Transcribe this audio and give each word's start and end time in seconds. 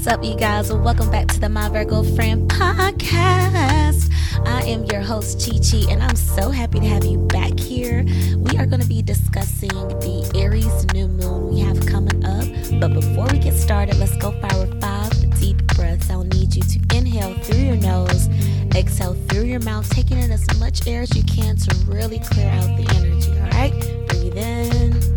is 0.00 0.06
up, 0.06 0.24
you 0.24 0.34
guys? 0.34 0.72
Welcome 0.72 1.10
back 1.10 1.26
to 1.28 1.38
the 1.38 1.50
My 1.50 1.68
Virgo 1.68 2.02
Friend 2.02 2.48
podcast. 2.50 4.10
I 4.46 4.62
am 4.62 4.84
your 4.86 5.02
host, 5.02 5.44
Chi 5.44 5.58
Chi, 5.58 5.92
and 5.92 6.02
I'm 6.02 6.16
so 6.16 6.48
happy 6.48 6.80
to 6.80 6.86
have 6.86 7.04
you 7.04 7.18
back 7.18 7.58
here. 7.58 8.04
We 8.38 8.56
are 8.56 8.64
going 8.64 8.80
to 8.80 8.88
be 8.88 9.02
discussing 9.02 9.68
the 9.68 10.30
Aries 10.34 10.86
new 10.94 11.06
moon 11.06 11.50
we 11.50 11.60
have 11.60 11.84
coming 11.84 12.24
up. 12.24 12.46
But 12.80 12.94
before 12.94 13.26
we 13.30 13.40
get 13.40 13.52
started, 13.52 13.98
let's 13.98 14.16
go 14.16 14.30
for 14.30 14.66
five 14.80 15.38
deep 15.38 15.58
breaths. 15.74 16.08
I'll 16.08 16.24
need 16.24 16.56
you 16.56 16.62
to 16.62 16.96
inhale 16.96 17.34
through 17.34 17.60
your 17.60 17.76
nose, 17.76 18.28
exhale 18.74 19.14
through 19.28 19.44
your 19.44 19.60
mouth, 19.60 19.86
taking 19.90 20.18
in 20.18 20.30
as 20.30 20.46
much 20.58 20.86
air 20.86 21.02
as 21.02 21.14
you 21.14 21.24
can 21.24 21.56
to 21.56 21.76
really 21.84 22.20
clear 22.20 22.48
out 22.48 22.74
the 22.78 22.86
energy. 22.96 23.32
All 23.38 23.50
right? 23.50 24.08
Breathe 24.08 24.38
in. 24.38 25.09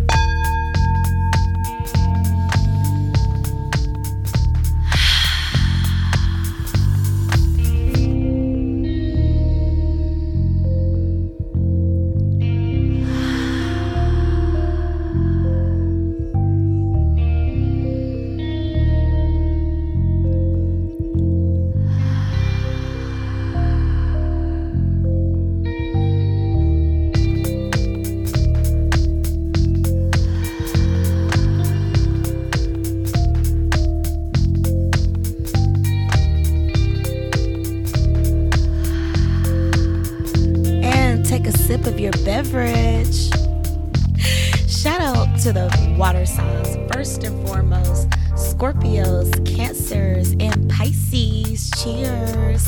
To 45.43 45.51
the 45.51 45.95
water 45.99 46.25
signs. 46.25 46.77
First 46.93 47.25
and 47.25 47.45
foremost, 47.45 48.09
Scorpios, 48.31 49.29
Cancers, 49.45 50.31
and 50.39 50.69
Pisces. 50.69 51.69
Cheers. 51.83 52.65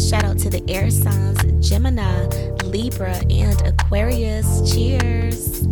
Shout 0.00 0.22
out 0.22 0.38
to 0.38 0.48
the 0.48 0.62
air 0.68 0.92
signs 0.92 1.68
Gemini, 1.68 2.26
Libra, 2.62 3.16
and 3.28 3.60
Aquarius. 3.62 4.72
Cheers. 4.72 5.66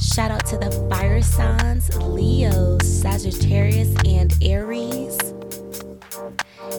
Shout 0.00 0.32
out 0.32 0.44
to 0.46 0.58
the 0.58 0.88
fire 0.90 1.22
signs 1.22 1.96
Leo, 1.98 2.76
Sagittarius, 2.82 3.94
and 4.04 4.34
Aries. 4.42 5.16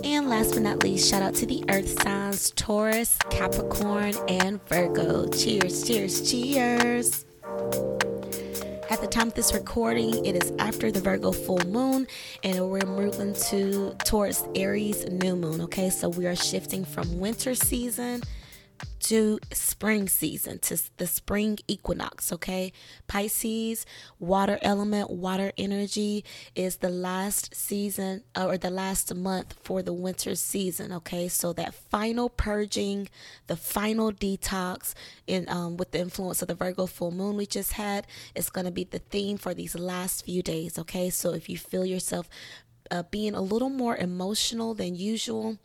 And 0.03 0.30
last 0.30 0.55
but 0.55 0.64
not 0.64 0.83
least, 0.83 1.09
shout 1.09 1.22
out 1.22 1.36
to 1.36 1.45
the 1.45 1.64
earth 1.69 2.02
signs 2.03 2.52
Taurus, 2.52 3.17
Capricorn, 3.30 4.14
and 4.27 4.59
Virgo. 4.67 5.30
Cheers, 5.30 5.88
cheers, 5.88 6.30
cheers. 6.30 7.25
At 8.90 9.00
the 9.00 9.08
time 9.10 9.28
of 9.28 9.34
this 9.36 9.54
recording, 9.54 10.26
it 10.26 10.44
is 10.44 10.52
after 10.60 10.92
the 10.92 11.00
Virgo 11.00 11.32
full 11.32 11.66
moon, 11.66 12.08
and 12.44 12.70
we're 12.70 12.86
moving 12.86 13.34
to 13.50 13.95
towards 14.06 14.44
Aries 14.54 15.06
new 15.06 15.36
moon. 15.36 15.61
Okay, 15.61 15.90
so 15.90 16.10
we 16.10 16.28
are 16.28 16.36
shifting 16.36 16.84
from 16.84 17.20
winter 17.20 17.56
season 17.56 18.22
to 18.99 19.39
spring 19.52 20.08
season 20.08 20.59
to 20.59 20.81
the 20.97 21.08
spring 21.08 21.58
equinox 21.67 22.31
okay? 22.31 22.71
Pisces 23.08 23.86
water 24.19 24.59
element 24.61 25.09
water 25.09 25.52
energy 25.58 26.23
is 26.55 26.77
the 26.77 26.89
last 26.89 27.55
season 27.55 28.23
uh, 28.36 28.45
or 28.45 28.58
the 28.58 28.69
last 28.69 29.14
month 29.14 29.55
for 29.61 29.81
the 29.81 29.93
winter 29.93 30.36
season 30.36 30.92
okay? 30.92 31.27
So 31.27 31.53
that 31.53 31.73
final 31.73 32.30
purging 32.30 33.09
the 33.47 33.55
final 33.55 34.11
detox 34.11 34.93
in 35.27 35.49
um, 35.49 35.77
with 35.77 35.92
the 35.92 35.99
influence 35.99 36.42
of 36.42 36.48
the 36.48 36.55
virgo 36.55 36.86
full 36.86 37.11
moon 37.11 37.36
we 37.37 37.45
just 37.45 37.73
had 37.73 38.08
is 38.36 38.49
going 38.49 38.65
to 38.65 38.71
be 38.71 38.83
the 38.83 38.99
theme 38.99 39.37
for 39.37 39.53
these 39.53 39.75
last 39.75 40.25
few 40.25 40.42
days 40.42 40.77
okay? 40.77 41.09
So 41.09 41.33
if 41.33 41.49
you 41.49 41.58
feel 41.58 41.86
yourself 41.86 42.30
uh, 42.92 43.03
being 43.09 43.33
a 43.33 43.42
little 43.42 43.69
more 43.69 43.95
emotional 43.95 44.73
than 44.73 44.95
usual 44.95 45.58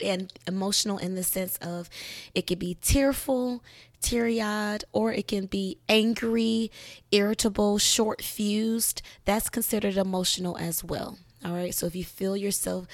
and 0.00 0.32
emotional 0.46 0.98
in 0.98 1.14
the 1.14 1.22
sense 1.22 1.56
of 1.58 1.88
it 2.34 2.46
could 2.46 2.58
be 2.58 2.76
tearful, 2.80 3.62
teary 4.00 4.40
eyed, 4.40 4.84
or 4.92 5.12
it 5.12 5.28
can 5.28 5.46
be 5.46 5.78
angry, 5.88 6.70
irritable, 7.10 7.78
short 7.78 8.22
fused. 8.22 9.02
That's 9.24 9.48
considered 9.48 9.96
emotional 9.96 10.56
as 10.58 10.84
well. 10.84 11.18
All 11.44 11.52
right. 11.52 11.74
So 11.74 11.86
if 11.86 11.96
you 11.96 12.04
feel 12.04 12.36
yourself 12.36 12.86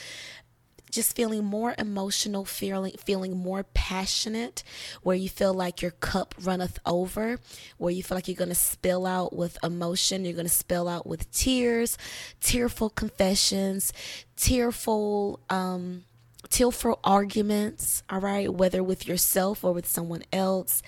just 0.91 1.15
feeling 1.15 1.45
more 1.45 1.75
emotional, 1.79 2.45
feeling 2.45 2.95
feeling 3.05 3.37
more 3.37 3.63
passionate, 3.75 4.63
where 5.03 5.17
you 5.17 5.29
feel 5.29 5.53
like 5.53 5.83
your 5.83 5.91
cup 5.91 6.35
runneth 6.43 6.79
over, 6.87 7.39
where 7.77 7.93
you 7.93 8.03
feel 8.03 8.17
like 8.17 8.29
you're 8.29 8.37
gonna 8.37 8.55
spill 8.55 9.07
out 9.07 9.35
with 9.35 9.59
emotion, 9.63 10.25
you're 10.25 10.35
gonna 10.35 10.49
spill 10.49 10.89
out 10.89 11.07
with 11.07 11.31
tears, 11.31 11.99
tearful 12.41 12.91
confessions, 12.91 13.93
tearful 14.37 15.41
um 15.51 16.05
tearful 16.51 16.99
arguments, 17.05 18.03
all 18.11 18.21
right, 18.21 18.53
whether 18.53 18.83
with 18.83 19.07
yourself 19.07 19.65
or 19.65 19.73
with 19.73 19.87
someone 19.87 20.23
else, 20.33 20.83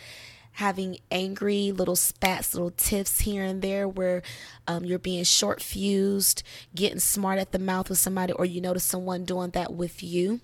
having 0.53 0.99
angry 1.11 1.73
little 1.73 1.97
spats, 1.97 2.55
little 2.55 2.73
tiffs 2.77 3.21
here 3.21 3.45
and 3.45 3.63
there 3.63 3.89
where 3.89 4.23
um, 4.67 4.85
you're 4.85 4.99
being 4.99 5.25
short 5.25 5.63
fused, 5.63 6.43
getting 6.75 6.99
smart 6.99 7.39
at 7.39 7.53
the 7.53 7.59
mouth 7.59 7.89
with 7.89 7.99
somebody, 7.99 8.33
or 8.33 8.45
you 8.45 8.61
notice 8.61 8.85
someone 8.85 9.25
doing 9.25 9.51
that 9.51 9.73
with 9.73 10.03
you 10.03 10.41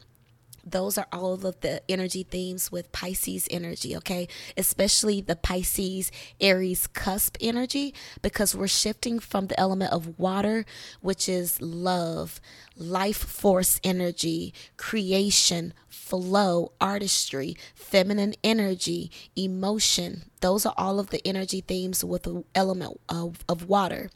those 0.67 0.99
are 0.99 1.07
all 1.13 1.35
of 1.35 1.61
the 1.61 1.81
energy 1.89 2.25
themes 2.25 2.73
with 2.73 2.91
Pisces 2.91 3.47
energy, 3.51 3.97
okay? 3.97 4.27
Especially 4.57 5.21
the 5.21 5.37
Pisces 5.37 6.11
Aries 6.41 6.89
cusp 6.89 7.37
energy, 7.41 7.95
because 8.21 8.55
we're 8.55 8.67
shifting 8.67 9.21
from 9.21 9.47
the 9.47 9.59
element 9.59 9.93
of 9.93 10.19
water, 10.19 10.67
which 11.01 11.29
is 11.29 11.63
love, 11.63 12.41
life 12.77 13.17
force 13.17 13.81
energy, 13.85 14.53
creation, 14.77 15.73
flow, 15.89 16.73
artistry, 16.81 17.57
feminine 17.75 18.35
energy, 18.43 19.11
emotion. 19.37 20.31
Those 20.41 20.67
are 20.67 20.75
all 20.77 20.99
of 20.99 21.11
the 21.11 21.27
energy 21.27 21.61
themes 21.61 22.05
with 22.05 22.25
the 22.25 22.45
element 22.55 23.01
of, 23.09 23.45
of 23.49 23.69
water. 23.69 24.11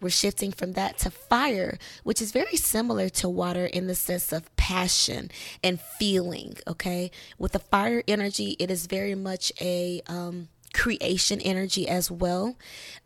We're 0.00 0.10
shifting 0.10 0.52
from 0.52 0.72
that 0.72 0.98
to 0.98 1.10
fire, 1.10 1.78
which 2.04 2.22
is 2.22 2.32
very 2.32 2.56
similar 2.56 3.08
to 3.10 3.28
water 3.28 3.66
in 3.66 3.86
the 3.86 3.94
sense 3.94 4.32
of 4.32 4.54
passion 4.56 5.30
and 5.62 5.80
feeling. 5.80 6.56
Okay. 6.66 7.10
With 7.38 7.52
the 7.52 7.58
fire 7.58 8.02
energy, 8.06 8.56
it 8.58 8.70
is 8.70 8.86
very 8.86 9.14
much 9.14 9.52
a, 9.60 10.02
um, 10.06 10.48
creation 10.74 11.40
energy 11.40 11.88
as 11.88 12.10
well. 12.10 12.56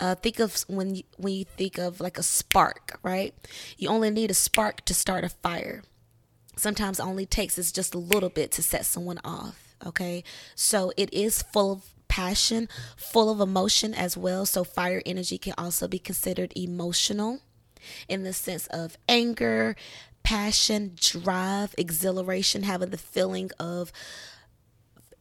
Uh, 0.00 0.14
think 0.14 0.38
of 0.38 0.64
when 0.69 0.97
you, 0.97 1.02
when 1.16 1.32
you 1.32 1.44
think 1.44 1.78
of 1.78 2.00
like 2.00 2.19
a 2.19 2.22
spark, 2.22 2.98
right? 3.02 3.34
You 3.78 3.88
only 3.88 4.10
need 4.10 4.31
a 4.31 4.34
spark 4.34 4.84
to 4.86 4.94
start 4.94 5.25
a 5.25 5.28
fire. 5.28 5.82
Sometimes 6.56 7.00
only 7.00 7.25
takes 7.25 7.58
is 7.58 7.72
just 7.72 7.94
a 7.94 7.98
little 7.98 8.28
bit 8.28 8.50
to 8.52 8.62
set 8.62 8.84
someone 8.84 9.19
off. 9.25 9.75
Okay, 9.84 10.22
so 10.55 10.93
it 10.96 11.12
is 11.12 11.43
full 11.43 11.72
of 11.72 11.91
passion, 12.12 12.69
full 12.94 13.31
of 13.31 13.41
emotion 13.41 13.94
as 13.94 14.19
well. 14.19 14.44
So, 14.44 14.64
fire 14.64 15.00
energy 15.06 15.38
can 15.38 15.55
also 15.56 15.88
be 15.88 15.99
considered 15.99 16.53
emotional 16.55 17.41
in 18.06 18.23
the 18.23 18.35
sense 18.35 18.67
of 18.67 18.99
anger, 19.09 19.75
passion, 20.23 20.93
drive, 20.94 21.75
exhilaration, 21.79 22.64
having 22.64 22.91
the 22.91 22.99
feeling 22.99 23.50
of 23.59 23.93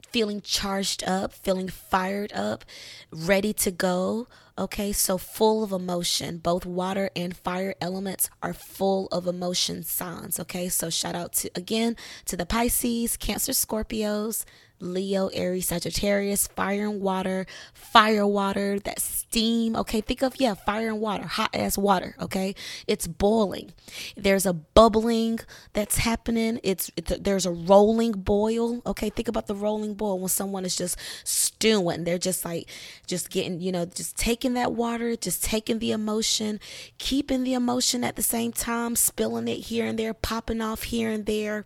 feeling 0.10 0.42
charged 0.42 1.02
up, 1.06 1.32
feeling 1.32 1.70
fired 1.70 2.34
up, 2.34 2.66
ready 3.10 3.54
to 3.54 3.72
go. 3.72 4.28
Okay, 4.58 4.92
so 4.92 5.18
full 5.18 5.64
of 5.64 5.72
emotion. 5.72 6.40
Both 6.40 6.66
water 6.66 7.10
and 7.16 7.38
fire 7.38 7.74
elements 7.80 8.30
are 8.44 8.54
full 8.54 9.08
of 9.14 9.28
emotion 9.28 9.84
signs. 9.84 10.42
Okay, 10.42 10.68
so 10.68 10.90
shout 10.90 11.16
out 11.16 11.32
to 11.36 11.50
again 11.56 11.96
to 12.26 12.36
the 12.36 12.46
Pisces, 12.46 13.16
Cancer, 13.16 13.54
Scorpios, 13.54 14.44
Leo, 14.82 15.28
Aries, 15.28 15.68
Sagittarius, 15.68 16.48
fire 16.48 16.88
and 16.88 17.02
water, 17.02 17.46
fire 17.74 18.26
water, 18.28 18.80
that 18.80 19.00
steam. 19.00 19.76
Okay, 19.76 20.02
think 20.02 20.22
of, 20.22 20.40
yeah, 20.40 20.54
fire 20.54 20.90
and 20.90 21.00
water, 21.00 21.24
hot 21.24 21.50
ass 21.54 21.78
water. 21.78 22.16
Okay, 22.20 22.56
it's 22.88 23.08
boiling. 23.08 23.74
There's 24.18 24.46
a 24.46 24.54
bubbling 24.54 25.40
that's 25.74 25.98
happening. 25.98 26.60
It's, 26.64 26.92
it's 26.96 27.18
there's 27.20 27.46
a 27.46 27.52
rolling 27.52 28.14
boil. 28.14 28.82
Okay, 28.86 29.10
think 29.10 29.28
about 29.28 29.48
the 29.48 29.56
rolling 29.56 29.94
boil 29.94 30.20
when 30.20 30.30
someone 30.30 30.66
is 30.66 30.76
just 30.76 30.98
stewing. 31.24 32.04
They're 32.04 32.18
just 32.18 32.44
like, 32.46 32.70
just 33.08 33.30
getting, 33.30 33.60
you 33.62 33.72
know, 33.72 33.86
just 33.86 34.18
taking 34.18 34.54
that 34.54 34.74
water, 34.74 35.16
just 35.16 35.44
taking 35.44 35.80
the 35.80 35.92
emotion, 35.92 36.60
keeping 36.98 37.44
the 37.44 37.54
emotion 37.54 38.04
at 38.04 38.16
the 38.16 38.24
same 38.24 38.52
time, 38.52 38.96
spilling 38.96 39.48
it 39.48 39.66
here 39.66 39.86
and 39.86 39.98
there, 39.98 40.14
popping 40.14 40.62
off 40.62 40.84
here 40.84 41.10
and 41.10 41.26
there 41.26 41.66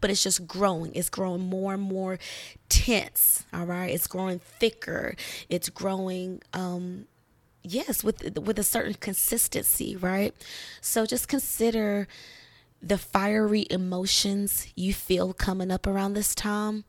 but 0.00 0.10
it's 0.10 0.22
just 0.22 0.46
growing. 0.46 0.94
It's 0.94 1.08
growing 1.08 1.42
more 1.42 1.74
and 1.74 1.82
more 1.82 2.18
tense. 2.68 3.44
All 3.52 3.66
right. 3.66 3.90
It's 3.90 4.06
growing 4.06 4.38
thicker. 4.38 5.16
It's 5.48 5.68
growing, 5.68 6.42
um, 6.52 7.06
yes, 7.62 8.04
with 8.04 8.38
with 8.38 8.58
a 8.58 8.64
certain 8.64 8.94
consistency, 8.94 9.96
right? 9.96 10.34
So 10.80 11.06
just 11.06 11.28
consider 11.28 12.08
the 12.82 12.98
fiery 12.98 13.66
emotions 13.70 14.68
you 14.76 14.92
feel 14.92 15.32
coming 15.32 15.70
up 15.70 15.86
around 15.86 16.14
this 16.14 16.34
time 16.34 16.84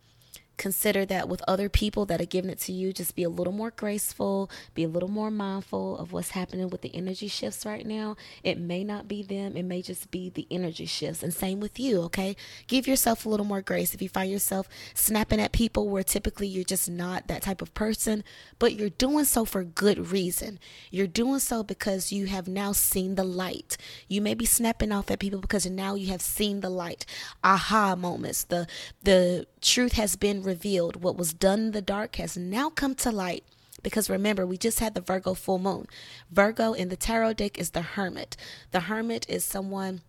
consider 0.58 1.06
that 1.06 1.30
with 1.30 1.42
other 1.48 1.70
people 1.70 2.06
that 2.06 2.20
are 2.20 2.26
giving 2.26 2.50
it 2.50 2.60
to 2.60 2.72
you, 2.72 2.92
just 2.92 3.16
be 3.16 3.24
a 3.24 3.30
little 3.30 3.54
more 3.54 3.72
graceful, 3.72 4.50
be 4.74 4.84
a 4.84 4.88
little 4.88 5.10
more 5.10 5.32
mindful 5.32 5.98
of 5.98 6.12
what's 6.12 6.32
happening 6.32 6.70
with 6.70 6.82
the 6.82 6.94
energy 6.96 7.28
shifts 7.28 7.66
right 7.66 7.86
now. 7.86 8.16
It 8.44 8.60
may 8.60 8.84
not 8.84 9.08
be 9.08 9.24
them, 9.24 9.56
it 9.56 9.64
may 9.64 9.82
just 9.82 10.12
be 10.12 10.30
the 10.30 10.48
energy 10.50 10.86
shifts. 10.86 11.24
And 11.24 11.34
same 11.34 11.60
with 11.60 11.80
you, 11.80 12.02
okay? 12.04 12.36
Give 12.68 12.88
yourself 12.88 13.26
a 13.26 13.30
little 13.30 13.46
more 13.46 13.62
grace. 13.62 13.94
If 13.94 14.02
you 14.02 14.10
find 14.10 14.32
yourself 14.32 14.68
snapping 14.94 15.40
at 15.40 15.52
people 15.52 15.90
where 15.90 16.04
typically 16.04 16.48
you're 16.48 16.64
just 16.64 16.90
not 16.90 17.28
that 17.28 17.44
type 17.44 17.62
of 17.62 17.74
person, 17.74 18.24
but 18.60 18.74
you're 18.74 18.90
doing 18.90 19.26
so 19.26 19.46
for 19.46 19.64
good 19.64 20.12
reason. 20.12 20.60
You're 20.90 21.08
doing 21.08 21.40
so 21.40 21.64
because 21.64 22.12
you 22.12 22.26
have 22.26 22.48
now 22.48 22.72
seen 22.72 23.16
the 23.16 23.24
light. 23.24 23.78
You 24.08 24.22
may 24.22 24.34
be 24.34 24.46
snapping 24.46 24.92
off 24.92 25.12
at 25.12 25.20
people 25.20 25.40
because 25.40 25.66
now 25.66 25.96
you 25.96 26.08
have 26.08 26.22
seen 26.22 26.62
the 26.62 26.70
light. 26.70 27.06
Aha 27.44 27.96
moments. 27.96 28.44
The 28.44 28.68
the 29.04 29.46
truth 29.62 29.94
has 29.94 30.16
been 30.16 30.44
revealed. 30.48 31.04
What 31.04 31.18
was 31.18 31.34
done 31.34 31.60
in 31.60 31.72
the 31.72 31.82
dark 31.82 32.16
has 32.16 32.36
now 32.36 32.72
come 32.72 32.96
to 32.96 33.12
light. 33.12 33.44
Because 33.84 34.10
remember, 34.10 34.46
we 34.46 34.58
just 34.58 34.80
had 34.80 34.96
the 34.96 35.02
Virgo 35.02 35.36
full 35.36 35.60
moon. 35.60 35.86
Virgo 36.32 36.74
in 36.74 36.90
the 36.90 36.96
tarot 36.96 37.34
deck 37.34 37.60
is 37.60 37.70
the 37.72 37.84
hermit. 37.84 38.36
The 38.72 38.82
hermit 38.82 39.28
is 39.30 39.44
someone, 39.44 40.02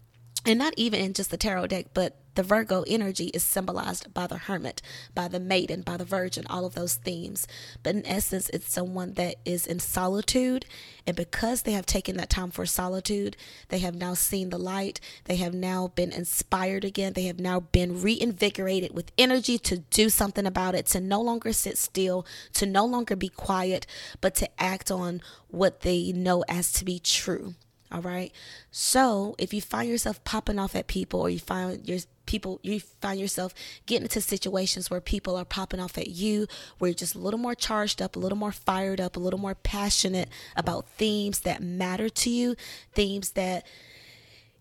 and 0.47 0.59
not 0.59 0.73
even 0.79 1.01
in 1.01 1.13
just 1.13 1.31
the 1.31 1.37
tarot 1.37 1.67
deck, 1.67 1.89
but 1.93 2.17
the 2.39 2.45
Virgo 2.45 2.85
energy 2.87 3.33
is 3.35 3.43
symbolized 3.43 4.15
by 4.15 4.29
the 4.29 4.37
hermit, 4.39 4.81
by 5.13 5.27
the 5.27 5.41
maiden, 5.41 5.83
by 5.83 5.97
the 5.97 6.05
virgin, 6.05 6.47
all 6.49 6.65
of 6.65 6.77
those 6.77 6.95
themes. 6.95 7.49
But 7.83 7.97
in 7.97 8.07
essence, 8.07 8.49
it's 8.51 8.73
someone 8.73 9.15
that 9.15 9.39
is 9.45 9.67
in 9.67 9.81
solitude. 9.81 10.65
And 11.05 11.17
because 11.17 11.63
they 11.63 11.73
have 11.73 11.85
taken 11.85 12.17
that 12.17 12.31
time 12.31 12.53
for 12.53 12.65
solitude, 12.65 13.37
they 13.71 13.81
have 13.81 13.97
now 13.97 14.15
seen 14.15 14.51
the 14.51 14.57
light. 14.57 15.01
They 15.25 15.35
have 15.35 15.53
now 15.53 15.89
been 15.89 16.13
inspired 16.13 16.85
again. 16.85 17.15
They 17.15 17.25
have 17.25 17.41
now 17.41 17.59
been 17.59 18.01
reinvigorated 18.01 18.95
with 18.95 19.11
energy 19.19 19.59
to 19.59 19.79
do 19.79 20.09
something 20.09 20.47
about 20.47 20.77
it, 20.77 20.87
to 20.87 21.01
no 21.01 21.21
longer 21.21 21.53
sit 21.53 21.77
still, 21.77 22.25
to 22.53 22.67
no 22.67 22.87
longer 22.87 23.17
be 23.17 23.31
quiet, 23.31 23.85
but 24.21 24.37
to 24.37 24.63
act 24.63 24.93
on 24.93 25.23
what 25.49 25.81
they 25.81 26.13
know 26.13 26.45
as 26.49 26.71
to 26.75 26.85
be 26.85 27.01
true. 27.01 27.57
All 27.91 28.03
right. 28.03 28.33
So 28.71 29.35
if 29.39 29.55
you 29.55 29.63
find 29.63 29.89
yourself 29.89 30.23
popping 30.25 30.59
off 30.59 30.77
at 30.77 30.87
people 30.89 31.21
or 31.21 31.31
you 31.31 31.39
find 31.39 31.89
your 31.89 31.99
people 32.29 32.61
you 32.63 32.79
find 33.01 33.19
yourself 33.19 33.55
getting 33.87 34.05
into 34.05 34.21
situations 34.21 34.91
where 34.91 35.01
people 35.01 35.35
are 35.35 35.47
popping 35.47 35.81
off 35.81 35.97
at 35.99 36.09
you, 36.09 36.47
where 36.79 36.91
you're 36.91 36.95
just 36.95 37.15
a 37.15 37.19
little 37.19 37.41
more 37.41 37.55
charged 37.55 38.01
up, 38.01 38.15
a 38.15 38.19
little 38.19 38.39
more 38.39 38.53
fired 38.53 39.01
up, 39.01 39.17
a 39.17 39.21
little 39.21 39.41
more 39.41 39.55
passionate 39.55 40.29
about 40.55 40.87
themes 40.91 41.41
that 41.41 41.63
matter 41.63 42.09
to 42.11 42.31
you, 42.31 42.55
themes 42.93 43.31
that 43.31 43.67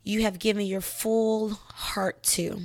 you 0.04 0.22
have 0.22 0.40
given 0.40 0.66
your 0.66 0.82
full 0.82 1.50
heart 1.50 2.24
to 2.24 2.62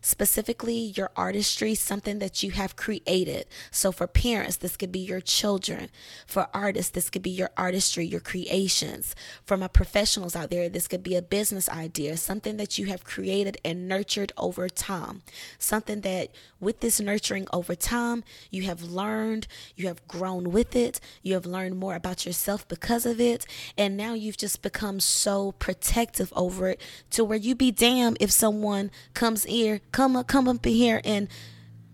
specifically 0.00 0.92
your 0.96 1.10
artistry, 1.16 1.74
something 1.74 2.18
that 2.18 2.42
you 2.42 2.52
have 2.52 2.76
created. 2.76 3.46
So, 3.70 3.92
for 3.92 4.06
parents, 4.06 4.56
this 4.56 4.76
could 4.76 4.92
be 4.92 5.00
your 5.00 5.20
children. 5.20 5.90
For 6.26 6.48
artists, 6.54 6.90
this 6.90 7.10
could 7.10 7.22
be 7.22 7.30
your 7.30 7.50
artistry, 7.56 8.06
your 8.06 8.20
creations. 8.20 9.14
For 9.44 9.56
my 9.56 9.68
professionals 9.68 10.34
out 10.34 10.50
there, 10.50 10.68
this 10.68 10.88
could 10.88 11.02
be 11.02 11.16
a 11.16 11.22
business 11.22 11.68
idea, 11.68 12.16
something 12.16 12.56
that 12.56 12.78
you 12.78 12.86
have 12.86 13.04
created 13.04 13.58
and 13.64 13.88
nurtured 13.88 14.32
over 14.36 14.68
time. 14.68 15.22
Something 15.58 16.00
that, 16.02 16.30
with 16.60 16.80
this 16.80 17.00
nurturing 17.00 17.46
over 17.52 17.74
time, 17.74 18.24
you 18.50 18.62
have 18.62 18.82
learned, 18.82 19.46
you 19.76 19.86
have 19.88 20.06
grown 20.08 20.50
with 20.50 20.74
it, 20.74 21.00
you 21.22 21.34
have 21.34 21.46
learned 21.46 21.78
more 21.78 21.94
about 21.94 22.26
yourself 22.26 22.66
because 22.68 23.06
of 23.06 23.20
it, 23.20 23.46
and 23.76 23.96
now 23.96 24.14
you've 24.14 24.36
just 24.36 24.62
become 24.62 25.00
so 25.00 25.52
protective 25.52 26.32
over 26.34 26.70
it 26.70 26.80
to 27.10 27.24
where 27.24 27.38
you 27.38 27.54
be 27.54 27.70
damned 27.70 28.16
if 28.20 28.30
someone 28.30 28.90
comes 29.14 29.44
here 29.44 29.80
come 29.92 30.16
up, 30.16 30.26
come 30.26 30.48
up 30.48 30.66
in 30.66 30.72
here 30.72 31.00
and 31.04 31.28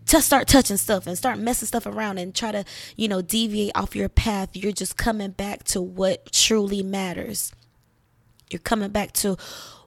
to 0.06 0.22
start 0.22 0.46
touching 0.46 0.76
stuff 0.76 1.06
and 1.06 1.19
start 1.19 1.38
messing 1.38 1.66
stuff 1.66 1.87
around 1.87 2.19
and 2.19 2.34
try 2.34 2.52
to, 2.52 2.64
you 2.96 3.08
know, 3.08 3.22
deviate 3.22 3.72
off 3.75 3.96
your 3.96 4.08
path, 4.08 4.50
you're 4.54 4.72
just 4.72 4.96
coming 4.96 5.32
back 5.32 5.64
to 5.64 5.82
what 5.82 6.31
truly 6.32 6.82
matters. 6.82 7.52
You're 8.50 8.60
coming 8.60 8.90
back 8.90 9.12
to 9.14 9.37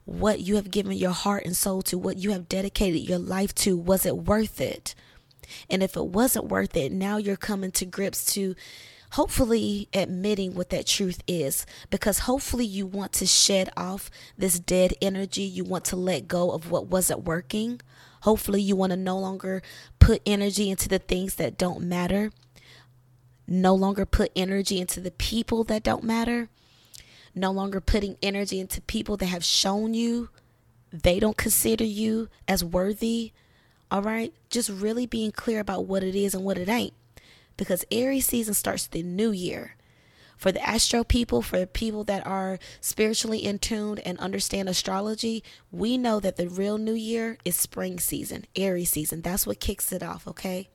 what 0.03 0.41
you 0.41 0.55
have 0.55 0.71
given 0.71 0.93
your 0.93 1.11
heart 1.11 1.45
and 1.45 1.55
soul 1.55 1.81
to, 1.83 1.97
what 1.97 2.17
you 2.17 2.31
have 2.31 2.49
dedicated 2.49 3.07
your 3.07 3.19
life 3.19 3.55
to. 3.55 3.77
Was 3.77 4.05
it 4.05 4.17
worth 4.17 4.59
it? 4.59 4.93
And 5.69 5.81
if 5.81 5.95
it 5.95 6.05
wasn't 6.05 6.47
worth 6.47 6.75
it, 6.75 6.91
now 6.91 7.17
you're 7.17 7.37
coming 7.37 7.71
to 7.71 7.85
grips 7.85 8.25
to 8.33 8.55
hopefully 9.11 9.87
admitting 9.93 10.53
what 10.53 10.69
that 10.69 10.85
truth 10.85 11.23
is 11.27 11.65
because 11.89 12.19
hopefully 12.19 12.65
you 12.65 12.85
want 12.85 13.11
to 13.13 13.25
shed 13.25 13.69
off 13.75 14.11
this 14.37 14.59
dead 14.59 14.93
energy. 15.01 15.41
You 15.41 15.63
want 15.63 15.85
to 15.85 15.95
let 15.95 16.27
go 16.27 16.51
of 16.51 16.69
what 16.69 16.87
wasn't 16.87 17.23
working. 17.23 17.81
Hopefully, 18.21 18.61
you 18.61 18.75
want 18.75 18.91
to 18.91 18.97
no 18.97 19.17
longer 19.17 19.61
put 19.99 20.21
energy 20.25 20.69
into 20.69 20.89
the 20.89 20.99
things 20.99 21.35
that 21.35 21.57
don't 21.57 21.81
matter, 21.81 22.31
no 23.47 23.73
longer 23.73 24.05
put 24.05 24.31
energy 24.35 24.79
into 24.79 24.99
the 24.99 25.11
people 25.11 25.63
that 25.65 25.83
don't 25.83 26.03
matter, 26.03 26.49
no 27.33 27.51
longer 27.51 27.79
putting 27.79 28.17
energy 28.21 28.59
into 28.59 28.81
people 28.81 29.17
that 29.17 29.27
have 29.27 29.43
shown 29.43 29.93
you 29.93 30.29
they 30.91 31.19
don't 31.19 31.37
consider 31.37 31.83
you 31.83 32.29
as 32.47 32.63
worthy. 32.63 33.31
All 33.91 34.01
right, 34.01 34.33
just 34.49 34.69
really 34.69 35.05
being 35.05 35.31
clear 35.31 35.59
about 35.59 35.85
what 35.85 36.03
it 36.03 36.15
is 36.15 36.33
and 36.33 36.43
what 36.43 36.57
it 36.57 36.69
ain't. 36.69 36.93
Because 37.57 37.85
Aries 37.91 38.25
season 38.25 38.53
starts 38.53 38.87
the 38.87 39.03
new 39.03 39.31
year 39.31 39.75
for 40.39 40.53
the 40.53 40.67
astro 40.67 41.03
people, 41.03 41.41
for 41.41 41.59
the 41.59 41.67
people 41.67 42.05
that 42.05 42.25
are 42.25 42.59
spiritually 42.79 43.39
in 43.39 43.59
tune 43.59 43.97
and 43.99 44.17
understand 44.19 44.69
astrology, 44.69 45.43
we 45.69 45.97
know 45.97 46.21
that 46.21 46.37
the 46.37 46.47
real 46.47 46.77
new 46.77 46.93
year 46.93 47.37
is 47.43 47.57
spring 47.57 47.99
season, 47.99 48.45
Aries 48.55 48.89
season. 48.89 49.21
That's 49.21 49.45
what 49.45 49.59
kicks 49.59 49.91
it 49.91 50.01
off, 50.01 50.25
okay? 50.29 50.69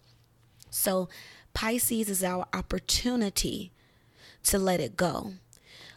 So 0.68 1.08
Pisces 1.54 2.10
is 2.10 2.22
our 2.22 2.46
opportunity 2.52 3.72
to 4.42 4.58
let 4.58 4.80
it 4.80 4.98
go. 4.98 5.32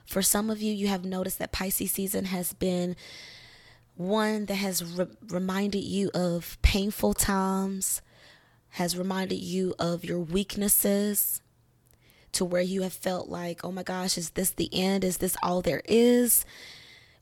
For 0.06 0.22
some 0.22 0.50
of 0.50 0.62
you, 0.62 0.74
you 0.74 0.88
have 0.88 1.03
noticed 1.03 1.38
that 1.39 1.51
Pisces 1.51 1.92
season 1.92 2.24
has 2.25 2.53
been 2.53 2.96
one 3.96 4.46
that 4.46 4.56
has 4.56 4.82
re- 4.82 5.08
reminded 5.27 5.84
you 5.84 6.10
of 6.13 6.58
painful 6.62 7.13
times, 7.13 8.01
has 8.70 8.98
reminded 8.98 9.39
you 9.39 9.75
of 9.77 10.06
your 10.06 10.20
weaknesses, 10.20 11.42
to 12.34 12.46
where 12.46 12.62
you 12.62 12.81
have 12.84 12.93
felt 12.93 13.29
like, 13.29 13.63
oh 13.63 13.72
my 13.72 13.84
gosh, 13.84 14.17
is 14.17 14.31
this 14.31 14.51
the 14.51 14.69
end? 14.74 15.03
Is 15.03 15.17
this 15.17 15.36
all 15.41 15.62
there 15.62 15.81
is? 15.86 16.46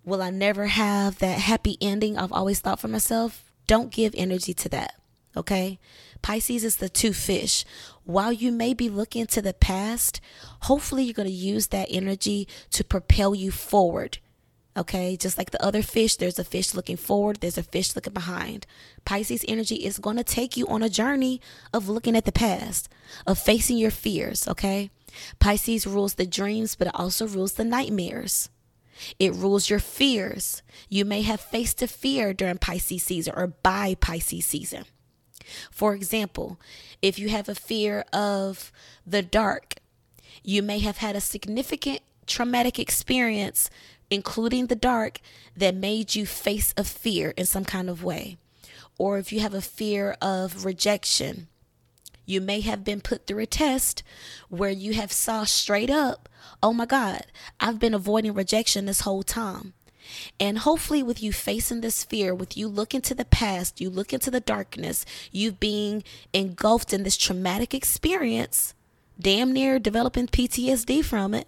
Will 0.04 0.22
I 0.22 0.30
never 0.30 0.68
have 0.68 1.20
that 1.20 1.40
happy 1.40 1.78
ending 1.82 2.18
I've 2.18 2.32
always 2.32 2.60
thought 2.60 2.80
for 2.80 2.88
myself? 2.88 3.52
Don't 3.68 3.92
give 3.92 4.14
energy 4.16 4.54
to 4.54 4.70
that. 4.70 4.94
Okay. 5.36 5.80
Pisces 6.22 6.64
is 6.64 6.78
the 6.78 6.90
two 6.90 7.14
fish. 7.14 7.66
While 8.04 8.32
you 8.32 8.52
may 8.52 8.74
be 8.74 8.90
looking 8.90 9.28
to 9.28 9.42
the 9.42 9.54
past, 9.54 10.22
hopefully 10.62 11.04
you're 11.04 11.14
going 11.14 11.28
to 11.28 11.34
use 11.34 11.68
that 11.68 11.88
energy 11.92 12.48
to 12.72 12.84
propel 12.84 13.36
you 13.36 13.52
forward. 13.52 14.20
Okay, 14.78 15.16
just 15.16 15.38
like 15.38 15.52
the 15.52 15.64
other 15.64 15.82
fish, 15.82 16.18
there's 16.18 16.38
a 16.38 16.44
fish 16.44 16.74
looking 16.74 16.98
forward, 16.98 17.38
there's 17.40 17.58
a 17.58 17.64
fish 17.64 17.96
looking 17.96 18.14
behind. 18.14 18.68
Pisces 19.06 19.46
energy 19.48 19.76
is 19.76 20.00
going 20.00 20.18
to 20.18 20.24
take 20.24 20.58
you 20.58 20.68
on 20.68 20.84
a 20.84 20.90
journey 20.90 21.40
of 21.74 21.88
looking 21.88 22.16
at 22.16 22.26
the 22.26 22.32
past, 22.32 22.90
of 23.26 23.38
facing 23.38 23.78
your 23.78 23.92
fears. 23.92 24.48
Okay, 24.48 24.90
Pisces 25.40 25.88
rules 25.88 26.16
the 26.16 26.26
dreams, 26.26 26.76
but 26.76 26.88
it 26.88 26.96
also 26.96 27.26
rules 27.26 27.54
the 27.54 27.64
nightmares. 27.64 28.50
It 29.20 29.34
rules 29.34 29.70
your 29.70 29.80
fears. 29.80 30.62
You 30.90 31.06
may 31.06 31.22
have 31.22 31.42
faced 31.42 31.82
a 31.82 31.88
fear 31.88 32.34
during 32.34 32.58
Pisces 32.58 33.04
season 33.04 33.34
or 33.36 33.48
by 33.48 33.96
Pisces 33.96 34.46
season. 34.46 34.86
For 35.72 35.94
example, 35.94 36.60
if 37.02 37.20
you 37.20 37.30
have 37.30 37.48
a 37.48 37.56
fear 37.56 38.06
of 38.12 38.72
the 39.06 39.22
dark, 39.22 39.76
you 40.44 40.62
may 40.64 40.80
have 40.80 40.98
had 40.98 41.16
a 41.16 41.22
significant 41.22 42.02
traumatic 42.26 42.80
experience 42.80 43.70
including 44.10 44.68
the 44.68 44.76
dark, 44.76 45.20
that 45.56 45.76
made 45.76 46.16
you 46.16 46.26
face 46.26 46.74
a 46.78 46.84
fear 46.84 47.32
in 47.32 47.46
some 47.46 47.66
kind 47.66 47.90
of 47.90 48.04
way. 48.04 48.38
Or 48.98 49.18
if 49.18 49.32
you 49.32 49.40
have 49.42 49.54
a 49.54 49.62
fear 49.62 50.16
of 50.22 50.66
rejection, 50.66 51.48
you 52.26 52.42
may 52.42 52.62
have 52.62 52.84
been 52.84 53.02
put 53.02 53.28
through 53.28 53.44
a 53.44 53.46
test 53.46 54.04
where 54.50 54.70
you 54.70 54.94
have 54.94 55.12
saw 55.12 55.44
straight 55.44 55.90
up, 55.90 56.28
oh 56.64 56.74
my 56.74 56.86
God, 56.86 57.26
I've 57.60 57.80
been 57.80 57.94
avoiding 57.94 58.34
rejection 58.34 58.86
this 58.86 59.02
whole 59.02 59.24
time. 59.24 59.74
And 60.40 60.60
hopefully, 60.60 61.02
with 61.02 61.22
you 61.22 61.34
facing 61.34 61.82
this 61.82 62.04
fear, 62.04 62.34
with 62.34 62.56
you 62.56 62.68
looking 62.68 63.02
to 63.02 63.16
the 63.16 63.26
past, 63.26 63.82
you 63.82 63.90
look 63.90 64.14
into 64.14 64.30
the 64.30 64.40
darkness, 64.40 65.06
you 65.32 65.52
being 65.52 66.04
engulfed 66.32 66.94
in 66.94 67.04
this 67.04 67.18
traumatic 67.18 67.74
experience, 67.74 68.76
damn 69.20 69.52
near 69.52 69.80
developing 69.80 70.28
PTSD 70.28 71.04
from 71.04 71.34
it, 71.34 71.48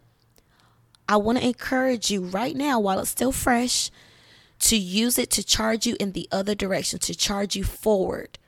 I 1.10 1.18
want 1.18 1.38
to 1.38 1.46
encourage 1.46 2.12
you 2.12 2.22
right 2.22 2.56
now 2.56 2.80
while 2.80 3.00
it's 3.00 3.10
still 3.10 3.32
fresh 3.32 3.90
to 4.60 4.76
use 4.76 5.18
it 5.18 5.30
to 5.32 5.44
charge 5.44 5.86
you 5.86 5.96
in 6.00 6.12
the 6.12 6.28
other 6.32 6.56
direction, 6.56 7.00
to 7.00 7.16
charge 7.16 7.56
you 7.56 7.64
forward, 7.64 8.40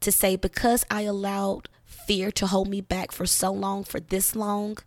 to 0.00 0.12
say, 0.12 0.36
because 0.36 0.84
I 0.90 1.02
allowed 1.02 1.68
fear 1.84 2.30
to 2.32 2.46
hold 2.46 2.68
me 2.68 2.80
back 2.80 3.12
for 3.12 3.24
so 3.24 3.52
long, 3.52 3.84
for 3.84 4.00
this 4.00 4.36
long, 4.36 4.78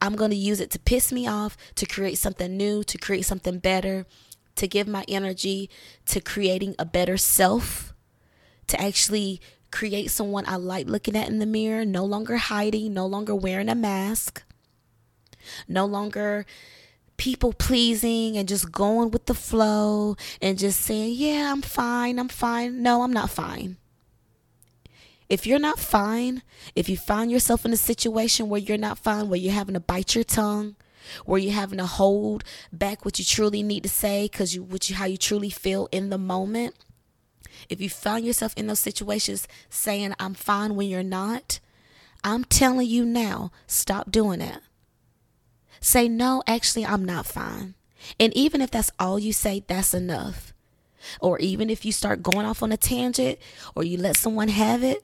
I'm 0.00 0.16
going 0.16 0.30
to 0.30 0.36
use 0.36 0.60
it 0.60 0.70
to 0.70 0.78
piss 0.78 1.12
me 1.12 1.26
off, 1.26 1.56
to 1.74 1.84
create 1.84 2.16
something 2.16 2.56
new, 2.56 2.82
to 2.84 2.96
create 2.96 3.26
something 3.26 3.58
better, 3.58 4.06
to 4.56 4.66
give 4.66 4.88
my 4.88 5.04
energy 5.08 5.68
to 6.06 6.20
creating 6.20 6.74
a 6.78 6.84
better 6.84 7.16
self, 7.16 7.92
to 8.68 8.80
actually 8.80 9.40
create 9.70 10.10
someone 10.10 10.44
I 10.46 10.56
like 10.56 10.86
looking 10.86 11.16
at 11.16 11.28
in 11.28 11.38
the 11.38 11.46
mirror, 11.46 11.84
no 11.84 12.04
longer 12.04 12.36
hiding, 12.36 12.94
no 12.94 13.06
longer 13.06 13.34
wearing 13.34 13.68
a 13.68 13.74
mask, 13.74 14.42
no 15.68 15.84
longer 15.84 16.46
people 17.16 17.52
pleasing 17.52 18.38
and 18.38 18.48
just 18.48 18.72
going 18.72 19.10
with 19.10 19.26
the 19.26 19.34
flow 19.34 20.16
and 20.40 20.58
just 20.58 20.80
saying, 20.80 21.14
Yeah, 21.16 21.52
I'm 21.52 21.62
fine, 21.62 22.18
I'm 22.18 22.28
fine. 22.28 22.82
No, 22.82 23.02
I'm 23.02 23.12
not 23.12 23.30
fine. 23.30 23.76
If 25.28 25.46
you're 25.46 25.60
not 25.60 25.78
fine, 25.78 26.42
if 26.74 26.88
you 26.88 26.96
find 26.96 27.30
yourself 27.30 27.64
in 27.64 27.72
a 27.72 27.76
situation 27.76 28.48
where 28.48 28.60
you're 28.60 28.78
not 28.78 28.98
fine, 28.98 29.28
where 29.28 29.38
you're 29.38 29.52
having 29.52 29.74
to 29.74 29.80
bite 29.80 30.14
your 30.14 30.24
tongue, 30.24 30.76
where 31.24 31.38
you're 31.38 31.52
having 31.52 31.78
to 31.78 31.86
hold 31.86 32.42
back 32.72 33.04
what 33.04 33.18
you 33.18 33.24
truly 33.24 33.62
need 33.62 33.82
to 33.82 33.88
say 33.88 34.24
because 34.24 34.54
you, 34.54 34.66
you, 34.82 34.94
how 34.96 35.04
you 35.04 35.16
truly 35.16 35.50
feel 35.50 35.88
in 35.92 36.10
the 36.10 36.18
moment, 36.18 36.74
if 37.68 37.80
you 37.80 37.90
find 37.90 38.24
yourself 38.24 38.54
in 38.56 38.66
those 38.66 38.80
situations 38.80 39.46
saying, 39.68 40.14
I'm 40.18 40.34
fine 40.34 40.74
when 40.74 40.88
you're 40.88 41.02
not, 41.02 41.60
I'm 42.24 42.44
telling 42.44 42.88
you 42.88 43.04
now, 43.04 43.52
stop 43.66 44.10
doing 44.10 44.40
it. 44.40 44.58
Say, 45.80 46.08
no, 46.08 46.42
actually, 46.46 46.84
I'm 46.84 47.04
not 47.04 47.26
fine. 47.26 47.74
And 48.18 48.34
even 48.36 48.60
if 48.60 48.70
that's 48.70 48.90
all 48.98 49.18
you 49.18 49.32
say, 49.32 49.64
that's 49.66 49.94
enough. 49.94 50.52
Or 51.20 51.38
even 51.38 51.70
if 51.70 51.84
you 51.84 51.92
start 51.92 52.22
going 52.22 52.46
off 52.46 52.62
on 52.62 52.72
a 52.72 52.76
tangent 52.76 53.38
or 53.74 53.84
you 53.84 53.96
let 53.96 54.16
someone 54.16 54.48
have 54.48 54.82
it, 54.82 55.02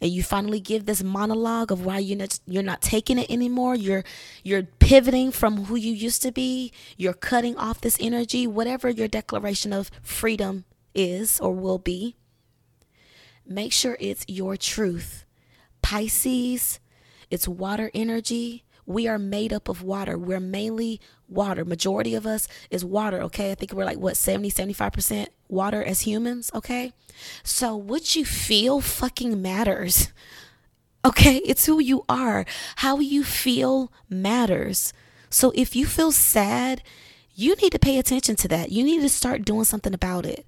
and 0.00 0.10
you 0.10 0.22
finally 0.22 0.60
give 0.60 0.86
this 0.86 1.02
monologue 1.02 1.72
of 1.72 1.84
why 1.84 1.98
you're 1.98 2.18
not 2.18 2.38
you're 2.46 2.62
not 2.62 2.80
taking 2.80 3.18
it 3.18 3.30
anymore 3.30 3.74
you're 3.74 4.04
you're 4.44 4.62
pivoting 4.62 5.30
from 5.30 5.64
who 5.64 5.76
you 5.76 5.92
used 5.92 6.22
to 6.22 6.32
be 6.32 6.72
you're 6.96 7.12
cutting 7.14 7.56
off 7.56 7.80
this 7.80 7.98
energy 8.00 8.46
whatever 8.46 8.88
your 8.88 9.08
declaration 9.08 9.72
of 9.72 9.90
freedom 10.02 10.64
is 10.94 11.40
or 11.40 11.52
will 11.52 11.78
be 11.78 12.14
make 13.46 13.72
sure 13.72 13.96
it's 14.00 14.24
your 14.28 14.56
truth 14.56 15.24
pisces 15.82 16.80
it's 17.30 17.48
water 17.48 17.90
energy 17.94 18.64
we 18.88 19.06
are 19.06 19.18
made 19.18 19.52
up 19.52 19.68
of 19.68 19.82
water. 19.82 20.16
We're 20.16 20.40
mainly 20.40 20.98
water. 21.28 21.62
Majority 21.64 22.14
of 22.14 22.26
us 22.26 22.48
is 22.70 22.84
water, 22.84 23.20
okay? 23.22 23.52
I 23.52 23.54
think 23.54 23.72
we're 23.72 23.84
like 23.84 23.98
what 23.98 24.16
70, 24.16 24.50
75% 24.50 25.28
water 25.46 25.84
as 25.84 26.00
humans, 26.00 26.50
okay? 26.54 26.94
So 27.42 27.76
what 27.76 28.16
you 28.16 28.24
feel 28.24 28.80
fucking 28.80 29.40
matters. 29.42 30.10
Okay? 31.04 31.36
It's 31.44 31.66
who 31.66 31.78
you 31.78 32.04
are. 32.08 32.46
How 32.76 32.98
you 32.98 33.22
feel 33.24 33.92
matters. 34.08 34.94
So 35.28 35.52
if 35.54 35.76
you 35.76 35.84
feel 35.84 36.10
sad, 36.10 36.82
you 37.34 37.54
need 37.56 37.72
to 37.72 37.78
pay 37.78 37.98
attention 37.98 38.36
to 38.36 38.48
that. 38.48 38.72
You 38.72 38.82
need 38.84 39.02
to 39.02 39.08
start 39.10 39.44
doing 39.44 39.64
something 39.64 39.92
about 39.92 40.24
it. 40.24 40.46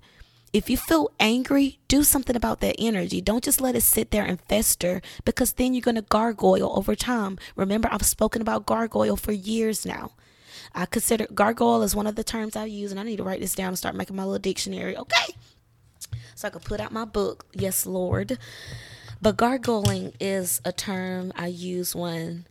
If 0.53 0.69
you 0.69 0.77
feel 0.77 1.13
angry, 1.21 1.79
do 1.87 2.03
something 2.03 2.35
about 2.35 2.61
that 2.61 2.75
energy. 2.79 3.21
Don't 3.21 3.45
just 3.45 3.61
let 3.61 3.77
it 3.77 3.83
sit 3.83 4.11
there 4.11 4.25
and 4.25 4.41
fester 4.41 5.01
because 5.25 5.53
then 5.53 5.75
you're 5.75 5.81
going 5.81 5.95
to 5.95 6.03
gargoyle 6.03 6.77
over 6.77 6.97
time. 6.97 7.39
Remember, 7.55 7.89
I've 7.93 8.05
spoken 8.05 8.43
about 8.43 8.67
gargoyle 8.67 9.17
for 9.17 9.33
years 9.33 9.87
now. 9.87 10.13
I 10.75 10.87
consider 10.87 11.27
gargoyle 11.33 11.83
as 11.83 11.95
one 11.95 12.07
of 12.07 12.17
the 12.17 12.25
terms 12.25 12.57
I 12.57 12.65
use, 12.65 12.91
and 12.91 12.99
I 12.99 13.05
need 13.05 13.17
to 13.17 13.25
write 13.25 13.41
this 13.41 13.55
down 13.55 13.69
and 13.69 13.79
start 13.79 13.95
making 13.95 14.17
my 14.17 14.25
little 14.25 14.39
dictionary. 14.39 14.97
Okay. 14.97 15.35
So 16.35 16.49
I 16.49 16.51
could 16.51 16.65
put 16.65 16.81
out 16.81 16.93
my 16.93 17.05
book. 17.05 17.47
Yes, 17.53 17.87
Lord. 17.87 18.39
But 19.23 19.37
gargoyling 19.37 20.15
is 20.19 20.61
a 20.65 20.73
term 20.73 21.33
I 21.37 21.47
use 21.49 21.95
when 21.95 22.47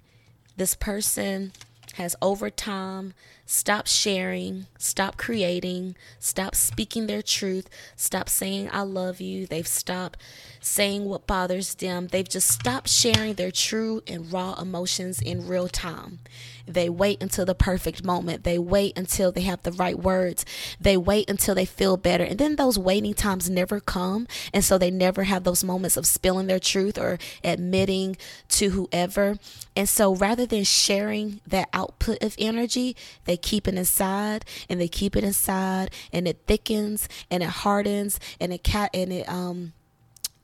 this 0.56 0.76
person 0.76 1.52
has 1.96 2.16
over 2.22 2.50
time 2.50 3.14
Stop 3.52 3.88
sharing, 3.88 4.68
stop 4.78 5.18
creating, 5.18 5.96
stop 6.20 6.54
speaking 6.54 7.08
their 7.08 7.24
truth, 7.24 7.68
stop 7.96 8.30
saying 8.30 8.70
I 8.72 8.84
love 8.84 9.20
you. 9.20 9.48
They've 9.48 9.68
stopped 9.68 10.20
saying 10.62 11.06
what 11.06 11.26
bothers 11.26 11.74
them. 11.74 12.10
They've 12.10 12.30
just 12.30 12.48
stopped 12.48 12.90
sharing 12.90 13.34
their 13.34 13.50
true 13.50 14.04
and 14.06 14.32
raw 14.32 14.54
emotions 14.54 15.20
in 15.20 15.48
real 15.48 15.68
time. 15.68 16.20
They 16.68 16.90
wait 16.90 17.24
until 17.24 17.46
the 17.46 17.56
perfect 17.56 18.04
moment. 18.04 18.44
They 18.44 18.60
wait 18.60 18.96
until 18.96 19.32
they 19.32 19.42
have 19.42 19.64
the 19.64 19.72
right 19.72 19.98
words. 19.98 20.46
They 20.80 20.98
wait 20.98 21.28
until 21.28 21.56
they 21.56 21.66
feel 21.66 21.98
better. 21.98 22.24
And 22.24 22.38
then 22.38 22.56
those 22.56 22.78
waiting 22.78 23.16
times 23.16 23.50
never 23.50 23.80
come. 23.80 24.28
And 24.54 24.64
so 24.64 24.78
they 24.78 24.92
never 24.92 25.24
have 25.24 25.44
those 25.44 25.64
moments 25.64 25.98
of 25.98 26.06
spilling 26.06 26.46
their 26.46 26.60
truth 26.60 27.00
or 27.00 27.18
admitting 27.44 28.18
to 28.50 28.70
whoever. 28.70 29.40
And 29.76 29.90
so 29.90 30.14
rather 30.14 30.46
than 30.46 30.64
sharing 30.64 31.42
that 31.48 31.70
output 31.74 32.22
of 32.22 32.36
energy, 32.38 32.96
they 33.26 33.38
keep 33.42 33.68
it 33.68 33.76
inside 33.76 34.46
and 34.70 34.80
they 34.80 34.88
keep 34.88 35.16
it 35.16 35.24
inside 35.24 35.92
and 36.14 36.28
it 36.28 36.38
thickens 36.48 37.10
and 37.32 37.44
it 37.44 37.50
hardens 37.50 38.20
and 38.40 38.54
it 38.54 38.64
cat 38.64 38.90
and 38.94 39.12
it 39.12 39.28
um 39.30 39.74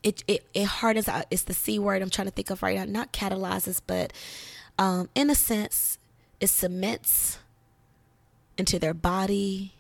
it, 0.06 0.24
it, 0.28 0.46
it 0.54 0.66
hardens 0.66 1.08
out. 1.10 1.26
It's 1.32 1.42
the 1.44 1.54
C 1.56 1.80
word 1.80 2.04
I'm 2.04 2.12
trying 2.12 2.28
to 2.28 2.32
think 2.32 2.52
of 2.52 2.62
right 2.62 2.78
now. 2.78 2.86
Not 2.86 3.12
catalyzes, 3.12 3.82
but 3.86 4.14
um, 4.78 5.10
in 5.16 5.32
a 5.32 5.36
sense, 5.36 5.98
it 6.40 6.48
cements 6.48 7.40
into 8.56 8.78
their 8.78 8.94
body 8.94 9.74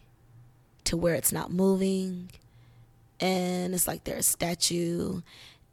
to 0.86 0.98
where 0.98 1.14
it's 1.14 1.32
not 1.32 1.52
moving. 1.52 2.32
And 3.20 3.76
it's 3.76 3.88
like 3.88 4.04
they're 4.04 4.18
a 4.18 4.24
statue 4.24 5.22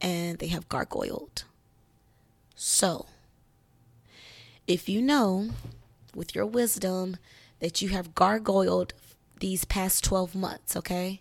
and 0.03 0.39
they 0.39 0.49
have 0.49 0.69
gargoyled. 0.69 1.45
So, 2.55 3.07
if 4.67 4.87
you 4.87 5.01
know 5.01 5.49
with 6.15 6.35
your 6.35 6.47
wisdom 6.47 7.17
that 7.61 7.81
you 7.81 7.91
have 7.91 8.15
gargoyled 8.15 8.93
these 9.41 9.65
past 9.65 10.05
12 10.05 10.35
months, 10.35 10.77
okay? 10.77 11.21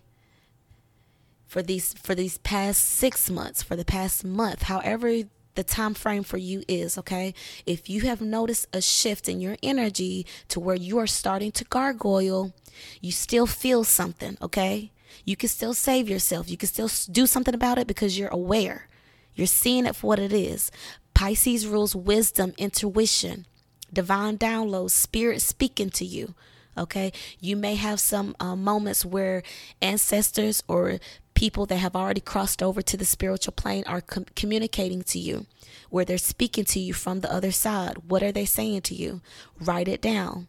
For 1.46 1.62
these 1.62 1.92
for 1.94 2.14
these 2.14 2.38
past 2.38 2.82
6 2.82 3.30
months, 3.30 3.62
for 3.62 3.76
the 3.76 3.84
past 3.84 4.24
month, 4.24 4.62
however 4.62 5.22
the 5.54 5.64
time 5.64 5.92
frame 5.94 6.22
for 6.22 6.38
you 6.38 6.62
is, 6.66 6.96
okay? 6.96 7.34
If 7.66 7.90
you 7.90 8.02
have 8.02 8.20
noticed 8.20 8.66
a 8.72 8.80
shift 8.80 9.28
in 9.28 9.40
your 9.40 9.56
energy 9.62 10.26
to 10.48 10.58
where 10.60 10.76
you 10.76 10.98
are 10.98 11.06
starting 11.06 11.52
to 11.52 11.64
gargoyle, 11.64 12.52
you 13.00 13.12
still 13.12 13.46
feel 13.46 13.84
something, 13.84 14.38
okay? 14.40 14.92
You 15.24 15.36
can 15.36 15.50
still 15.50 15.74
save 15.74 16.08
yourself. 16.08 16.48
You 16.48 16.56
can 16.56 16.68
still 16.68 16.90
do 17.10 17.26
something 17.26 17.54
about 17.54 17.78
it 17.78 17.86
because 17.86 18.18
you're 18.18 18.28
aware. 18.28 18.88
You're 19.34 19.46
seeing 19.46 19.84
it 19.86 19.96
for 19.96 20.06
what 20.06 20.18
it 20.18 20.32
is. 20.32 20.70
Pisces 21.14 21.66
rules 21.66 21.94
wisdom, 21.94 22.54
intuition 22.56 23.46
divine 23.92 24.38
downloads, 24.38 24.90
spirit 24.90 25.42
speaking 25.42 25.90
to 25.90 26.04
you. 26.04 26.34
Okay, 26.76 27.12
you 27.38 27.54
may 27.54 27.74
have 27.74 28.00
some 28.00 28.34
uh, 28.40 28.56
moments 28.56 29.04
where 29.04 29.42
ancestors 29.82 30.62
or 30.66 30.98
people 31.34 31.66
that 31.66 31.76
have 31.76 31.94
already 31.94 32.20
crossed 32.20 32.62
over 32.62 32.80
to 32.80 32.96
the 32.96 33.04
spiritual 33.04 33.52
plane 33.52 33.84
are 33.86 34.00
com- 34.00 34.24
communicating 34.34 35.02
to 35.02 35.18
you, 35.18 35.46
where 35.90 36.06
they're 36.06 36.16
speaking 36.16 36.64
to 36.64 36.80
you 36.80 36.94
from 36.94 37.20
the 37.20 37.32
other 37.32 37.52
side. 37.52 38.08
What 38.08 38.22
are 38.22 38.32
they 38.32 38.46
saying 38.46 38.82
to 38.82 38.94
you? 38.94 39.20
Write 39.60 39.88
it 39.88 40.00
down. 40.00 40.48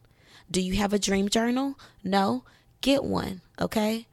Do 0.50 0.62
you 0.62 0.76
have 0.76 0.94
a 0.94 0.98
dream 0.98 1.28
journal? 1.28 1.78
No? 2.02 2.44
Get 2.80 3.04
one, 3.04 3.42
okay? 3.60 4.06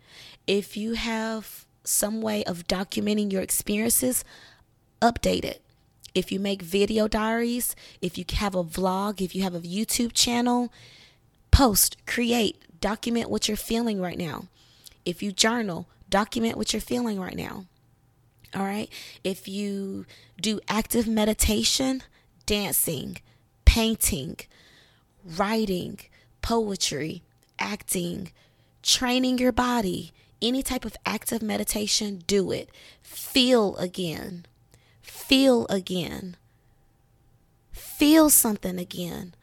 If 0.48 0.76
you 0.76 0.94
have 0.94 1.66
some 1.84 2.22
way 2.22 2.44
of 2.44 2.68
documenting 2.68 3.32
your 3.32 3.42
experiences, 3.42 4.26
update 5.02 5.46
it 5.46 5.62
if 6.14 6.32
you 6.32 6.40
make 6.40 6.62
video 6.62 7.08
diaries, 7.08 7.76
if 8.02 8.18
you 8.18 8.26
have 8.34 8.56
a 8.56 8.64
vlog, 8.64 9.22
if 9.22 9.36
you 9.36 9.44
have 9.44 9.56
a 9.56 9.60
YouTube 9.62 10.14
channel, 10.14 10.72
post, 11.52 11.98
create, 12.06 12.62
document 12.80 13.30
what 13.30 13.48
you're 13.48 13.58
feeling 13.58 14.02
right 14.02 14.18
now. 14.18 14.46
If 15.06 15.24
you 15.24 15.32
journal, 15.32 15.88
document 16.10 16.58
what 16.58 16.74
you're 16.74 16.82
feeling 16.82 17.20
right 17.20 17.36
now. 17.36 17.66
All 18.54 18.64
right. 18.64 18.90
If 19.24 19.48
you 19.48 20.06
do 20.42 20.60
active 20.68 21.08
meditation, 21.08 22.04
dancing, 22.46 23.18
painting, 23.64 24.38
writing, 25.24 26.00
poetry, 26.42 27.24
acting, 27.60 28.32
training 28.84 29.38
your 29.38 29.54
body, 29.54 30.12
any 30.42 30.62
type 30.64 30.84
of 30.84 30.98
active 31.06 31.42
meditation, 31.42 32.24
do 32.28 32.52
it. 32.52 32.70
Feel 33.02 33.78
again 33.78 34.46
feel 35.32 35.66
again. 35.70 36.36
Feel 37.72 38.30
something 38.30 38.78
again. 38.78 39.34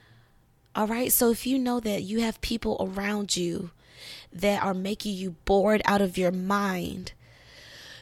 All 0.76 0.87
right. 0.87 1.11
So 1.11 1.30
if 1.30 1.47
you 1.47 1.59
know 1.59 1.80
that 1.80 2.02
you 2.02 2.21
have 2.21 2.42
people 2.42 2.76
around 2.78 3.38
you 3.38 3.71
that 4.30 4.62
are 4.62 4.75
making 4.75 5.14
you 5.14 5.37
bored 5.47 5.80
out 5.87 6.02
of 6.02 6.18
your 6.18 6.30
mind 6.30 7.12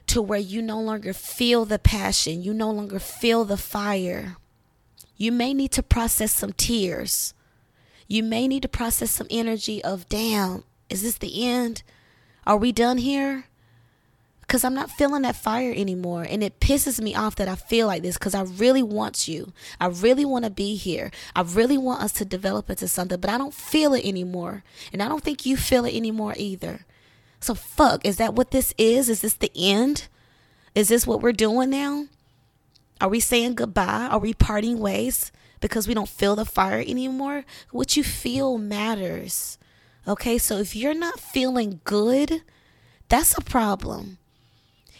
to 0.09 0.21
where 0.21 0.41
you 0.41 0.61
no 0.61 0.81
longer 0.81 1.13
feel 1.13 1.65
the 1.65 1.79
passion, 1.79 2.43
you 2.43 2.53
no 2.53 2.73
longer 2.73 2.99
feel 2.99 3.45
the 3.45 3.57
fire, 3.57 4.37
you 5.17 5.31
may 5.31 5.55
need 5.55 5.71
to 5.71 5.83
process 5.83 6.33
some 6.33 6.55
tears. 6.55 7.35
You 8.09 8.25
may 8.25 8.49
need 8.49 8.63
to 8.63 8.69
process 8.69 9.13
some 9.13 9.29
energy 9.31 9.83
of, 9.85 10.09
damn, 10.09 10.65
is 10.91 11.03
this 11.03 11.19
the 11.19 11.47
end? 11.47 11.85
Are 12.45 12.57
we 12.57 12.73
done 12.73 12.99
here? 12.99 13.45
Because 14.47 14.63
I'm 14.63 14.75
not 14.75 14.91
feeling 14.91 15.23
that 15.23 15.37
fire 15.37 15.73
anymore. 15.75 16.25
And 16.29 16.43
it 16.43 16.61
pisses 16.61 17.01
me 17.01 17.15
off 17.15 17.37
that 17.37 17.49
I 17.49 17.57
feel 17.57 17.89
like 17.89 18.03
this 18.03 18.17
because 18.17 18.35
I 18.35 18.43
really 18.43 18.83
want 18.83 19.27
you. 19.27 19.53
I 19.81 19.87
really 19.87 20.25
want 20.25 20.45
to 20.45 20.51
be 20.51 20.77
here. 20.77 21.11
I 21.35 21.43
really 21.43 21.77
want 21.77 22.03
us 22.03 22.13
to 22.15 22.25
develop 22.25 22.71
into 22.71 22.87
something, 22.87 23.19
but 23.19 23.31
I 23.31 23.39
don't 23.39 23.55
feel 23.55 23.93
it 23.93 24.05
anymore. 24.05 24.63
And 24.93 25.03
I 25.03 25.09
don't 25.09 25.25
think 25.25 25.47
you 25.47 25.57
feel 25.57 25.85
it 25.85 25.95
anymore 25.95 26.35
either. 26.37 26.87
So, 27.41 27.55
fuck, 27.55 28.05
is 28.05 28.19
that 28.19 28.35
what 28.35 28.53
this 28.53 28.73
is? 28.79 29.09
Is 29.09 29.21
this 29.21 29.35
the 29.35 29.51
end? 29.57 30.09
Is 30.75 30.89
this 30.89 31.07
what 31.07 31.23
we're 31.23 31.33
doing 31.33 31.71
now? 31.71 32.07
Are 33.01 33.09
we 33.09 33.21
saying 33.21 33.55
goodbye? 33.55 34.09
Are 34.11 34.19
we 34.19 34.33
parting 34.33 34.79
ways 34.79 35.33
because 35.61 35.89
we 35.89 35.95
don't 35.95 36.09
feel 36.09 36.37
the 36.37 36.45
fire 36.45 36.81
anymore? 36.81 37.45
What 37.71 37.97
you 37.97 38.05
feel 38.05 38.59
matters. 38.59 39.59
Okay, 40.09 40.39
so 40.39 40.59
if 40.59 40.77
you're 40.77 40.95
not 40.95 41.19
feeling 41.19 41.81
good, 41.85 42.43
that's 43.09 43.37
a 43.37 43.41
problem. 43.43 44.19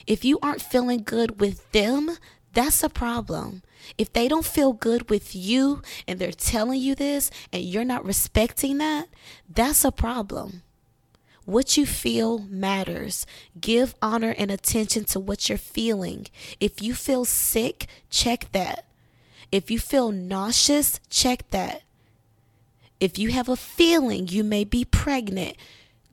If 0.07 0.25
you 0.25 0.39
aren't 0.43 0.63
feeling 0.63 1.03
good 1.03 1.41
with 1.41 1.71
them, 1.73 2.17
that's 2.53 2.83
a 2.83 2.89
problem. 2.89 3.63
If 3.99 4.13
they 4.13 4.29
don't 4.29 4.45
feel 4.45 4.73
good 4.73 5.11
with 5.11 5.35
you 5.35 5.83
and 6.07 6.19
they're 6.19 6.33
telling 6.33 6.81
you 6.81 6.95
this 6.95 7.31
and 7.53 7.63
you're 7.63 7.85
not 7.85 8.05
respecting 8.05 8.79
that, 8.79 9.09
that's 9.49 9.85
a 9.85 9.93
problem. 9.93 10.63
What 11.45 11.77
you 11.77 11.87
feel 11.87 12.39
matters. 12.39 13.27
Give 13.61 13.95
honor 14.03 14.35
and 14.37 14.51
attention 14.51 15.05
to 15.07 15.21
what 15.21 15.49
you're 15.49 15.59
feeling. 15.59 16.27
If 16.59 16.83
you 16.83 16.95
feel 16.95 17.25
sick, 17.25 17.87
check 18.11 18.51
that. 18.53 18.85
If 19.53 19.71
you 19.71 19.79
feel 19.79 20.11
nauseous, 20.11 20.99
check 21.09 21.49
that. 21.51 21.83
If 22.99 23.19
you 23.19 23.31
have 23.31 23.49
a 23.49 23.57
feeling 23.57 24.29
you 24.29 24.43
may 24.43 24.65
be 24.65 24.85
pregnant, 24.85 25.57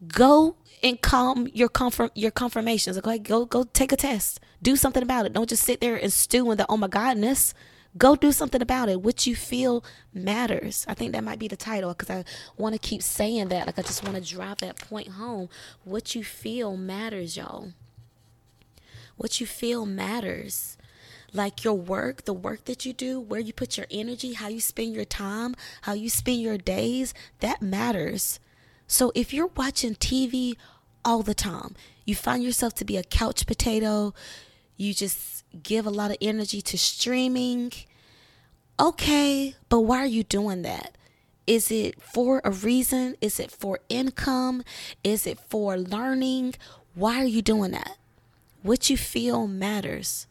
go 0.08 0.56
and 0.84 1.02
calm 1.02 1.48
your 1.54 1.70
confirm 1.70 2.12
your 2.14 2.32
confirmations. 2.32 2.98
Okay, 2.98 3.18
go 3.18 3.46
go 3.46 3.64
take 3.64 3.92
a 3.92 3.96
test. 3.96 4.40
Do 4.62 4.76
something 4.76 5.02
about 5.02 5.26
it. 5.26 5.34
Don't 5.34 5.50
just 5.50 5.64
sit 5.64 5.80
there 5.82 5.96
and 5.96 6.12
stew 6.12 6.52
in 6.52 6.58
the 6.58 6.66
oh 6.70 6.78
my 6.78 6.88
godness. 6.88 7.54
Go 7.98 8.16
do 8.16 8.32
something 8.32 8.62
about 8.62 8.90
it. 8.90 9.02
What 9.02 9.28
you 9.28 9.36
feel 9.36 9.84
matters. 10.14 10.84
I 10.88 10.96
think 10.96 11.12
that 11.14 11.24
might 11.24 11.38
be 11.38 11.48
the 11.48 11.56
title 11.56 11.94
because 11.94 12.10
I 12.10 12.26
want 12.58 12.74
to 12.74 12.80
keep 12.80 13.04
saying 13.04 13.50
that. 13.50 13.68
Like 13.68 13.78
I 13.80 13.84
just 13.84 14.04
want 14.04 14.16
to 14.16 14.22
drive 14.22 14.58
that 14.58 14.78
point 14.78 15.10
home. 15.10 15.48
What 15.84 16.16
you 16.16 16.24
feel 16.24 16.76
matters, 16.76 17.38
y'all. 17.38 17.70
What 19.16 19.40
you 19.40 19.46
feel 19.46 19.86
matters 19.86 20.76
like 21.34 21.64
your 21.64 21.74
work, 21.74 22.26
the 22.26 22.34
work 22.34 22.66
that 22.66 22.86
you 22.86 22.94
do, 22.94 23.20
where 23.20 23.40
you 23.40 23.54
put 23.54 23.78
your 23.78 23.88
energy, 23.90 24.34
how 24.34 24.48
you 24.48 24.60
spend 24.60 24.94
your 24.94 25.06
time, 25.06 25.56
how 25.82 25.94
you 25.94 26.10
spend 26.10 26.42
your 26.42 26.58
days, 26.58 27.14
that 27.40 27.62
matters. 27.62 28.40
So 28.88 29.12
if 29.16 29.34
you're 29.34 29.50
watching 29.56 29.96
TV 29.96 30.56
all 31.06 31.22
the 31.22 31.34
time, 31.34 31.76
you 32.06 32.16
find 32.16 32.44
yourself 32.44 32.74
to 32.76 32.86
be 32.86 32.98
a 32.98 33.04
couch 33.04 33.46
potato, 33.46 34.14
you 34.78 34.94
just 34.94 35.44
give 35.62 35.86
a 35.86 35.92
lot 35.92 36.12
of 36.12 36.18
energy 36.22 36.62
to 36.62 36.78
streaming. 36.78 37.72
Okay, 38.80 39.56
but 39.70 39.82
why 39.82 40.00
are 40.00 40.06
you 40.06 40.24
doing 40.24 40.64
that? 40.64 40.96
Is 41.46 41.72
it 41.72 42.02
for 42.02 42.42
a 42.44 42.52
reason? 42.52 43.16
Is 43.22 43.40
it 43.40 43.52
for 43.52 43.80
income? 43.90 44.64
Is 45.04 45.28
it 45.28 45.38
for 45.38 45.78
learning? 45.78 46.56
Why 46.96 47.22
are 47.22 47.28
you 47.28 47.42
doing 47.42 47.72
that? 47.72 47.98
What 48.62 48.90
you 48.90 48.98
feel 48.98 49.46
matters 49.46 50.26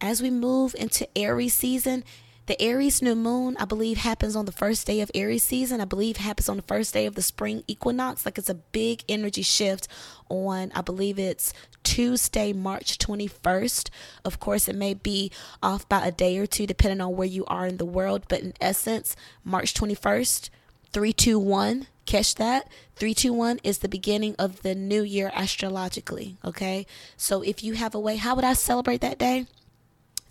as 0.00 0.22
we 0.22 0.30
move 0.30 0.74
into 0.78 1.06
Aries 1.16 1.54
season, 1.54 2.04
the 2.46 2.60
Aries 2.60 3.00
new 3.00 3.14
moon, 3.14 3.56
I 3.58 3.64
believe, 3.64 3.98
happens 3.98 4.34
on 4.34 4.46
the 4.46 4.52
first 4.52 4.86
day 4.86 5.00
of 5.00 5.10
Aries 5.14 5.44
season. 5.44 5.80
I 5.80 5.84
believe 5.84 6.16
happens 6.16 6.48
on 6.48 6.56
the 6.56 6.62
first 6.62 6.92
day 6.92 7.06
of 7.06 7.14
the 7.14 7.22
spring 7.22 7.62
equinox. 7.68 8.26
Like 8.26 8.36
it's 8.36 8.48
a 8.48 8.54
big 8.54 9.04
energy 9.08 9.42
shift 9.42 9.86
on, 10.28 10.72
I 10.74 10.80
believe 10.80 11.20
it's 11.20 11.54
Tuesday, 11.84 12.52
March 12.52 12.98
21st. 12.98 13.90
Of 14.24 14.40
course, 14.40 14.66
it 14.66 14.74
may 14.74 14.94
be 14.94 15.30
off 15.62 15.88
by 15.88 16.04
a 16.04 16.10
day 16.10 16.36
or 16.38 16.46
two, 16.46 16.66
depending 16.66 17.00
on 17.00 17.14
where 17.14 17.28
you 17.28 17.44
are 17.46 17.66
in 17.66 17.76
the 17.76 17.84
world. 17.84 18.24
But 18.28 18.40
in 18.40 18.54
essence, 18.60 19.14
March 19.44 19.72
21st, 19.74 20.50
321 20.92 21.86
catch 22.04 22.34
that 22.34 22.68
321 22.96 23.60
is 23.62 23.78
the 23.78 23.88
beginning 23.88 24.34
of 24.36 24.62
the 24.62 24.74
new 24.74 25.02
year 25.02 25.30
astrologically 25.36 26.36
okay 26.44 26.84
so 27.16 27.42
if 27.42 27.62
you 27.62 27.74
have 27.74 27.94
a 27.94 28.00
way 28.00 28.16
how 28.16 28.34
would 28.34 28.44
i 28.44 28.52
celebrate 28.52 29.00
that 29.00 29.18
day 29.18 29.46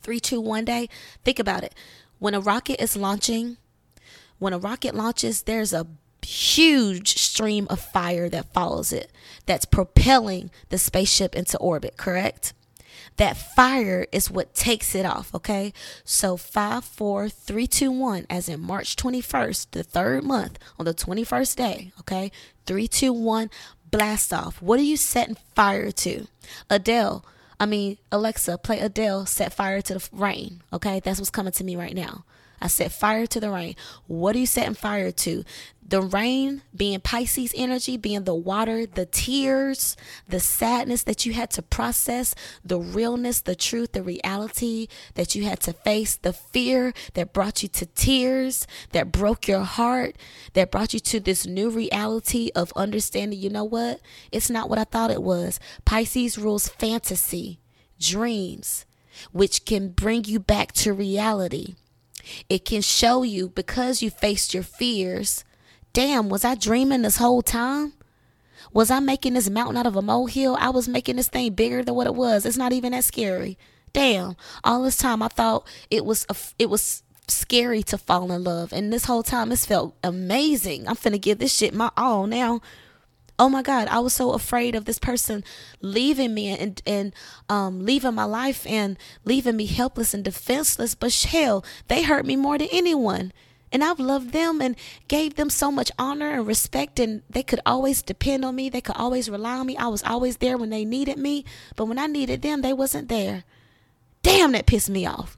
three, 0.02 0.20
two, 0.20 0.42
one 0.42 0.66
day. 0.66 0.90
Think 1.24 1.40
about 1.40 1.64
it. 1.64 1.74
When 2.22 2.36
a 2.36 2.40
rocket 2.40 2.80
is 2.80 2.96
launching, 2.96 3.58
when 4.38 4.54
a 4.54 4.60
rocket 4.60 4.94
launches, 4.94 5.42
there's 5.42 5.74
a 5.74 5.88
huge 6.22 7.18
stream 7.18 7.66
of 7.72 7.80
fire 7.80 8.30
that 8.30 8.54
follows 8.54 8.94
it 8.94 9.12
that's 9.48 9.66
propelling 9.66 10.52
the 10.70 10.78
spaceship 10.78 11.36
into 11.36 11.58
orbit, 11.58 11.98
correct? 11.98 12.54
That 13.18 13.38
fire 13.38 14.06
is 14.12 14.30
what 14.30 14.54
takes 14.54 14.94
it 14.94 15.04
off, 15.04 15.34
okay? 15.34 15.74
So 16.04 16.38
five, 16.38 16.86
four, 16.86 17.28
three, 17.28 17.66
two, 17.66 17.90
one, 17.90 18.28
as 18.30 18.48
in 18.48 18.60
March 18.60 18.96
21st, 18.96 19.72
the 19.72 19.82
third 19.82 20.24
month, 20.24 20.60
on 20.78 20.86
the 20.86 20.94
21st 20.94 21.56
day, 21.56 21.92
okay? 22.02 22.32
Three, 22.68 22.88
two, 22.88 23.14
one, 23.14 23.50
blast 23.90 24.32
off. 24.32 24.62
What 24.62 24.80
are 24.80 24.84
you 24.84 24.96
setting 24.96 25.38
fire 25.56 25.90
to? 25.90 26.28
Adele, 26.70 27.26
I 27.62 27.68
mean, 27.68 28.00
Alexa, 28.12 28.58
play 28.58 28.80
Adele, 28.80 29.28
set 29.28 29.54
fire 29.54 29.84
to 29.84 29.94
the 29.94 30.10
rain. 30.12 30.64
Okay, 30.74 31.00
that's 31.00 31.20
what's 31.20 31.30
coming 31.30 31.54
to 31.54 31.64
me 31.64 31.76
right 31.76 31.94
now. 31.94 32.26
I 32.62 32.68
set 32.68 32.92
fire 32.92 33.26
to 33.26 33.40
the 33.40 33.50
rain. 33.50 33.76
What 34.08 34.36
are 34.36 34.40
you 34.40 34.46
setting 34.46 34.76
fire 34.76 35.12
to? 35.12 35.44
The 35.86 36.02
rain 36.02 36.62
being 36.74 37.02
Pisces 37.02 37.54
energy, 37.56 37.98
being 37.98 38.24
the 38.24 38.36
water, 38.36 38.86
the 38.86 39.06
tears, 39.06 39.98
the 40.30 40.40
sadness 40.40 41.04
that 41.04 41.26
you 41.26 41.34
had 41.34 41.50
to 41.52 41.62
process, 41.62 42.34
the 42.64 42.80
realness, 42.80 43.42
the 43.42 43.56
truth, 43.56 43.92
the 43.92 44.04
reality 44.04 44.88
that 45.16 45.36
you 45.36 45.44
had 45.44 45.60
to 45.62 45.74
face, 45.74 46.16
the 46.16 46.32
fear 46.32 46.94
that 47.16 47.34
brought 47.34 47.62
you 47.62 47.68
to 47.70 47.86
tears, 47.88 48.68
that 48.92 49.12
broke 49.12 49.50
your 49.50 49.64
heart, 49.64 50.16
that 50.54 50.72
brought 50.72 50.94
you 50.94 51.00
to 51.02 51.20
this 51.20 51.46
new 51.46 51.70
reality 51.70 52.52
of 52.56 52.72
understanding, 52.76 53.40
you 53.40 53.50
know 53.50 53.66
what? 53.66 54.00
It's 54.32 54.50
not 54.50 54.70
what 54.70 54.80
I 54.80 54.86
thought 54.86 55.12
it 55.12 55.24
was. 55.24 55.60
Pisces 55.84 56.38
rules 56.38 56.70
fantasy, 56.70 57.60
dreams, 58.00 58.86
which 59.34 59.66
can 59.66 59.90
bring 59.90 60.24
you 60.24 60.40
back 60.40 60.72
to 60.72 60.94
reality. 60.94 61.76
It 62.50 62.66
can 62.66 62.82
show 62.82 63.24
you 63.24 63.50
because 63.50 64.02
you 64.02 64.10
faced 64.10 64.54
your 64.54 64.64
fears. 64.64 65.44
Damn, 65.94 66.30
was 66.30 66.46
I 66.46 66.56
dreaming 66.56 67.02
this 67.02 67.18
whole 67.18 67.42
time? 67.42 67.94
Was 68.74 68.90
I 68.90 69.00
making 69.00 69.34
this 69.34 69.50
mountain 69.50 69.78
out 69.78 69.86
of 69.86 69.96
a 69.96 70.02
molehill? 70.02 70.56
I 70.60 70.70
was 70.70 70.88
making 70.88 71.18
this 71.18 71.28
thing 71.28 71.54
bigger 71.54 71.84
than 71.84 71.96
what 71.96 72.08
it 72.08 72.16
was. 72.16 72.46
It's 72.46 72.58
not 72.58 72.74
even 72.74 72.94
that 72.94 73.04
scary. 73.04 73.58
Damn, 73.94 74.36
all 74.64 74.84
this 74.84 74.96
time 74.96 75.22
I 75.22 75.28
thought 75.28 75.68
it 75.90 76.06
was 76.06 76.26
a, 76.30 76.36
it 76.58 76.70
was 76.70 77.04
scary 77.28 77.84
to 77.84 77.98
fall 77.98 78.32
in 78.32 78.44
love, 78.44 78.72
and 78.72 78.92
this 78.92 79.06
whole 79.06 79.24
time 79.24 79.52
it's 79.52 79.66
felt 79.66 79.96
amazing. 80.04 80.88
I'm 80.88 80.96
finna 80.96 81.20
give 81.20 81.40
this 81.40 81.54
shit 81.54 81.74
my 81.74 81.92
all 81.98 82.28
now 82.28 82.62
oh 83.42 83.50
my 83.50 83.64
god 83.64 83.88
i 83.88 83.98
was 84.00 84.14
so 84.14 84.34
afraid 84.34 84.76
of 84.76 84.86
this 84.86 85.00
person 85.00 85.44
leaving 85.82 86.32
me 86.34 86.48
and 86.56 86.82
and 86.86 87.12
um, 87.50 87.84
leaving 87.84 88.14
my 88.14 88.24
life 88.24 88.68
and 88.68 88.98
leaving 89.26 89.58
me 89.58 89.66
helpless 89.66 90.14
and 90.14 90.24
defenseless 90.24 90.94
but 90.94 91.12
hell 91.24 91.66
they 91.88 92.04
hurt 92.04 92.24
me 92.24 92.36
more 92.36 92.60
than 92.60 92.68
anyone 92.72 93.34
and 93.72 93.84
I've 93.84 94.00
loved 94.00 94.34
them 94.34 94.62
and 94.62 94.76
gave 95.08 95.36
them 95.36 95.50
so 95.50 95.72
much 95.72 95.92
honor 95.98 96.30
and 96.32 96.46
respect 96.46 97.00
and 97.00 97.24
they 97.30 97.42
could 97.42 97.62
always 97.66 98.02
depend 98.02 98.44
on 98.44 98.54
me. 98.56 98.70
They 98.70 98.82
could 98.82 98.98
always 98.98 99.30
rely 99.30 99.58
on 99.60 99.66
me. 99.66 99.78
I 99.78 99.88
was 99.88 100.04
always 100.04 100.38
there 100.38 100.58
when 100.58 100.72
they 100.72 100.84
needed 100.84 101.18
me, 101.18 101.46
but 101.78 101.86
when 101.86 101.98
I 101.98 102.08
needed 102.08 102.42
them, 102.42 102.62
they 102.62 102.74
wasn't 102.74 103.08
there. 103.08 103.46
Damn, 104.24 104.52
that 104.52 104.66
pissed 104.66 104.90
me 104.90 105.06
off. 105.06 105.38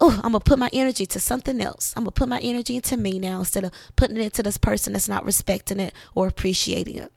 Oh, 0.00 0.18
I'm 0.24 0.32
gonna 0.32 0.40
put 0.40 0.58
my 0.58 0.70
energy 0.72 1.04
to 1.04 1.20
something 1.20 1.60
else. 1.60 1.92
I'm 1.94 2.04
gonna 2.04 2.12
put 2.12 2.30
my 2.30 2.40
energy 2.40 2.76
into 2.76 2.96
me 2.96 3.18
now 3.18 3.40
instead 3.40 3.64
of 3.64 3.72
putting 3.96 4.16
it 4.16 4.22
into 4.22 4.42
this 4.42 4.56
person 4.56 4.94
that's 4.94 5.08
not 5.08 5.26
respecting 5.26 5.78
it 5.78 5.92
or 6.14 6.26
appreciating 6.26 6.96
it. 6.96 7.12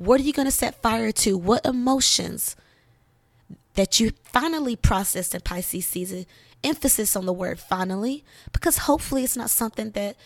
What 0.00 0.18
are 0.18 0.24
you 0.24 0.32
going 0.32 0.48
to 0.48 0.50
set 0.50 0.80
fire 0.80 1.12
to? 1.12 1.36
What 1.36 1.66
emotions 1.66 2.56
that 3.74 4.00
you 4.00 4.12
finally 4.24 4.74
processed 4.74 5.34
in 5.34 5.42
Pisces 5.42 5.86
season? 5.86 6.24
Emphasis 6.64 7.16
on 7.16 7.26
the 7.26 7.34
word 7.34 7.60
finally, 7.60 8.24
because 8.50 8.78
hopefully 8.78 9.24
it's 9.24 9.36
not 9.36 9.50
something 9.50 9.90
that 9.90 10.16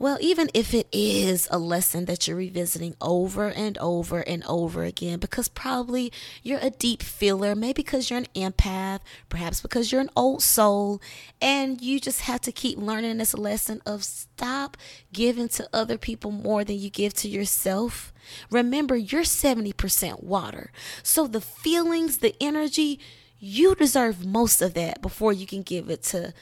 well, 0.00 0.16
even 0.22 0.48
if 0.54 0.72
it 0.72 0.88
is 0.92 1.46
a 1.50 1.58
lesson 1.58 2.06
that 2.06 2.26
you're 2.26 2.38
revisiting 2.38 2.96
over 3.02 3.48
and 3.48 3.76
over 3.76 4.20
and 4.20 4.42
over 4.48 4.82
again, 4.82 5.18
because 5.18 5.46
probably 5.46 6.10
you're 6.42 6.58
a 6.62 6.70
deep 6.70 7.02
feeler, 7.02 7.54
maybe 7.54 7.82
because 7.82 8.08
you're 8.08 8.20
an 8.20 8.26
empath, 8.34 9.00
perhaps 9.28 9.60
because 9.60 9.92
you're 9.92 10.00
an 10.00 10.08
old 10.16 10.42
soul, 10.42 11.02
and 11.42 11.82
you 11.82 12.00
just 12.00 12.22
have 12.22 12.40
to 12.40 12.50
keep 12.50 12.78
learning 12.78 13.18
this 13.18 13.34
lesson 13.34 13.82
of 13.84 14.02
stop 14.02 14.78
giving 15.12 15.48
to 15.50 15.68
other 15.70 15.98
people 15.98 16.30
more 16.30 16.64
than 16.64 16.78
you 16.78 16.88
give 16.88 17.12
to 17.12 17.28
yourself. 17.28 18.10
Remember, 18.50 18.96
you're 18.96 19.20
70% 19.20 20.22
water. 20.22 20.72
So 21.02 21.26
the 21.26 21.42
feelings, 21.42 22.18
the 22.18 22.34
energy, 22.40 22.98
you 23.38 23.74
deserve 23.74 24.24
most 24.24 24.62
of 24.62 24.72
that 24.72 25.02
before 25.02 25.34
you 25.34 25.46
can 25.46 25.60
give 25.60 25.90
it 25.90 26.02
to, 26.04 26.32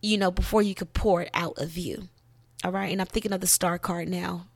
you 0.00 0.16
know, 0.18 0.30
before 0.30 0.62
you 0.62 0.76
can 0.76 0.86
pour 0.86 1.22
it 1.22 1.30
out 1.34 1.58
of 1.58 1.76
you. 1.76 2.08
All 2.64 2.72
right. 2.72 2.92
And 2.92 3.00
I'm 3.00 3.06
thinking 3.06 3.32
of 3.32 3.40
the 3.40 3.46
star 3.46 3.78
card 3.78 4.08
now. 4.08 4.46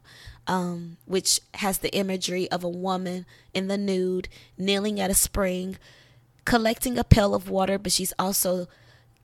um, 0.46 0.96
which 1.06 1.40
has 1.54 1.78
the 1.78 1.94
imagery 1.94 2.50
of 2.50 2.62
a 2.62 2.68
woman 2.68 3.26
in 3.52 3.68
the 3.68 3.78
nude 3.78 4.28
kneeling 4.56 5.00
at 5.00 5.10
a 5.10 5.14
spring, 5.14 5.76
collecting 6.44 6.98
a 6.98 7.04
pail 7.04 7.34
of 7.34 7.48
water, 7.48 7.78
but 7.78 7.92
she's 7.92 8.12
also 8.18 8.68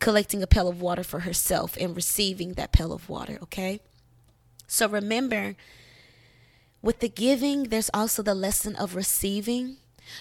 collecting 0.01 0.43
a 0.43 0.47
pail 0.47 0.69
of 0.69 0.81
water 0.81 1.05
for 1.05 1.21
herself 1.21 1.77
and 1.81 1.95
receiving 1.95 2.55
that 2.55 2.73
pail 2.73 2.93
of 2.93 3.09
water, 3.09 3.39
okay? 3.43 3.81
So 4.67 4.89
remember, 4.89 5.55
with 6.81 6.99
the 6.99 7.09
giving, 7.09 7.65
there's 7.65 7.91
also 7.95 8.23
the 8.23 8.35
lesson 8.35 8.75
of 8.75 8.97
receiving. 8.97 9.77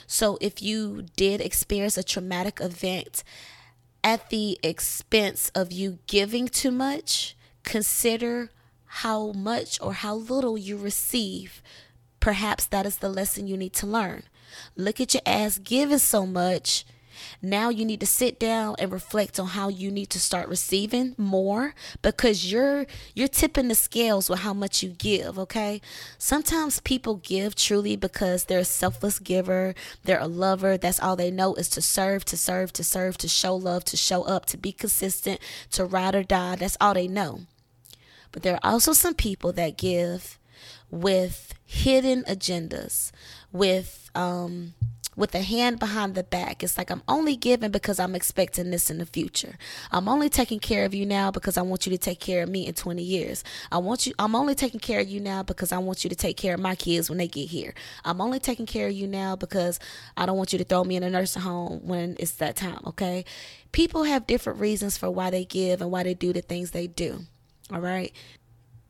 So 0.05 0.37
if 0.39 0.61
you 0.61 1.05
did 1.15 1.41
experience 1.41 1.97
a 1.97 2.03
traumatic 2.03 2.59
event 2.61 3.23
at 4.03 4.29
the 4.29 4.59
expense 4.61 5.51
of 5.55 5.71
you 5.71 5.97
giving 6.05 6.47
too 6.47 6.71
much, 6.71 7.35
consider 7.63 8.51
how 8.85 9.31
much 9.31 9.79
or 9.81 9.93
how 9.93 10.15
little 10.15 10.57
you 10.57 10.77
receive. 10.77 11.61
Perhaps 12.19 12.65
that 12.67 12.85
is 12.85 12.97
the 12.97 13.09
lesson 13.09 13.47
you 13.47 13.57
need 13.57 13.73
to 13.73 13.87
learn. 13.87 14.23
Look 14.75 14.99
at 14.99 15.13
your 15.13 15.23
ass 15.25 15.57
giving 15.57 15.97
so 15.97 16.25
much 16.25 16.85
now 17.41 17.69
you 17.69 17.85
need 17.85 17.99
to 17.99 18.05
sit 18.05 18.39
down 18.39 18.75
and 18.79 18.91
reflect 18.91 19.39
on 19.39 19.47
how 19.47 19.69
you 19.69 19.91
need 19.91 20.09
to 20.11 20.19
start 20.19 20.47
receiving 20.47 21.15
more 21.17 21.73
because 22.01 22.51
you're 22.51 22.85
you're 23.13 23.27
tipping 23.27 23.67
the 23.67 23.75
scales 23.75 24.29
with 24.29 24.39
how 24.39 24.53
much 24.53 24.83
you 24.83 24.89
give, 24.89 25.37
okay? 25.37 25.81
Sometimes 26.17 26.79
people 26.79 27.15
give 27.15 27.55
truly 27.55 27.95
because 27.95 28.45
they're 28.45 28.59
a 28.59 28.65
selfless 28.65 29.19
giver, 29.19 29.75
they're 30.03 30.19
a 30.19 30.27
lover, 30.27 30.77
that's 30.77 30.99
all 30.99 31.15
they 31.15 31.31
know 31.31 31.55
is 31.55 31.69
to 31.69 31.81
serve, 31.81 32.25
to 32.25 32.37
serve, 32.37 32.73
to 32.73 32.83
serve, 32.83 33.17
to 33.17 33.27
show 33.27 33.55
love, 33.55 33.85
to 33.85 33.97
show 33.97 34.23
up, 34.23 34.45
to 34.47 34.57
be 34.57 34.71
consistent, 34.71 35.39
to 35.71 35.85
ride 35.85 36.15
or 36.15 36.23
die. 36.23 36.55
That's 36.55 36.77
all 36.79 36.93
they 36.93 37.07
know. 37.07 37.41
But 38.31 38.43
there 38.43 38.55
are 38.55 38.71
also 38.71 38.93
some 38.93 39.13
people 39.13 39.51
that 39.53 39.77
give 39.77 40.39
with 40.89 41.53
hidden 41.65 42.23
agendas, 42.23 43.11
with 43.51 44.09
um 44.15 44.73
with 45.15 45.35
a 45.35 45.41
hand 45.41 45.77
behind 45.77 46.15
the 46.15 46.23
back. 46.23 46.63
It's 46.63 46.77
like 46.77 46.89
I'm 46.89 47.03
only 47.07 47.35
giving 47.35 47.71
because 47.71 47.99
I'm 47.99 48.15
expecting 48.15 48.71
this 48.71 48.89
in 48.89 48.97
the 48.97 49.05
future. 49.05 49.57
I'm 49.91 50.07
only 50.07 50.29
taking 50.29 50.59
care 50.59 50.85
of 50.85 50.93
you 50.93 51.05
now 51.05 51.31
because 51.31 51.57
I 51.57 51.61
want 51.61 51.85
you 51.85 51.91
to 51.91 51.97
take 51.97 52.19
care 52.19 52.43
of 52.43 52.49
me 52.49 52.65
in 52.65 52.73
20 52.73 53.03
years. 53.03 53.43
I 53.71 53.77
want 53.77 54.07
you 54.07 54.13
I'm 54.17 54.35
only 54.35 54.55
taking 54.55 54.79
care 54.79 55.01
of 55.01 55.09
you 55.09 55.19
now 55.19 55.43
because 55.43 55.71
I 55.71 55.77
want 55.79 56.03
you 56.03 56.09
to 56.09 56.15
take 56.15 56.37
care 56.37 56.53
of 56.53 56.59
my 56.59 56.75
kids 56.75 57.09
when 57.09 57.17
they 57.17 57.27
get 57.27 57.49
here. 57.49 57.73
I'm 58.05 58.21
only 58.21 58.39
taking 58.39 58.65
care 58.65 58.87
of 58.87 58.93
you 58.93 59.07
now 59.07 59.35
because 59.35 59.79
I 60.15 60.25
don't 60.25 60.37
want 60.37 60.53
you 60.53 60.59
to 60.59 60.65
throw 60.65 60.83
me 60.83 60.95
in 60.95 61.03
a 61.03 61.09
nursing 61.09 61.41
home 61.41 61.81
when 61.83 62.15
it's 62.19 62.33
that 62.33 62.55
time, 62.55 62.79
okay? 62.87 63.25
People 63.71 64.03
have 64.03 64.27
different 64.27 64.59
reasons 64.59 64.97
for 64.97 65.09
why 65.09 65.29
they 65.29 65.45
give 65.45 65.81
and 65.81 65.91
why 65.91 66.03
they 66.03 66.13
do 66.13 66.33
the 66.33 66.41
things 66.41 66.71
they 66.71 66.87
do. 66.87 67.25
All 67.71 67.79
right? 67.79 68.11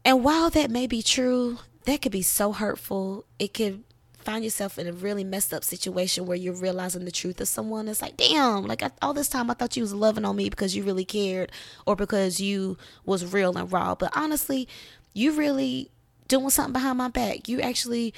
And 0.04 0.24
while 0.24 0.50
that 0.50 0.72
may 0.72 0.88
be 0.88 1.02
true, 1.02 1.60
that 1.86 2.02
could 2.02 2.12
be 2.12 2.22
so 2.22 2.52
hurtful. 2.52 3.26
It 3.38 3.54
could 3.54 3.84
find 4.22 4.44
yourself 4.44 4.78
in 4.78 4.88
a 4.88 4.94
really 4.94 5.24
messed 5.24 5.54
up 5.54 5.64
situation 5.64 6.26
where 6.26 6.38
you're 6.38 6.54
realizing 6.54 7.06
the 7.06 7.12
truth 7.12 7.42
of 7.42 7.48
someone 7.48 7.88
it's 7.88 8.02
like 8.02 8.18
damn 8.18 8.66
like 8.66 8.84
I, 8.84 8.92
all 9.02 9.14
this 9.14 9.28
time 9.28 9.50
i 9.50 9.54
thought 9.54 9.76
you 9.76 9.82
was 9.82 9.94
loving 9.94 10.26
on 10.26 10.36
me 10.36 10.50
because 10.50 10.76
you 10.76 10.84
really 10.84 11.06
cared 11.06 11.52
or 11.88 11.96
because 11.96 12.40
you 12.40 12.78
was 13.04 13.34
real 13.34 13.58
and 13.58 13.72
raw 13.72 13.96
but 13.96 14.12
honestly 14.16 14.68
you 15.14 15.32
really 15.32 15.90
doing 16.28 16.50
something 16.52 16.74
behind 16.74 17.00
my 17.00 17.08
back 17.08 17.50
you 17.50 17.62
actually 17.62 18.14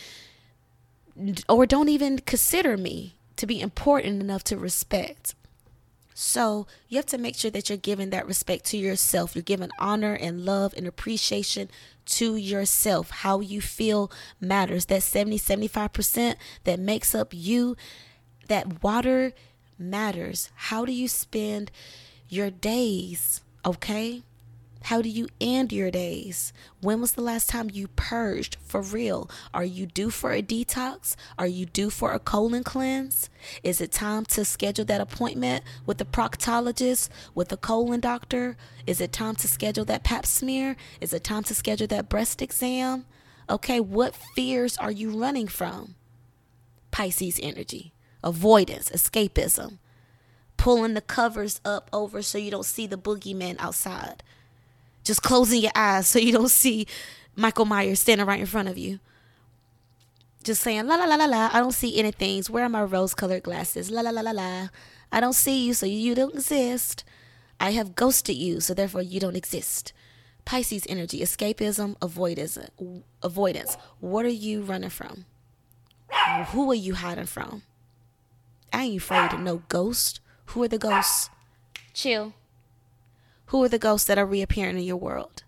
or 1.47 1.65
don't 1.65 1.89
even 1.89 2.19
consider 2.19 2.75
me 2.75 3.15
to 3.37 3.47
be 3.47 3.61
important 3.61 4.21
enough 4.21 4.43
to 4.43 4.57
respect 4.57 5.35
so 6.13 6.67
you 6.87 6.97
have 6.97 7.05
to 7.07 7.17
make 7.17 7.35
sure 7.35 7.51
that 7.51 7.69
you're 7.69 7.77
giving 7.77 8.09
that 8.11 8.27
respect 8.27 8.65
to 8.65 8.77
yourself. 8.77 9.35
You're 9.35 9.43
giving 9.43 9.69
honor 9.79 10.13
and 10.13 10.45
love 10.45 10.73
and 10.75 10.87
appreciation 10.87 11.69
to 12.05 12.35
yourself. 12.35 13.09
How 13.09 13.39
you 13.39 13.61
feel 13.61 14.11
matters. 14.39 14.85
That 14.85 15.03
70, 15.03 15.39
75% 15.39 16.35
that 16.63 16.79
makes 16.79 17.15
up 17.15 17.29
you, 17.33 17.75
that 18.47 18.83
water 18.83 19.33
matters. 19.77 20.49
How 20.55 20.85
do 20.85 20.91
you 20.91 21.07
spend 21.07 21.71
your 22.27 22.49
days? 22.49 23.41
Okay. 23.65 24.23
How 24.87 25.01
do 25.01 25.07
you 25.07 25.29
end 25.39 25.71
your 25.71 25.91
days? 25.91 26.51
When 26.81 26.99
was 26.99 27.13
the 27.13 27.21
last 27.21 27.47
time 27.47 27.69
you 27.71 27.87
purged 27.87 28.57
for 28.65 28.81
real? 28.81 29.29
Are 29.53 29.63
you 29.63 29.85
due 29.85 30.09
for 30.09 30.33
a 30.33 30.41
detox? 30.41 31.15
Are 31.39 31.47
you 31.47 31.65
due 31.65 31.89
for 31.89 32.11
a 32.11 32.19
colon 32.19 32.65
cleanse? 32.65 33.29
Is 33.63 33.79
it 33.79 33.93
time 33.93 34.25
to 34.25 34.43
schedule 34.43 34.83
that 34.83 34.99
appointment 34.99 35.63
with 35.85 35.99
the 35.99 36.05
proctologist, 36.05 37.07
with 37.33 37.47
the 37.47 37.55
colon 37.55 38.01
doctor? 38.01 38.57
Is 38.85 38.99
it 38.99 39.13
time 39.13 39.35
to 39.35 39.47
schedule 39.47 39.85
that 39.85 40.03
pap 40.03 40.25
smear? 40.25 40.75
Is 40.99 41.13
it 41.13 41.23
time 41.23 41.43
to 41.43 41.55
schedule 41.55 41.87
that 41.87 42.09
breast 42.09 42.41
exam? 42.41 43.05
Okay, 43.49 43.79
what 43.79 44.17
fears 44.35 44.75
are 44.77 44.91
you 44.91 45.17
running 45.17 45.47
from? 45.47 45.95
Pisces 46.91 47.39
energy, 47.41 47.93
avoidance, 48.21 48.89
escapism, 48.89 49.77
pulling 50.57 50.93
the 50.93 51.01
covers 51.01 51.61
up 51.63 51.89
over 51.93 52.21
so 52.21 52.37
you 52.37 52.51
don't 52.51 52.65
see 52.65 52.85
the 52.85 52.97
boogeyman 52.97 53.55
outside 53.59 54.23
just 55.03 55.21
closing 55.21 55.61
your 55.61 55.71
eyes 55.75 56.07
so 56.07 56.19
you 56.19 56.31
don't 56.31 56.49
see 56.49 56.87
Michael 57.35 57.65
Myers 57.65 57.99
standing 57.99 58.27
right 58.27 58.39
in 58.39 58.45
front 58.45 58.69
of 58.69 58.77
you. 58.77 58.99
Just 60.43 60.61
saying 60.61 60.87
la 60.87 60.95
la 60.95 61.05
la 61.05 61.15
la 61.15 61.25
la. 61.25 61.49
I 61.53 61.59
don't 61.59 61.71
see 61.71 61.97
anything. 61.97 62.43
Where 62.43 62.65
are 62.65 62.69
my 62.69 62.83
rose-colored 62.83 63.43
glasses? 63.43 63.89
La 63.89 64.01
la 64.01 64.09
la 64.09 64.21
la 64.21 64.31
la. 64.31 64.67
I 65.11 65.19
don't 65.19 65.33
see 65.33 65.65
you, 65.65 65.73
so 65.73 65.85
you 65.85 66.15
don't 66.15 66.35
exist. 66.35 67.03
I 67.59 67.71
have 67.71 67.95
ghosted 67.95 68.35
you, 68.35 68.59
so 68.59 68.73
therefore 68.73 69.01
you 69.01 69.19
don't 69.19 69.35
exist. 69.35 69.93
Pisces 70.43 70.85
energy, 70.89 71.21
escapism, 71.21 71.95
avoidance, 72.01 72.57
avoidance. 73.21 73.77
What 73.99 74.25
are 74.25 74.29
you 74.29 74.61
running 74.61 74.89
from? 74.89 75.25
Who 76.47 76.69
are 76.71 76.75
you 76.75 76.95
hiding 76.95 77.27
from? 77.27 77.63
I 78.73 78.83
ain't 78.83 79.01
afraid 79.01 79.33
of 79.33 79.39
no 79.39 79.63
ghost. 79.69 80.19
Who 80.47 80.63
are 80.63 80.67
the 80.67 80.77
ghosts? 80.77 81.29
Chill. 81.93 82.33
Who 83.53 83.63
are 83.63 83.69
the 83.69 83.77
ghosts 83.77 84.07
that 84.07 84.17
are 84.17 84.25
reappearing 84.25 84.79
in 84.79 84.83
your 84.83 84.97
world? 84.97 85.43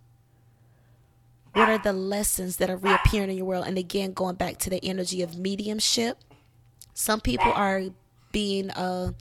What 1.54 1.70
are 1.70 1.80
the 1.80 1.92
lessons 1.92 2.58
that 2.58 2.70
are 2.70 2.78
reappearing 2.78 3.32
in 3.32 3.38
your 3.38 3.48
world? 3.48 3.66
And 3.66 3.80
again, 3.80 4.14
going 4.14 4.36
back 4.36 4.60
to 4.60 4.70
the 4.70 4.80
energy 4.86 5.24
of 5.24 5.40
mediumship, 5.40 6.20
some 6.94 7.20
people 7.20 7.52
are 7.52 7.82
being 8.32 8.70
uh, 8.70 9.14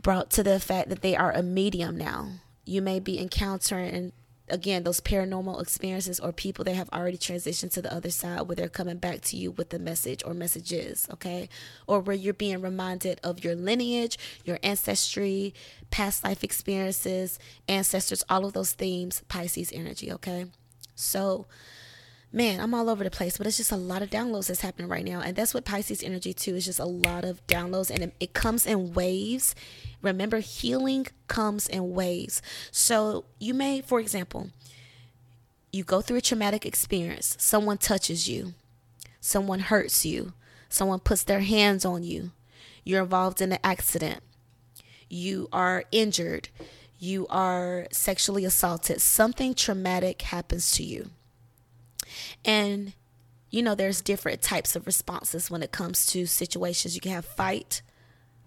brought 0.00 0.30
to 0.30 0.44
the 0.44 0.60
fact 0.60 0.88
that 0.90 1.02
they 1.02 1.16
are 1.16 1.32
a 1.32 1.42
medium 1.42 1.96
now. 1.96 2.28
You 2.64 2.80
may 2.80 3.00
be 3.00 3.18
encountering 3.18 4.12
again 4.48 4.84
those 4.84 5.00
paranormal 5.00 5.60
experiences 5.60 6.20
or 6.20 6.32
people 6.32 6.64
that 6.64 6.74
have 6.74 6.88
already 6.92 7.18
transitioned 7.18 7.72
to 7.72 7.82
the 7.82 7.92
other 7.92 8.10
side 8.10 8.42
where 8.42 8.56
they're 8.56 8.68
coming 8.68 8.98
back 8.98 9.20
to 9.20 9.36
you 9.36 9.50
with 9.50 9.72
a 9.74 9.78
message 9.78 10.22
or 10.24 10.34
messages 10.34 11.08
okay? 11.12 11.48
Or 11.86 12.00
where 12.00 12.16
you're 12.16 12.34
being 12.34 12.60
reminded 12.60 13.20
of 13.22 13.42
your 13.44 13.54
lineage 13.54 14.18
your 14.44 14.58
ancestry 14.62 15.54
past 15.90 16.24
life 16.24 16.44
experiences 16.44 17.38
ancestors 17.68 18.24
all 18.28 18.44
of 18.44 18.52
those 18.52 18.72
themes 18.72 19.22
pisces 19.28 19.72
energy 19.72 20.12
okay? 20.12 20.46
So 20.94 21.46
man, 22.32 22.60
I'm 22.60 22.74
all 22.74 22.90
over 22.90 23.04
the 23.04 23.10
place, 23.10 23.38
but 23.38 23.46
it's 23.46 23.56
just 23.56 23.72
a 23.72 23.76
lot 23.76 24.02
of 24.02 24.10
downloads 24.10 24.48
that's 24.48 24.60
happening 24.60 24.88
right 24.88 25.04
now. 25.04 25.20
And 25.20 25.36
that's 25.36 25.54
what 25.54 25.64
Pisces 25.64 26.02
energy 26.02 26.32
too 26.32 26.54
is 26.54 26.64
just 26.64 26.78
a 26.78 26.84
lot 26.84 27.24
of 27.24 27.44
downloads 27.46 27.90
and 27.90 28.02
it, 28.02 28.14
it 28.20 28.34
comes 28.34 28.66
in 28.66 28.92
waves. 28.92 29.54
Remember, 30.02 30.38
healing 30.38 31.06
comes 31.28 31.66
in 31.68 31.94
waves. 31.94 32.42
So 32.70 33.24
you 33.38 33.54
may, 33.54 33.80
for 33.80 34.00
example, 34.00 34.50
you 35.72 35.84
go 35.84 36.00
through 36.00 36.18
a 36.18 36.22
traumatic 36.22 36.64
experience, 36.64 37.36
someone 37.38 37.78
touches 37.78 38.28
you, 38.28 38.54
someone 39.20 39.60
hurts 39.60 40.04
you, 40.06 40.32
someone 40.68 41.00
puts 41.00 41.22
their 41.22 41.40
hands 41.40 41.84
on 41.84 42.02
you, 42.02 42.32
you're 42.84 43.02
involved 43.02 43.42
in 43.42 43.52
an 43.52 43.58
accident, 43.62 44.20
you 45.10 45.48
are 45.52 45.84
injured, 45.92 46.48
you 46.98 47.26
are 47.28 47.88
sexually 47.92 48.44
assaulted, 48.44 49.00
something 49.02 49.54
traumatic 49.54 50.22
happens 50.22 50.70
to 50.72 50.82
you 50.82 51.10
and 52.44 52.92
you 53.50 53.62
know, 53.62 53.74
there's 53.74 54.00
different 54.00 54.42
types 54.42 54.76
of 54.76 54.86
responses 54.86 55.50
when 55.50 55.62
it 55.62 55.72
comes 55.72 56.06
to 56.06 56.26
situations. 56.26 56.94
You 56.94 57.00
can 57.00 57.12
have 57.12 57.24
fight, 57.24 57.80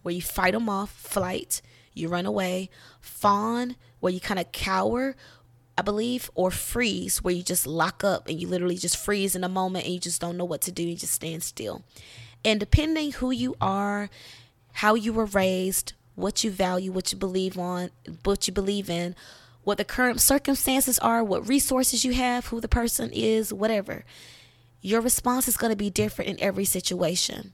where 0.04 0.14
you 0.14 0.22
fight 0.22 0.54
them 0.54 0.70
off, 0.70 0.92
flight, 0.92 1.62
you 1.94 2.10
run 2.10 2.26
away, 2.26 2.70
fawn, 3.00 3.76
where 4.00 4.14
you 4.14 4.20
kind 4.20 4.40
of 4.40 4.52
cower, 4.52 5.16
I 5.78 5.82
believe, 5.82 6.30
or 6.36 6.52
freeze, 6.52 7.24
where 7.24 7.34
you 7.34 7.44
just 7.44 7.66
lock 7.66 8.04
up 8.04 8.28
and 8.28 8.40
you 8.40 8.48
literally 8.48 8.78
just 8.78 8.98
freeze 8.98 9.36
in 9.36 9.44
a 9.44 9.50
moment 9.50 9.86
and 9.86 9.94
you 9.94 10.00
just 10.00 10.22
don't 10.22 10.38
know 10.38 10.46
what 10.46 10.62
to 10.62 10.72
do. 10.72 10.84
You 10.84 10.96
just 10.96 11.14
stand 11.14 11.44
still. 11.44 11.84
And 12.44 12.60
depending 12.60 13.14
who 13.14 13.32
you 13.32 13.56
are, 13.60 14.10
how 14.74 14.96
you 14.96 15.12
were 15.14 15.26
raised, 15.26 15.94
what 16.16 16.44
you 16.44 16.52
value, 16.52 16.92
what 16.92 17.12
you 17.12 17.18
believe 17.18 17.58
on, 17.58 17.90
what 18.24 18.48
you 18.48 18.54
believe 18.54 18.90
in, 18.90 19.16
what 19.64 19.78
the 19.78 19.86
current 19.86 20.22
circumstances 20.22 21.00
are, 21.00 21.24
what 21.24 21.48
resources 21.48 22.06
you 22.06 22.14
have, 22.14 22.48
who 22.48 22.62
the 22.62 22.68
person 22.68 23.12
is, 23.14 23.54
whatever. 23.54 24.06
Your 24.82 25.02
response 25.02 25.48
is 25.48 25.58
going 25.58 25.72
to 25.72 25.78
be 25.78 25.90
different 25.90 26.30
in 26.30 26.40
every 26.42 26.66
situation. 26.66 27.54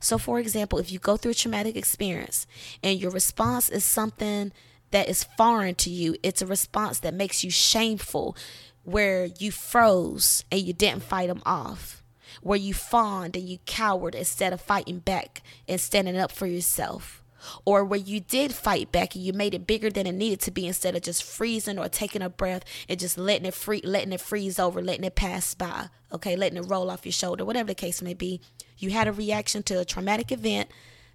So, 0.00 0.18
for 0.18 0.38
example, 0.38 0.78
if 0.78 0.90
you 0.90 0.98
go 0.98 1.16
through 1.16 1.32
a 1.32 1.34
traumatic 1.34 1.76
experience 1.76 2.46
and 2.82 2.98
your 2.98 3.10
response 3.10 3.68
is 3.68 3.84
something 3.84 4.52
that 4.90 5.08
is 5.08 5.24
foreign 5.36 5.74
to 5.76 5.90
you, 5.90 6.16
it's 6.22 6.42
a 6.42 6.46
response 6.46 6.98
that 7.00 7.14
makes 7.14 7.44
you 7.44 7.50
shameful. 7.50 8.36
where 8.84 9.26
you 9.38 9.52
froze 9.52 10.44
and 10.50 10.60
you 10.60 10.72
didn't 10.72 11.04
fight 11.04 11.28
them 11.28 11.40
off, 11.46 12.02
where 12.42 12.58
you 12.58 12.74
fawned 12.74 13.36
and 13.36 13.48
you 13.48 13.58
cowered 13.64 14.12
instead 14.12 14.52
of 14.52 14.60
fighting 14.60 14.98
back 14.98 15.40
and 15.68 15.80
standing 15.80 16.16
up 16.16 16.32
for 16.32 16.48
yourself 16.48 17.21
or 17.64 17.84
where 17.84 18.00
you 18.00 18.20
did 18.20 18.52
fight 18.52 18.92
back 18.92 19.14
and 19.14 19.24
you 19.24 19.32
made 19.32 19.54
it 19.54 19.66
bigger 19.66 19.90
than 19.90 20.06
it 20.06 20.12
needed 20.12 20.40
to 20.40 20.50
be 20.50 20.66
instead 20.66 20.94
of 20.94 21.02
just 21.02 21.22
freezing 21.22 21.78
or 21.78 21.88
taking 21.88 22.22
a 22.22 22.28
breath 22.28 22.64
and 22.88 23.00
just 23.00 23.18
letting 23.18 23.46
it 23.46 23.54
free 23.54 23.80
letting 23.84 24.12
it 24.12 24.20
freeze 24.20 24.58
over 24.58 24.82
letting 24.82 25.04
it 25.04 25.14
pass 25.14 25.54
by 25.54 25.88
okay? 26.12 26.36
Letting 26.36 26.58
it 26.58 26.68
roll 26.68 26.90
off 26.90 27.06
your 27.06 27.12
shoulder 27.12 27.44
whatever 27.44 27.68
the 27.68 27.74
case 27.74 28.02
may 28.02 28.14
be. 28.14 28.40
You 28.78 28.90
had 28.90 29.08
a 29.08 29.12
reaction 29.12 29.62
to 29.64 29.80
a 29.80 29.84
traumatic 29.84 30.32
event 30.32 30.70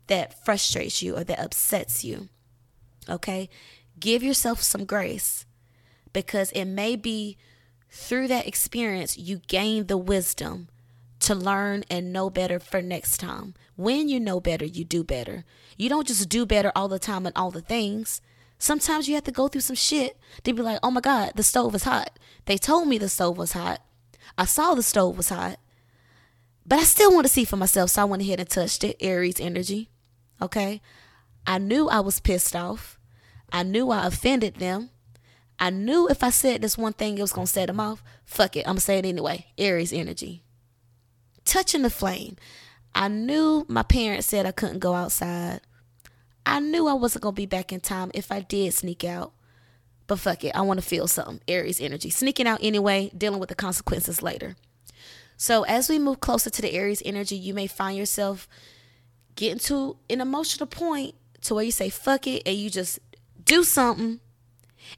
that 0.08 0.44
frustrates 0.46 1.02
you 1.02 1.18
or 1.18 1.24
that 1.24 1.40
upsets 1.40 2.04
you 2.04 2.30
okay? 3.10 3.50
Give 4.00 4.24
yourself 4.24 4.62
some 4.62 4.86
grace 4.86 5.46
because 6.14 6.52
it 6.52 6.66
may 6.66 6.96
be 6.96 7.38
through 7.90 8.28
that 8.28 8.48
experience 8.48 9.18
you 9.18 9.42
gain 9.48 9.88
the 9.88 9.98
wisdom 9.98 10.70
to 11.28 11.36
learn 11.36 11.84
and 11.90 12.14
know 12.14 12.30
better 12.30 12.58
for 12.58 12.82
next 12.82 13.18
time. 13.18 13.54
When 13.76 14.08
you 14.08 14.18
know 14.18 14.40
better, 14.40 14.64
you 14.64 14.86
do 14.86 15.04
better. 15.04 15.44
You 15.76 15.90
don't 15.90 16.08
just 16.08 16.30
do 16.30 16.46
better 16.46 16.72
all 16.74 16.88
the 16.88 17.00
time 17.00 17.26
and 17.26 17.36
all 17.36 17.52
the 17.52 17.60
things. 17.60 18.22
Sometimes 18.58 19.10
you 19.10 19.16
have 19.16 19.26
to 19.26 19.32
go 19.34 19.50
through 19.50 19.62
some 19.62 19.76
shit 19.76 20.18
to 20.44 20.54
be 20.54 20.62
like, 20.62 20.80
oh 20.82 20.90
my 20.90 21.02
God, 21.02 21.34
the 21.36 21.44
stove 21.44 21.76
is 21.76 21.84
hot. 21.84 22.18
They 22.46 22.58
told 22.58 22.88
me 22.88 22.98
the 22.98 23.10
stove 23.10 23.38
was 23.38 23.52
hot. 23.52 23.82
I 24.38 24.46
saw 24.46 24.74
the 24.74 24.82
stove 24.82 25.18
was 25.18 25.28
hot. 25.28 25.60
But 26.66 26.80
I 26.80 26.84
still 26.84 27.14
want 27.14 27.26
to 27.28 27.34
see 27.34 27.44
for 27.44 27.58
myself, 27.58 27.90
so 27.90 28.04
I 28.04 28.06
went 28.06 28.24
ahead 28.24 28.40
and 28.40 28.50
touched 28.50 28.86
it. 28.86 28.96
Aries 29.02 29.42
energy. 29.42 29.90
Okay. 30.42 30.82
I 31.46 31.58
knew 31.58 31.90
I 31.90 32.00
was 32.00 32.22
pissed 32.22 32.56
off. 32.56 32.98
I 33.52 33.64
knew 33.64 33.92
I 33.92 34.08
offended 34.08 34.56
them. 34.56 34.92
I 35.60 35.72
knew 35.72 36.08
if 36.08 36.24
I 36.24 36.30
said 36.30 36.62
this 36.62 36.78
one 36.78 36.94
thing, 36.94 37.18
it 37.18 37.22
was 37.22 37.34
going 37.34 37.48
to 37.48 37.52
set 37.52 37.68
them 37.68 37.82
off. 37.82 38.02
Fuck 38.24 38.56
it. 38.56 38.62
I'm 38.62 38.76
going 38.76 38.78
to 38.78 38.82
say 38.82 38.98
it 39.00 39.06
anyway. 39.06 39.48
Aries 39.58 39.92
energy 39.92 40.44
touching 41.48 41.82
the 41.82 41.90
flame. 41.90 42.36
I 42.94 43.08
knew 43.08 43.66
my 43.68 43.84
parents 43.84 44.28
said 44.28 44.46
I 44.46 44.52
couldn't 44.52 44.80
go 44.80 44.94
outside. 44.94 45.62
I 46.46 46.60
knew 46.60 46.88
I 46.88 46.94
wasn't 46.94 47.24
going 47.24 47.36
to 47.36 47.42
be 47.42 47.46
back 47.46 47.74
in 47.74 47.80
time 47.80 48.12
if 48.14 48.32
I 48.32 48.40
did 48.42 48.74
sneak 48.74 49.04
out. 49.04 49.34
But 50.08 50.20
fuck 50.20 50.44
it, 50.44 50.56
I 50.56 50.62
want 50.62 50.80
to 50.80 50.86
feel 50.86 51.08
something. 51.08 51.42
Aries 51.48 51.82
energy. 51.82 52.10
Sneaking 52.10 52.48
out 52.48 52.60
anyway, 52.64 53.12
dealing 53.18 53.40
with 53.40 53.50
the 53.50 53.56
consequences 53.56 54.24
later. 54.24 54.56
So 55.36 55.64
as 55.64 55.90
we 55.90 56.00
move 56.00 56.20
closer 56.20 56.50
to 56.50 56.62
the 56.62 56.74
Aries 56.74 57.04
energy, 57.06 57.36
you 57.36 57.54
may 57.54 57.68
find 57.68 57.98
yourself 57.98 58.48
getting 59.36 59.60
to 59.60 59.98
an 60.10 60.22
emotional 60.22 60.66
point 60.66 61.16
to 61.42 61.54
where 61.54 61.64
you 61.64 61.72
say 61.72 61.90
fuck 61.90 62.26
it 62.26 62.44
and 62.46 62.56
you 62.56 62.70
just 62.70 63.00
do 63.44 63.64
something 63.64 64.20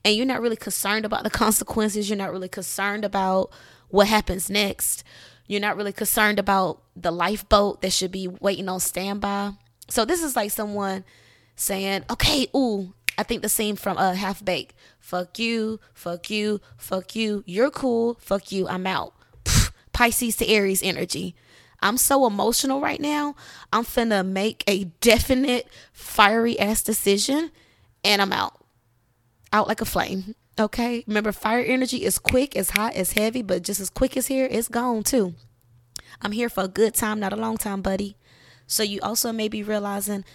and 0.06 0.16
you're 0.16 0.26
not 0.26 0.42
really 0.42 0.56
concerned 0.56 1.06
about 1.06 1.24
the 1.24 1.30
consequences. 1.44 2.10
You're 2.10 2.18
not 2.18 2.32
really 2.32 2.48
concerned 2.48 3.04
about 3.04 3.52
what 3.90 4.08
happens 4.08 4.50
next. 4.50 5.04
You're 5.50 5.62
not 5.62 5.78
really 5.78 5.92
concerned 5.92 6.38
about 6.38 6.84
the 6.96 7.10
lifeboat 7.10 7.82
that 7.82 7.92
should 7.92 8.12
be 8.12 8.28
waiting 8.28 8.70
on 8.70 8.80
standby. 8.80 9.54
So 9.90 10.06
this 10.06 10.22
is 10.22 10.36
like 10.36 10.52
someone 10.52 11.04
saying, 11.56 12.06
"Okay, 12.08 12.48
ooh, 12.56 12.94
I 13.18 13.24
think 13.24 13.42
the 13.42 13.50
scene 13.50 13.76
from 13.76 13.98
uh, 13.98 14.14
Half 14.14 14.46
Baked. 14.46 14.76
Fuck 15.00 15.40
you, 15.40 15.80
fuck 15.96 16.30
you, 16.30 16.62
fuck 16.78 17.16
you. 17.16 17.44
You're 17.48 17.72
cool. 17.72 18.16
Fuck 18.22 18.52
you. 18.52 18.68
I'm 18.68 18.86
out." 18.86 19.16
Pfft, 19.44 19.72
Pisces 19.92 20.36
to 20.36 20.48
Aries 20.48 20.84
energy. 20.84 21.36
I'm 21.82 21.98
so 21.98 22.28
emotional 22.28 22.80
right 22.80 23.02
now. 23.02 23.36
I'm 23.74 23.86
finna 23.86 24.24
make 24.24 24.64
a 24.68 24.84
definite 25.02 25.68
fiery 25.94 26.60
ass 26.60 26.84
decision 26.84 27.50
and 28.04 28.22
I'm 28.22 28.34
out. 28.34 28.54
Out 29.52 29.68
like 29.68 29.82
a 29.82 29.86
flame. 29.86 30.36
Okay. 30.60 31.06
Remember, 31.08 31.32
fire 31.32 31.64
energy 31.64 32.04
is 32.04 32.20
quick, 32.20 32.56
as 32.58 32.72
hot, 32.72 32.94
as 32.94 33.14
heavy, 33.14 33.42
but 33.42 33.64
just 33.64 33.80
as 33.80 33.90
quick 33.90 34.18
as 34.18 34.28
here, 34.28 34.48
it's 34.52 34.68
gone 34.68 35.04
too. 35.04 35.34
I'm 36.22 36.34
here 36.34 36.50
for 36.50 36.66
a 36.66 36.68
good 36.68 36.94
time, 36.94 37.22
not 37.22 37.32
a 37.32 37.38
long 37.38 37.58
time, 37.58 37.82
buddy. 37.82 38.18
So 38.68 38.84
you 38.84 39.00
also 39.02 39.32
may 39.32 39.48
be 39.48 39.64
realizing 39.64 40.26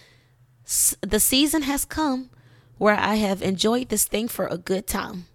the 1.02 1.20
season 1.20 1.62
has 1.62 1.84
come 1.84 2.30
where 2.78 2.96
I 2.96 3.16
have 3.16 3.42
enjoyed 3.42 3.90
this 3.90 4.06
thing 4.06 4.28
for 4.28 4.46
a 4.46 4.56
good 4.56 4.86
time. 4.86 5.26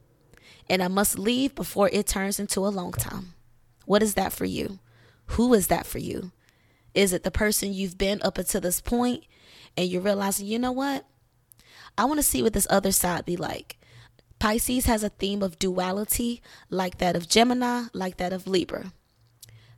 And 0.67 0.81
I 0.81 0.87
must 0.87 1.19
leave 1.19 1.53
before 1.53 1.89
it 1.93 2.07
turns 2.07 2.39
into 2.39 2.65
a 2.65 2.69
long 2.69 2.91
time. 2.91 3.33
What 3.85 4.03
is 4.03 4.15
that 4.15 4.33
for 4.33 4.45
you? 4.45 4.79
Who 5.27 5.53
is 5.53 5.67
that 5.67 5.85
for 5.85 5.99
you? 5.99 6.31
Is 6.95 7.13
it 7.13 7.23
the 7.23 7.31
person 7.31 7.73
you've 7.73 7.97
been 7.97 8.21
up 8.23 8.39
until 8.39 8.61
this 8.61 8.81
point 8.81 9.23
and 9.77 9.87
you're 9.87 10.01
realizing, 10.01 10.47
you 10.47 10.57
know 10.57 10.71
what? 10.71 11.05
I 11.97 12.05
want 12.05 12.19
to 12.19 12.23
see 12.23 12.41
what 12.41 12.53
this 12.53 12.67
other 12.69 12.91
side 12.91 13.25
be 13.25 13.37
like. 13.37 13.78
Pisces 14.39 14.85
has 14.85 15.03
a 15.03 15.09
theme 15.09 15.43
of 15.43 15.59
duality, 15.59 16.41
like 16.69 16.97
that 16.97 17.15
of 17.15 17.27
Gemini, 17.27 17.83
like 17.93 18.17
that 18.17 18.31
of 18.31 18.47
Libra. 18.47 18.93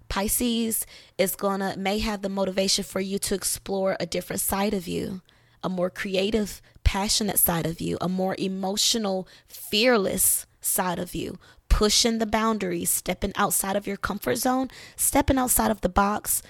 Pisces 0.07 0.85
is 1.17 1.35
gonna 1.35 1.75
may 1.77 1.99
have 1.99 2.21
the 2.21 2.29
motivation 2.29 2.83
for 2.83 2.99
you 2.99 3.17
to 3.19 3.33
explore 3.33 3.97
a 3.99 4.05
different 4.05 4.41
side 4.41 4.73
of 4.73 4.87
you, 4.87 5.21
a 5.63 5.69
more 5.69 5.89
creative, 5.89 6.61
passionate 6.83 7.39
side 7.39 7.65
of 7.65 7.81
you, 7.81 7.97
a 8.01 8.09
more 8.09 8.35
emotional, 8.37 9.27
fearless 9.47 10.45
side 10.59 10.99
of 10.99 11.15
you, 11.15 11.39
pushing 11.69 12.19
the 12.19 12.25
boundaries, 12.25 12.89
stepping 12.89 13.31
outside 13.35 13.75
of 13.75 13.87
your 13.87 13.97
comfort 13.97 14.35
zone, 14.35 14.69
stepping 14.95 15.37
outside 15.37 15.71
of 15.71 15.81
the 15.81 15.89
box, 15.89 16.43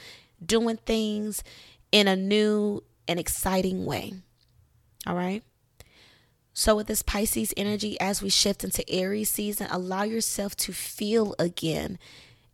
doing 0.44 0.78
things 0.78 1.44
in 1.92 2.08
a 2.08 2.16
new 2.16 2.84
and 3.08 3.20
exciting 3.20 3.86
way. 3.86 4.14
All 5.06 5.16
right? 5.16 5.44
So, 6.54 6.76
with 6.76 6.88
this 6.88 7.02
Pisces 7.02 7.54
energy, 7.56 8.00
as 8.00 8.22
we 8.22 8.30
shift 8.30 8.64
into 8.64 8.88
Aries 8.90 9.30
season, 9.30 9.68
allow 9.72 10.04
yourself 10.04 10.56
to 10.58 10.74
feel 10.74 11.34
again. 11.40 11.98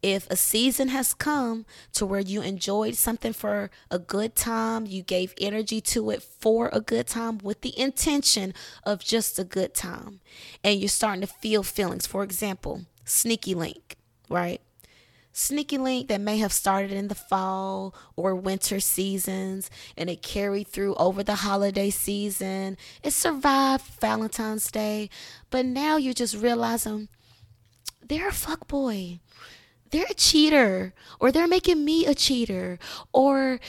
If 0.04 0.30
a 0.30 0.36
season 0.36 0.90
has 0.90 1.16
come 1.16 1.66
to 1.94 2.06
where 2.06 2.20
you 2.20 2.42
enjoyed 2.42 2.96
something 2.96 3.34
for 3.34 3.72
a 3.90 3.98
good 3.98 4.36
time, 4.36 4.86
you 4.86 5.02
gave 5.02 5.34
energy 5.42 5.82
to 5.82 6.12
it 6.12 6.22
for 6.22 6.70
a 6.72 6.80
good 6.80 7.08
time 7.08 7.40
with 7.40 7.62
the 7.62 7.78
intention 7.78 8.54
of 8.84 9.04
just 9.04 9.40
a 9.40 9.44
good 9.44 9.74
time, 9.74 10.20
and 10.64 10.80
you're 10.80 10.90
starting 10.90 11.22
to 11.22 11.28
feel 11.28 11.64
feelings, 11.64 12.06
for 12.06 12.24
example, 12.24 12.84
sneaky 13.06 13.56
link, 13.56 13.96
right? 14.30 14.62
Sneaky 15.38 15.78
link 15.78 16.08
that 16.08 16.20
may 16.20 16.40
have 16.40 16.52
started 16.52 16.92
in 16.92 17.10
the 17.10 17.16
fall 17.16 17.94
or 18.16 18.34
winter 18.36 18.80
seasons 18.80 19.70
and 19.96 20.10
it 20.10 20.24
carried 20.24 20.68
through 20.68 20.96
over 20.96 21.22
the 21.24 21.36
holiday 21.36 21.92
season. 21.92 22.76
It 23.04 23.12
survived 23.12 23.86
Valentine's 24.02 24.72
Day, 24.72 25.10
but 25.52 25.66
now 25.66 25.98
you're 25.98 26.14
just 26.14 26.36
realizing 26.36 27.08
they're 28.04 28.30
a 28.30 28.34
fuck 28.34 28.68
boy. 28.68 29.20
They're 29.92 30.08
a 30.10 30.16
cheater, 30.16 30.94
or 31.20 31.32
they're 31.32 31.48
making 31.48 31.86
me 31.86 32.06
a 32.06 32.14
cheater, 32.14 32.78
or 33.14 33.60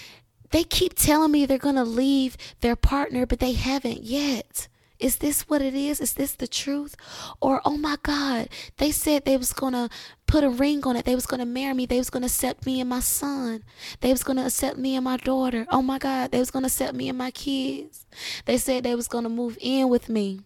they 0.50 0.64
keep 0.64 0.94
telling 0.94 1.30
me 1.30 1.46
they're 1.46 1.58
going 1.58 1.76
to 1.76 1.84
leave 1.84 2.36
their 2.60 2.74
partner, 2.74 3.24
but 3.24 3.38
they 3.38 3.52
haven't 3.52 4.02
yet. 4.02 4.66
Is 4.98 5.18
this 5.18 5.42
what 5.42 5.62
it 5.62 5.74
is? 5.74 6.00
Is 6.00 6.14
this 6.14 6.32
the 6.34 6.48
truth? 6.48 6.96
Or 7.40 7.60
oh 7.64 7.76
my 7.76 7.96
God, 8.02 8.48
they 8.78 8.90
said 8.90 9.24
they 9.24 9.36
was 9.36 9.52
gonna 9.52 9.88
put 10.26 10.42
a 10.42 10.50
ring 10.50 10.84
on 10.84 10.96
it. 10.96 11.04
They 11.04 11.14
was 11.14 11.26
gonna 11.26 11.46
marry 11.46 11.72
me. 11.74 11.86
They 11.86 11.98
was 11.98 12.10
gonna 12.10 12.26
accept 12.26 12.66
me 12.66 12.80
and 12.80 12.90
my 12.90 12.98
son. 13.00 13.62
They 14.00 14.10
was 14.10 14.24
gonna 14.24 14.46
accept 14.46 14.76
me 14.76 14.96
and 14.96 15.04
my 15.04 15.16
daughter. 15.16 15.66
Oh 15.70 15.82
my 15.82 15.98
God, 15.98 16.32
they 16.32 16.40
was 16.40 16.50
gonna 16.50 16.66
accept 16.66 16.94
me 16.94 17.08
and 17.08 17.16
my 17.16 17.30
kids. 17.30 18.06
They 18.44 18.58
said 18.58 18.82
they 18.82 18.96
was 18.96 19.06
gonna 19.06 19.28
move 19.28 19.56
in 19.60 19.88
with 19.88 20.08
me. 20.08 20.40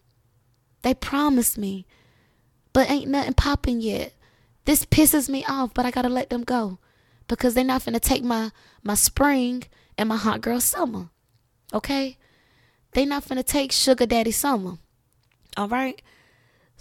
They 0.83 0.95
promised 0.95 1.57
me. 1.57 1.87
But 2.75 2.91
ain't 2.91 3.09
nothing 3.09 3.35
popping 3.35 3.81
yet. 3.81 4.13
This 4.67 4.85
pisses 4.85 5.29
me 5.29 5.45
off, 5.47 5.73
but 5.73 5.87
I 5.87 5.91
gotta 5.91 6.09
let 6.09 6.29
them 6.29 6.45
go. 6.45 6.79
Because 7.27 7.55
they're 7.55 7.65
not 7.65 7.85
gonna 7.85 8.01
take 8.01 8.23
my 8.23 8.51
my 8.83 8.95
spring 8.95 9.65
and 9.97 10.11
my 10.11 10.17
hot 10.17 10.43
girl 10.43 10.61
summer. 10.61 11.09
Okay? 11.73 12.19
They 12.93 13.07
not 13.07 13.25
finna 13.25 13.45
take 13.45 13.73
sugar 13.73 14.07
daddy 14.07 14.33
summer. 14.33 14.79
All 15.57 15.69
right. 15.69 16.01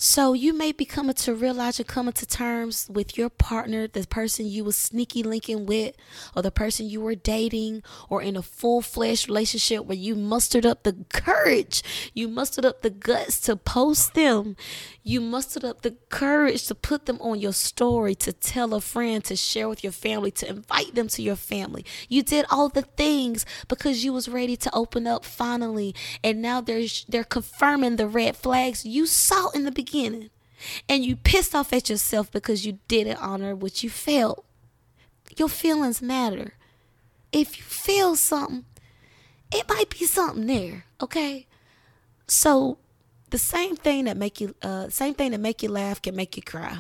So 0.04 0.34
you 0.34 0.52
may 0.52 0.72
be 0.72 0.84
coming 0.84 1.14
to 1.14 1.36
realize 1.36 1.78
you're 1.78 1.86
coming 1.86 2.14
to 2.14 2.26
terms 2.26 2.90
with 2.90 3.20
your 3.20 3.30
partner, 3.30 3.88
the 3.88 4.08
person 4.08 4.48
you 4.48 4.64
were 4.64 4.72
sneaky 4.72 5.22
linking 5.22 5.68
with, 5.68 5.96
or 6.36 6.42
the 6.42 6.50
person 6.50 6.90
you 6.90 7.02
were 7.02 7.14
dating, 7.14 7.84
or 8.10 8.20
in 8.20 8.36
a 8.36 8.42
full 8.42 8.82
fledged 8.82 9.30
relationship 9.30 9.86
where 9.86 9.96
you 9.96 10.16
mustered 10.16 10.66
up 10.66 10.82
the 10.82 11.06
courage, 11.14 11.84
you 12.16 12.28
mustered 12.28 12.66
up 12.66 12.82
the 12.82 12.90
guts 12.90 13.40
to 13.42 13.56
post 13.56 14.16
them, 14.16 14.56
you 15.04 15.20
mustered 15.20 15.66
up 15.66 15.82
the 15.82 15.96
courage 16.10 16.68
to 16.68 16.76
put 16.76 17.06
them 17.06 17.20
on 17.22 17.40
your 17.40 17.54
story, 17.54 18.14
to 18.16 18.32
tell 18.32 18.74
a 18.74 18.82
friend, 18.82 19.24
to 19.26 19.36
share 19.36 19.68
with 19.68 19.84
your 19.84 19.94
family, 19.94 20.32
to 20.32 20.48
invite 20.48 20.94
them 20.94 21.08
to 21.10 21.22
your 21.22 21.36
family. 21.36 21.86
You 22.08 22.22
did 22.24 22.46
all 22.50 22.70
the 22.70 22.84
things 22.84 23.46
because 23.68 24.04
you 24.04 24.14
was 24.14 24.30
ready 24.30 24.56
to 24.58 24.76
open 24.76 25.08
up 25.08 25.26
finally, 25.26 25.96
and 26.24 26.42
now 26.42 26.62
they're 26.62 26.88
they're 27.08 27.24
confirming 27.24 27.96
the 27.96 28.08
red 28.08 28.36
flags 28.36 28.86
you 28.86 29.06
saw 29.06 29.50
in 29.50 29.64
the 29.64 29.72
beginning 29.72 30.30
and 30.88 31.06
you 31.06 31.16
pissed 31.16 31.56
off 31.56 31.74
at 31.74 31.90
yourself 31.90 32.32
because 32.32 32.66
you 32.66 32.80
didn't 32.88 33.18
honor 33.18 33.56
what 33.56 33.84
you 33.84 33.90
felt. 33.90 34.46
Your 35.38 35.50
feelings 35.50 36.02
matter. 36.02 36.54
If 37.32 37.58
you 37.58 37.64
feel 37.64 38.16
something, 38.16 38.66
it 39.52 39.68
might 39.70 39.90
be 39.90 40.06
something 40.06 40.48
there, 40.48 40.86
okay? 41.02 41.48
So 42.28 42.78
the 43.32 43.38
same 43.38 43.76
thing 43.76 44.06
that 44.06 44.18
make 44.18 44.40
you 44.40 44.54
uh 44.62 44.90
same 44.90 45.14
thing 45.16 45.32
that 45.32 45.40
make 45.40 45.64
you 45.64 45.70
laugh 45.70 46.02
can 46.02 46.16
make 46.16 46.38
you 46.38 46.44
cry. 46.44 46.78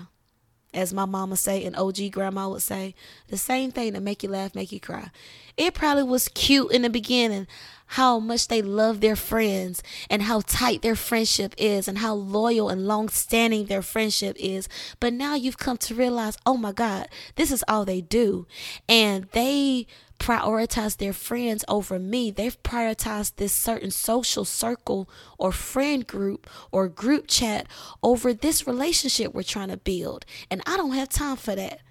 as 0.73 0.93
my 0.93 1.05
mama 1.05 1.35
say 1.35 1.65
and 1.65 1.75
OG 1.75 2.11
grandma 2.11 2.47
would 2.47 2.61
say, 2.61 2.95
the 3.27 3.37
same 3.37 3.71
thing 3.71 3.93
that 3.93 4.01
make 4.01 4.23
you 4.23 4.29
laugh, 4.29 4.55
make 4.55 4.71
you 4.71 4.79
cry. 4.79 5.09
It 5.57 5.73
probably 5.73 6.03
was 6.03 6.29
cute 6.29 6.71
in 6.71 6.83
the 6.83 6.89
beginning 6.89 7.47
how 7.91 8.19
much 8.19 8.47
they 8.47 8.61
love 8.61 9.01
their 9.01 9.17
friends 9.17 9.83
and 10.09 10.21
how 10.21 10.39
tight 10.39 10.81
their 10.81 10.95
friendship 10.95 11.53
is 11.57 11.89
and 11.89 11.97
how 11.97 12.13
loyal 12.13 12.69
and 12.69 12.87
long 12.87 13.09
standing 13.09 13.65
their 13.65 13.81
friendship 13.81 14.37
is. 14.39 14.69
But 15.01 15.11
now 15.11 15.35
you've 15.35 15.57
come 15.57 15.75
to 15.79 15.93
realize, 15.93 16.37
oh 16.45 16.55
my 16.55 16.71
God, 16.71 17.09
this 17.35 17.51
is 17.51 17.65
all 17.67 17.83
they 17.83 17.99
do. 17.99 18.47
And 18.87 19.27
they 19.33 19.87
prioritize 20.19 20.97
their 20.97 21.11
friends 21.11 21.65
over 21.67 21.99
me. 21.99 22.31
They've 22.31 22.63
prioritized 22.63 23.35
this 23.35 23.51
certain 23.51 23.91
social 23.91 24.45
circle 24.45 25.09
or 25.37 25.51
friend 25.51 26.07
group 26.07 26.49
or 26.71 26.87
group 26.87 27.27
chat 27.27 27.67
over 28.01 28.33
this 28.33 28.65
relationship 28.65 29.33
we're 29.33 29.43
trying 29.43 29.67
to 29.67 29.75
build. 29.75 30.25
And 30.49 30.61
I 30.65 30.77
don't 30.77 30.93
have 30.93 31.09
time 31.09 31.35
for 31.35 31.55
that. 31.55 31.81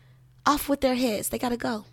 Off 0.46 0.66
with 0.66 0.80
their 0.80 0.94
heads. 0.94 1.28
They 1.28 1.38
got 1.38 1.50
to 1.50 1.58
go 1.58 1.84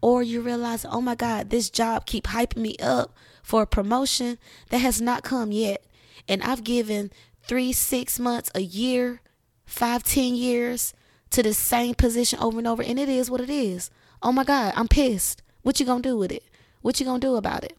or 0.00 0.22
you 0.22 0.40
realize, 0.40 0.84
oh 0.84 1.00
my 1.00 1.14
God, 1.14 1.50
this 1.50 1.70
job 1.70 2.06
keep 2.06 2.24
hyping 2.24 2.62
me 2.62 2.76
up 2.80 3.14
for 3.42 3.62
a 3.62 3.66
promotion 3.66 4.38
that 4.70 4.78
has 4.78 5.00
not 5.00 5.22
come 5.22 5.52
yet. 5.52 5.84
And 6.28 6.42
I've 6.42 6.64
given 6.64 7.10
three, 7.42 7.72
six 7.72 8.18
months, 8.18 8.50
a 8.54 8.60
year, 8.60 9.20
five, 9.64 10.02
ten 10.02 10.34
years 10.34 10.94
to 11.30 11.42
the 11.42 11.54
same 11.54 11.94
position 11.94 12.38
over 12.40 12.58
and 12.58 12.66
over. 12.66 12.82
And 12.82 12.98
it 12.98 13.08
is 13.08 13.30
what 13.30 13.40
it 13.40 13.50
is. 13.50 13.90
Oh 14.22 14.32
my 14.32 14.44
God, 14.44 14.72
I'm 14.76 14.88
pissed. 14.88 15.42
What 15.62 15.80
you 15.80 15.86
gonna 15.86 16.02
do 16.02 16.16
with 16.16 16.32
it? 16.32 16.44
What 16.82 17.00
you 17.00 17.06
gonna 17.06 17.20
do 17.20 17.36
about 17.36 17.64
it? 17.64 17.76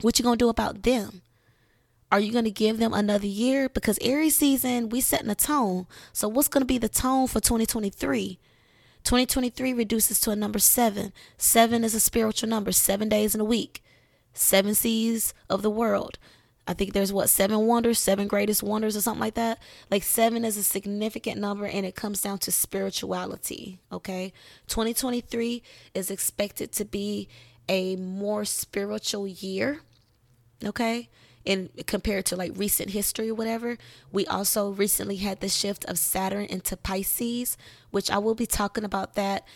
What 0.00 0.18
you 0.18 0.24
gonna 0.24 0.36
do 0.36 0.48
about 0.48 0.82
them? 0.82 1.22
Are 2.14 2.20
you 2.20 2.30
going 2.30 2.44
to 2.44 2.50
give 2.52 2.78
them 2.78 2.94
another 2.94 3.26
year? 3.26 3.68
Because 3.68 3.98
Aries 4.00 4.36
season, 4.36 4.88
we 4.88 5.00
setting 5.00 5.30
a 5.30 5.34
tone. 5.34 5.88
So 6.12 6.28
what's 6.28 6.46
going 6.46 6.60
to 6.60 6.64
be 6.64 6.78
the 6.78 6.88
tone 6.88 7.26
for 7.26 7.40
2023? 7.40 8.38
2023 9.04 9.74
reduces 9.74 10.18
to 10.20 10.30
a 10.30 10.36
number 10.36 10.58
seven. 10.58 11.12
Seven 11.36 11.84
is 11.84 11.94
a 11.94 12.00
spiritual 12.00 12.48
number, 12.48 12.72
seven 12.72 13.08
days 13.08 13.34
in 13.34 13.40
a 13.40 13.44
week, 13.44 13.82
seven 14.32 14.74
seas 14.74 15.34
of 15.50 15.62
the 15.62 15.70
world. 15.70 16.18
I 16.66 16.72
think 16.72 16.94
there's 16.94 17.12
what, 17.12 17.28
seven 17.28 17.66
wonders, 17.66 17.98
seven 17.98 18.26
greatest 18.26 18.62
wonders, 18.62 18.96
or 18.96 19.02
something 19.02 19.20
like 19.20 19.34
that. 19.34 19.58
Like 19.90 20.02
seven 20.02 20.42
is 20.46 20.56
a 20.56 20.62
significant 20.62 21.38
number 21.38 21.66
and 21.66 21.84
it 21.84 21.94
comes 21.94 22.22
down 22.22 22.38
to 22.38 22.50
spirituality. 22.50 23.80
Okay. 23.92 24.32
2023 24.68 25.62
is 25.92 26.10
expected 26.10 26.72
to 26.72 26.86
be 26.86 27.28
a 27.68 27.96
more 27.96 28.46
spiritual 28.46 29.26
year. 29.26 29.80
Okay 30.64 31.10
in 31.44 31.70
compared 31.86 32.26
to 32.26 32.36
like 32.36 32.52
recent 32.54 32.90
history 32.90 33.30
or 33.30 33.34
whatever. 33.34 33.78
We 34.12 34.26
also 34.26 34.70
recently 34.70 35.16
had 35.16 35.40
the 35.40 35.48
shift 35.48 35.84
of 35.86 35.98
Saturn 35.98 36.46
into 36.46 36.76
Pisces, 36.76 37.56
which 37.90 38.10
I 38.10 38.18
will 38.18 38.34
be 38.34 38.46
talking 38.46 38.84
about 38.84 39.14
that 39.14 39.46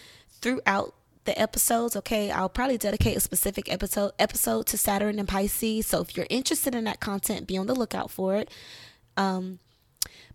throughout 0.40 0.94
the 1.24 1.38
episodes. 1.40 1.96
Okay, 1.96 2.30
I'll 2.30 2.48
probably 2.48 2.78
dedicate 2.78 3.16
a 3.16 3.20
specific 3.20 3.70
episode 3.72 4.12
episode 4.18 4.66
to 4.66 4.78
Saturn 4.78 5.18
and 5.18 5.28
Pisces. 5.28 5.86
So 5.86 6.00
if 6.00 6.16
you're 6.16 6.26
interested 6.30 6.74
in 6.74 6.84
that 6.84 7.00
content, 7.00 7.46
be 7.46 7.56
on 7.56 7.66
the 7.66 7.74
lookout 7.74 8.10
for 8.10 8.36
it. 8.36 8.50
Um, 9.16 9.58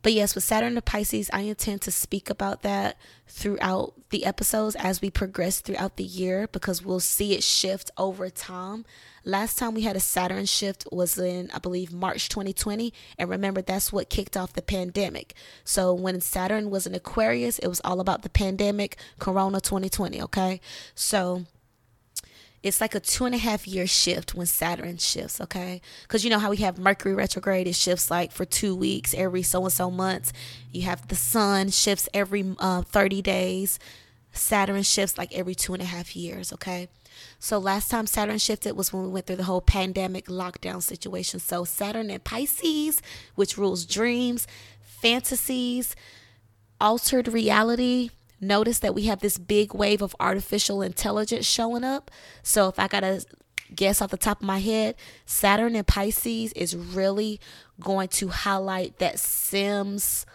but 0.02 0.14
yes, 0.14 0.36
with 0.36 0.44
Saturn 0.44 0.76
and 0.76 0.86
Pisces, 0.86 1.30
I 1.32 1.42
intend 1.42 1.82
to 1.84 1.92
speak 1.92 2.30
about 2.30 2.62
that 2.62 2.98
throughout 3.28 3.94
the 4.10 4.26
episodes 4.26 4.76
as 4.76 5.02
we 5.02 5.10
progress 5.10 5.62
throughout 5.62 5.96
the 5.96 6.04
year 6.04 6.48
because 6.52 6.84
we'll 6.84 7.00
see 7.00 7.34
it 7.34 7.44
shift 7.44 7.90
over 7.98 8.30
time. 8.30 8.86
Last 9.26 9.58
time 9.58 9.74
we 9.74 9.84
had 9.84 9.96
a 9.96 10.02
Saturn 10.02 10.46
shift 10.46 10.86
was 10.92 11.18
in, 11.18 11.50
I 11.54 11.60
believe, 11.60 11.94
March 11.94 12.28
2020. 12.28 12.94
And 13.18 13.30
remember, 13.30 13.62
that's 13.62 13.94
what 13.94 14.10
kicked 14.10 14.36
off 14.36 14.52
the 14.52 14.62
pandemic. 14.62 15.34
So 15.64 15.94
when 15.94 16.20
Saturn 16.20 16.70
was 16.70 16.86
in 16.86 16.94
Aquarius, 16.94 17.58
it 17.60 17.68
was 17.68 17.82
all 17.86 18.02
about 18.02 18.24
the 18.24 18.30
pandemic, 18.30 18.98
Corona 19.20 19.62
2020. 19.62 20.22
Okay. 20.24 20.60
So 20.94 21.46
it's 22.63 22.80
like 22.80 22.95
a 22.95 22.99
two 23.02 23.26
and 23.26 23.36
a 23.36 23.38
half 23.38 23.67
year 23.67 23.86
shift 23.86 24.34
when 24.34 24.47
Saturn 24.47 24.97
shifts, 24.97 25.41
okay? 25.41 25.82
Because 26.04 26.23
you 26.23 26.30
know 26.30 26.39
how 26.39 26.49
we 26.49 26.58
have 26.58 26.80
Mercury 26.80 27.13
retrograde, 27.13 27.67
it 27.67 27.76
shifts 27.76 28.10
like 28.10 28.32
for 28.32 28.45
two 28.45 28.73
weeks, 28.73 29.13
every 29.13 29.43
so 29.43 29.63
and 29.63 29.73
so 29.73 29.91
months. 29.91 30.32
You 30.71 30.84
have 30.84 31.10
the 31.10 31.15
sun 31.15 31.69
shifts 31.69 32.08
every 32.13 32.56
uh, 32.60 32.84
30 32.84 33.21
days. 33.21 33.80
Saturn 34.32 34.82
shifts 34.84 35.17
like 35.17 35.34
every 35.34 35.54
two 35.54 35.73
and 35.73 35.84
a 35.84 35.86
half 35.86 36.15
years, 36.15 36.54
okay? 36.54 36.88
So 37.38 37.60
last 37.60 37.91
time 37.91 38.08
Saturn 38.08 38.38
shifted 38.38 38.78
was 38.78 38.93
when 38.93 39.04
we 39.04 39.10
went 39.10 39.28
through 39.28 39.36
the 39.36 39.43
whole 39.43 39.62
pandemic 39.62 40.28
lockdown 40.28 40.82
situation. 40.82 41.41
So 41.41 41.65
Saturn 41.65 42.10
and 42.10 42.23
Pisces, 42.23 43.02
which 43.36 43.58
rules 43.58 43.86
dreams, 43.86 44.47
fantasies, 44.82 45.95
altered 46.80 47.28
reality, 47.28 48.10
notice 48.43 48.79
that 48.79 48.95
we 48.95 49.03
have 49.03 49.19
this 49.19 49.38
big 49.38 49.73
wave 49.73 50.01
of 50.01 50.15
artificial 50.19 50.82
intelligence 50.82 51.45
showing 51.45 51.84
up. 51.84 52.12
So 52.41 52.67
if 52.67 52.77
I 52.77 52.88
got 52.88 53.01
to 53.01 53.25
guess 53.73 54.01
off 54.01 54.12
the 54.12 54.17
top 54.17 54.41
of 54.41 54.47
my 54.47 54.60
head, 54.60 54.95
Saturn 55.25 55.75
and 55.75 55.88
Pisces 55.88 56.53
is 56.53 56.75
really 56.75 57.39
going 57.79 58.08
to 58.10 58.27
highlight 58.29 58.99
that 58.99 59.19
Sims 59.19 60.25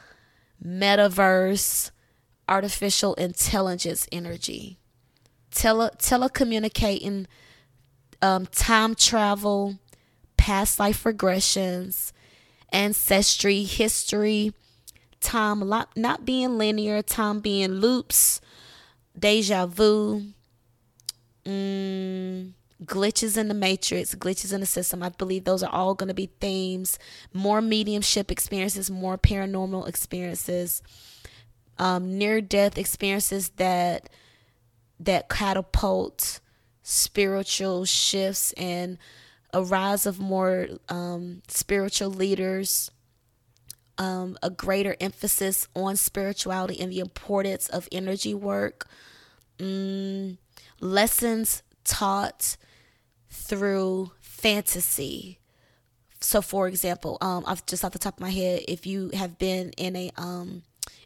metaverse 0.64 1.90
artificial 2.48 3.14
intelligence 3.14 4.08
energy. 4.10 4.78
Tele- 5.50 5.92
telecommunicating, 5.98 7.26
um, 8.20 8.46
time 8.46 8.94
travel, 8.94 9.78
past 10.36 10.78
life 10.78 11.04
regressions, 11.04 12.12
ancestry, 12.72 13.62
history, 13.62 14.52
time 15.20 15.68
not 15.96 16.24
being 16.24 16.58
linear, 16.58 17.02
time 17.02 17.40
being 17.40 17.72
loops, 17.72 18.40
deja 19.18 19.66
vu, 19.66 20.22
mm, 21.44 22.52
glitches 22.84 23.36
in 23.36 23.48
the 23.48 23.54
matrix, 23.54 24.14
glitches 24.14 24.52
in 24.52 24.60
the 24.60 24.66
system. 24.66 25.02
I 25.02 25.08
believe 25.10 25.44
those 25.44 25.62
are 25.62 25.72
all 25.72 25.94
going 25.94 26.08
to 26.08 26.14
be 26.14 26.30
themes. 26.40 26.98
More 27.32 27.60
mediumship 27.60 28.30
experiences, 28.30 28.90
more 28.90 29.18
paranormal 29.18 29.88
experiences, 29.88 30.82
um, 31.78 32.18
near 32.18 32.40
death 32.40 32.78
experiences 32.78 33.50
that 33.56 34.08
that 35.00 35.28
catapult 35.28 36.40
spiritual 36.82 37.84
shifts 37.84 38.52
and 38.52 38.98
a 39.52 39.62
rise 39.62 40.06
of 40.06 40.18
more 40.18 40.68
um, 40.88 41.42
spiritual 41.46 42.10
leaders 42.10 42.90
um, 43.98 44.38
a 44.42 44.50
greater 44.50 44.96
emphasis 45.00 45.68
on 45.74 45.96
spirituality 45.96 46.80
and 46.80 46.90
the 46.90 47.00
importance 47.00 47.68
of 47.68 47.88
energy 47.92 48.34
work, 48.34 48.88
mm, 49.58 50.38
lessons 50.80 51.62
taught 51.84 52.56
through 53.30 54.12
fantasy. 54.20 55.38
So, 56.20 56.42
for 56.42 56.66
example, 56.68 57.18
um, 57.20 57.44
I've 57.46 57.64
just 57.66 57.84
off 57.84 57.92
the 57.92 57.98
top 57.98 58.14
of 58.14 58.20
my 58.20 58.30
head, 58.30 58.62
if 58.66 58.86
you 58.86 59.10
have 59.14 59.38
been 59.38 59.70
in 59.76 59.94
a 59.94 60.10
um, 60.16 60.62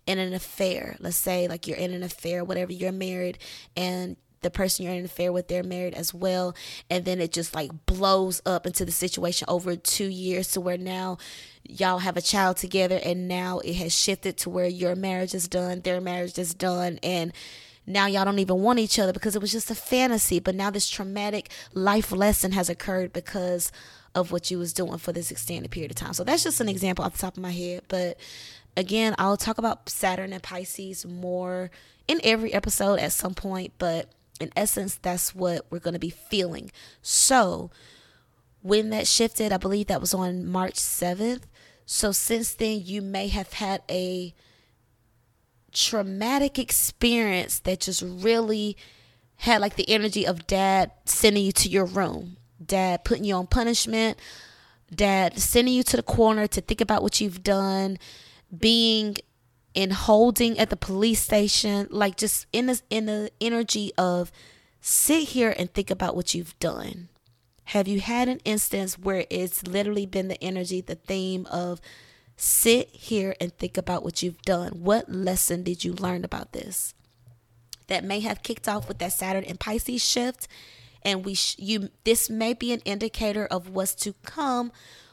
in 0.07 0.19
an 0.19 0.33
affair, 0.33 0.97
let's 1.01 1.17
say 1.17 1.49
like 1.49 1.67
you're 1.67 1.77
in 1.77 1.93
an 1.93 2.03
affair, 2.03 2.45
whatever, 2.45 2.73
you're 2.73 2.93
married, 2.93 3.39
and 3.77 4.17
the 4.43 4.51
person 4.51 4.85
you're 4.85 4.93
in 4.93 5.01
an 5.01 5.05
affair 5.05 5.33
with 5.33 5.49
they're 5.49 5.63
married 5.63 5.95
as 5.95 6.13
well. 6.13 6.55
And 6.91 7.05
then 7.05 7.21
it 7.21 7.33
just 7.33 7.55
like 7.55 7.87
blows 7.87 8.43
up 8.45 8.67
into 8.67 8.85
the 8.85 8.93
situation 8.93 9.47
over 9.49 9.77
two 9.77 10.09
years 10.09 10.49
to 10.53 10.61
where 10.61 10.79
now 10.79 11.19
y'all 11.65 11.99
have 11.99 12.17
a 12.17 12.23
child 12.23 12.57
together 12.57 13.01
and 13.05 13.29
now 13.29 13.61
it 13.61 13.75
has 13.75 13.95
shifted 13.95 14.37
to 14.37 14.51
where 14.51 14.67
your 14.67 14.97
marriage 14.97 15.33
is 15.33 15.47
done 15.47 15.81
their 15.83 16.01
marriage 16.01 16.37
is 16.37 16.55
done 16.55 16.99
and 17.05 17.33
now 17.87 18.07
y'all 18.07 18.25
don't 18.25 18.41
even 18.41 18.61
want 18.61 18.79
each 18.79 18.99
other 18.99 19.13
because 19.13 19.35
it 19.35 19.43
was 19.43 19.51
just 19.51 19.71
a 19.71 19.75
fantasy. 19.75 20.39
But 20.39 20.55
now 20.55 20.71
this 20.71 20.89
traumatic 20.89 21.51
life 21.75 22.13
lesson 22.13 22.53
has 22.53 22.69
occurred 22.69 23.13
because 23.13 23.73
of 24.15 24.31
what 24.31 24.51
you 24.51 24.59
was 24.59 24.73
doing 24.73 24.99
for 24.99 25.13
this 25.13 25.31
extended 25.31 25.71
period 25.71 25.91
of 25.91 25.97
time. 25.97 26.13
So 26.13 26.23
that's 26.23 26.45
just 26.45 26.61
an 26.61 26.69
example 26.69 27.05
off 27.05 27.15
the 27.15 27.19
top 27.19 27.37
of 27.37 27.43
my 27.43 27.51
head. 27.51 27.83
But 27.89 28.19
again 28.77 29.15
i'll 29.19 29.37
talk 29.37 29.59
about 29.59 29.89
saturn 29.89 30.33
and 30.33 30.43
pisces 30.43 31.05
more 31.05 31.71
in 32.09 32.21
every 32.25 32.53
episode 32.53 32.99
at 32.99 33.13
some 33.13 33.35
point 33.35 33.73
but 33.79 34.09
in 34.41 34.51
essence, 34.57 34.97
that's 35.01 35.35
what 35.35 35.67
we're 35.71 35.79
going 35.79 35.95
to 35.95 36.01
be 36.01 36.11
feeling. 36.11 36.71
So, 37.01 37.71
when 38.63 38.91
that 38.91 39.07
shifted, 39.07 39.53
I 39.53 39.57
believe 39.57 39.89
that 39.89 40.01
was 40.01 40.15
on 40.15 40.47
March 40.47 40.75
7th. 40.75 41.43
So, 41.87 42.13
since 42.13 42.55
then, 42.55 42.83
you 42.85 43.03
may 43.03 43.29
have 43.29 43.55
had 43.55 43.83
a 43.91 44.35
traumatic 45.73 46.59
experience 46.59 47.59
that 47.61 47.81
just 47.81 48.03
really 48.03 48.77
had 49.37 49.61
like 49.61 49.77
the 49.77 49.89
energy 49.89 50.27
of 50.27 50.47
dad 50.47 50.93
sending 51.05 51.45
you 51.45 51.53
to 51.53 51.69
your 51.69 51.85
room, 51.85 52.37
dad 52.65 53.05
putting 53.05 53.25
you 53.25 53.35
on 53.35 53.47
punishment, 53.47 54.19
dad 54.95 55.39
sending 55.39 55.75
you 55.75 55.83
to 55.83 55.97
the 55.97 56.03
corner 56.03 56.47
to 56.47 56.61
think 56.61 56.81
about 56.81 57.03
what 57.03 57.21
you've 57.21 57.43
done, 57.43 57.99
being 58.57 59.17
in 59.75 59.91
holding 59.91 60.59
at 60.59 60.71
the 60.71 60.77
police 60.77 61.21
station, 61.21 61.89
like 61.91 62.17
just 62.17 62.47
in 62.53 62.67
the 62.67 62.81
in 62.91 63.07
the 63.07 63.31
energy 63.41 63.93
of 63.97 64.31
sit 64.81 65.31
here 65.31 65.55
and 65.59 65.73
think 65.73 65.91
about 65.91 66.17
what 66.17 66.35
you've 66.35 66.59
done. 66.59 67.09
Have 67.67 67.89
you 67.89 68.01
had 68.01 68.29
an 68.29 68.41
instance 68.45 68.99
where 68.99 69.25
it's 69.31 69.67
literally 69.67 70.05
been 70.05 70.29
the 70.29 70.43
energy, 70.43 70.81
the 70.81 70.97
theme 70.97 71.47
of 71.47 71.81
Sit 72.45 72.89
here 72.91 73.37
and 73.41 73.57
think 73.57 73.77
about 73.77 74.03
what 74.03 74.21
you've 74.21 74.43
done. 74.43 74.83
What 74.83 75.09
lesson 75.09 75.63
did 75.63 75.85
you 75.85 75.93
learn 75.93 76.25
about 76.25 76.51
this? 76.51 76.93
That 77.87 78.03
may 78.03 78.19
have 78.19 78.43
kicked 78.43 78.67
off 78.67 78.89
with 78.89 78.99
that 78.99 79.13
Saturn 79.13 79.45
and 79.45 79.61
Pisces 79.61 80.05
shift 80.05 80.49
and 81.03 81.25
we 81.25 81.35
sh- 81.35 81.57
you 81.59 81.91
this 82.03 82.29
may 82.29 82.53
be 82.53 82.73
an 82.73 82.81
indicator 82.81 83.47
of 83.47 83.69
what's 83.69 83.95
to 83.97 84.15
come 84.25 84.73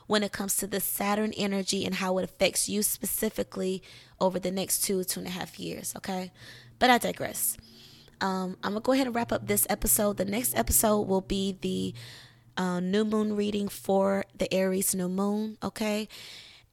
when 0.09 0.23
it 0.23 0.31
comes 0.31 0.57
to 0.57 0.65
the 0.65 0.79
Saturn 0.79 1.31
energy 1.37 1.85
and 1.85 1.93
how 1.93 2.17
it 2.17 2.23
affects 2.23 2.67
you 2.67 2.81
specifically 2.81 3.83
over 4.19 4.39
the 4.39 4.49
next 4.49 4.83
two, 4.83 5.03
two 5.03 5.19
and 5.19 5.27
a 5.27 5.31
half 5.31 5.59
years. 5.59 5.93
Okay. 5.95 6.31
But 6.79 6.89
I 6.89 6.97
digress. 6.97 7.57
Um, 8.19 8.57
I'm 8.63 8.73
to 8.73 8.79
go 8.79 8.93
ahead 8.93 9.05
and 9.05 9.15
wrap 9.15 9.31
up 9.31 9.45
this 9.45 9.67
episode. 9.69 10.17
The 10.17 10.25
next 10.25 10.57
episode 10.57 11.01
will 11.01 11.21
be 11.21 11.55
the 11.61 11.93
uh, 12.57 12.79
new 12.79 13.05
moon 13.05 13.35
reading 13.35 13.67
for 13.67 14.25
the 14.35 14.51
Aries 14.51 14.95
new 14.95 15.09
moon. 15.09 15.59
Okay. 15.61 16.07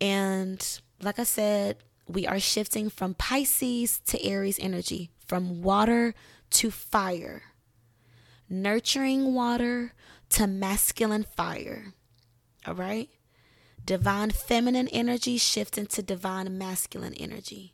And 0.01 0.66
like 1.03 1.18
I 1.18 1.24
said, 1.24 1.76
we 2.09 2.26
are 2.26 2.41
shifting 2.41 2.89
from 2.89 3.12
Pisces 3.12 3.99
to 4.07 4.24
Aries 4.24 4.59
energy, 4.59 5.11
from 5.26 5.61
water 5.61 6.14
to 6.53 6.70
fire, 6.70 7.43
nurturing 8.49 9.34
water 9.34 9.93
to 10.30 10.47
masculine 10.47 11.26
fire. 11.37 11.93
All 12.66 12.74
right 12.74 13.11
divine 13.87 14.30
feminine 14.30 14.89
energy 14.89 15.39
shift 15.39 15.78
into 15.78 16.03
divine 16.03 16.59
masculine 16.59 17.14
energy. 17.14 17.72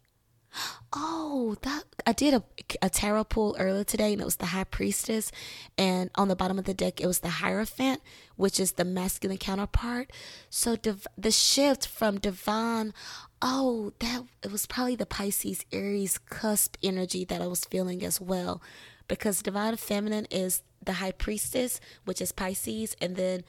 Oh, 0.93 1.57
that 1.63 1.85
I 2.07 2.13
did 2.13 2.35
a, 2.35 2.45
a 2.83 2.91
tarot 2.91 3.25
pull 3.25 3.57
earlier 3.59 3.85
today, 3.85 4.13
and 4.13 4.21
it 4.21 4.27
was 4.27 4.37
the 4.37 4.47
high 4.47 4.65
priestess, 4.65 5.33
and 5.79 6.11
on 6.15 6.29
the 6.29 6.37
bottom 6.37 6.59
of 6.59 6.67
the 6.67 6.75
deck 6.75 7.01
it 7.01 7.07
was 7.07 7.21
the 7.21 7.41
hierophant, 7.41 8.03
which 8.37 8.61
is 8.61 8.73
the 8.73 8.85
masculine 8.85 9.39
counterpart. 9.39 10.13
So 10.51 10.77
div- 10.77 11.07
the 11.17 11.31
shift 11.31 11.87
from 11.87 12.19
divine, 12.19 12.93
oh, 13.41 13.95
that 14.01 14.25
it 14.43 14.53
was 14.53 14.67
probably 14.67 14.97
the 14.97 15.07
Pisces 15.07 15.65
Aries 15.73 16.19
cusp 16.19 16.77
energy 16.83 17.25
that 17.25 17.41
I 17.41 17.47
was 17.47 17.65
feeling 17.65 18.05
as 18.05 18.21
well, 18.21 18.61
because 19.09 19.41
divine 19.41 19.77
feminine 19.77 20.27
is 20.31 20.63
the 20.85 20.95
high 20.95 21.13
priestess, 21.13 21.81
which 22.05 22.21
is 22.21 22.31
Pisces, 22.31 22.95
and 23.01 23.17
then 23.17 23.45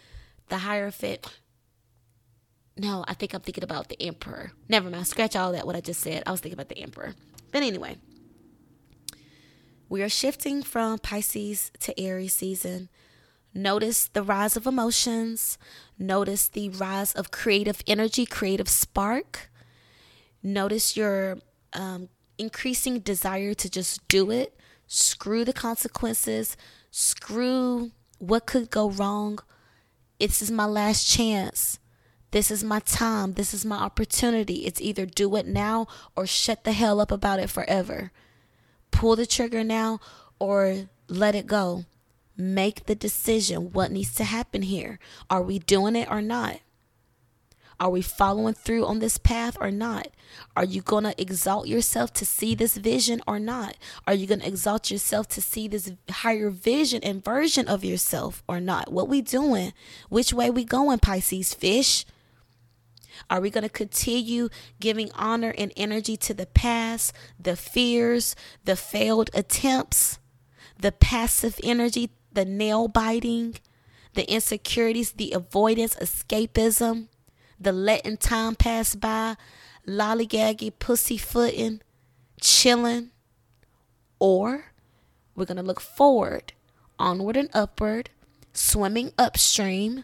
the 0.47 0.59
hierophant 0.59 1.28
no, 2.78 3.05
I 3.07 3.13
think 3.13 3.34
I'm 3.34 3.41
thinking 3.41 3.63
about 3.63 3.89
the 3.89 4.01
emperor. 4.01 4.51
Never 4.67 4.89
mind. 4.89 5.07
Scratch 5.07 5.36
all 5.36 5.51
that, 5.51 5.65
what 5.65 5.76
I 5.76 5.82
just 5.82 6.01
said. 6.01 6.24
I 6.26 6.32
was 6.32 6.41
thinking 6.41 6.59
about 6.59 6.69
the 6.69 6.80
emperor. 6.80 7.13
But 7.51 7.61
anyway, 7.61 7.97
we 9.89 10.01
are 10.01 10.09
shifting 10.09 10.63
from 10.63 10.97
Pisces 10.97 11.71
to 11.80 11.99
Aries 11.99 12.34
season. 12.34 12.89
Notice 13.53 14.07
the 14.07 14.24
rise 14.24 14.57
of 14.57 14.65
emotions. 14.65 15.59
Notice 15.99 16.47
the 16.47 16.69
rise 16.69 17.13
of 17.13 17.30
creative 17.30 17.84
energy, 17.86 18.26
creative 18.26 18.67
spark. 18.67 19.51
Notice 20.41 20.97
your 20.97 21.38
um, 21.74 22.09
increasing 22.39 22.99
desire 22.99 23.53
to 23.53 23.69
just 23.69 24.07
do 24.07 24.32
it. 24.32 24.59
Screw 24.88 25.45
the 25.45 25.53
consequences. 25.53 26.57
Screw 26.89 27.91
what 28.17 28.47
could 28.47 28.71
go 28.71 28.89
wrong. 28.89 29.38
This 30.19 30.41
is 30.41 30.49
my 30.49 30.65
last 30.65 31.07
chance. 31.07 31.80
This 32.34 32.49
is 32.49 32.63
my 32.63 32.79
time. 32.79 33.34
This 33.34 33.53
is 33.53 33.63
my 33.63 33.75
opportunity. 33.75 34.65
It's 34.65 34.81
either 34.81 35.05
do 35.05 35.36
it 35.36 35.45
now 35.45 35.86
or 36.15 36.25
shut 36.25 36.63
the 36.63 36.71
hell 36.71 36.99
up 36.99 37.11
about 37.11 37.39
it 37.39 37.47
forever. 37.47 38.11
Pull 38.89 39.17
the 39.17 39.27
trigger 39.27 39.63
now 39.63 39.99
or 40.39 40.89
let 41.07 41.36
it 41.36 41.45
go. 41.45 41.86
Make 42.36 42.88
the 42.88 42.95
decision. 42.95 43.71
What 43.71 43.91
needs 43.91 44.15
to 44.15 44.23
happen 44.23 44.63
here? 44.63 44.97
Are 45.29 45.43
we 45.43 45.59
doing 45.59 45.95
it 45.95 46.09
or 46.09 46.23
not? 46.23 46.61
Are 47.79 47.91
we 47.91 48.01
following 48.01 48.55
through 48.55 48.88
on 48.88 48.97
this 48.97 49.19
path 49.19 49.55
or 49.61 49.69
not? 49.69 50.07
Are 50.57 50.65
you 50.65 50.81
going 50.81 51.03
to 51.03 51.21
exalt 51.21 51.67
yourself 51.67 52.13
to 52.13 52.25
see 52.25 52.55
this 52.55 52.77
vision 52.77 53.21
or 53.27 53.38
not? 53.38 53.77
Are 54.07 54.15
you 54.15 54.25
going 54.25 54.39
to 54.39 54.47
exalt 54.47 54.89
yourself 54.89 55.27
to 55.29 55.41
see 55.41 55.67
this 55.67 55.91
higher 56.09 56.49
vision 56.49 57.03
and 57.03 57.23
version 57.23 57.67
of 57.67 57.84
yourself 57.84 58.41
or 58.47 58.59
not? 58.59 58.91
What 58.91 59.07
we 59.07 59.21
doing? 59.21 59.73
Which 60.09 60.34
way 60.34 60.49
we 60.49 60.63
going, 60.63 60.97
Pisces 60.97 61.53
fish? 61.53 62.07
Are 63.30 63.41
we 63.41 63.49
going 63.49 63.64
to 63.64 63.70
continue 63.70 64.49
giving 64.80 65.11
honor 65.14 65.53
and 65.57 65.72
energy 65.76 66.18
to 66.18 66.34
the 66.34 66.45
past, 66.45 67.14
the 67.39 67.55
fears, 67.55 68.36
the 68.64 68.76
failed 68.76 69.30
attempts, 69.34 70.20
the 70.80 70.91
passive 70.91 71.59
energy, 71.64 72.11
the 72.32 72.45
nail 72.45 72.88
biting, 72.88 73.55
the 74.14 74.30
insecurities, 74.32 75.14
the 75.14 75.32
avoidance, 75.32 75.95
escapism, 75.95 77.07
the 77.59 77.72
letting 77.72 78.18
time 78.18 78.55
pass 78.55 78.95
by, 78.95 79.36
lollygagging, 79.88 80.74
pussyfooting, 80.80 81.82
chilling? 82.41 83.11
Or 84.20 84.66
we're 85.36 85.45
going 85.45 85.57
to 85.57 85.64
look 85.64 85.82
forward, 85.82 86.53
onward 86.99 87.38
and 87.38 87.49
upward, 87.53 88.09
swimming 88.53 89.11
upstream, 89.18 90.03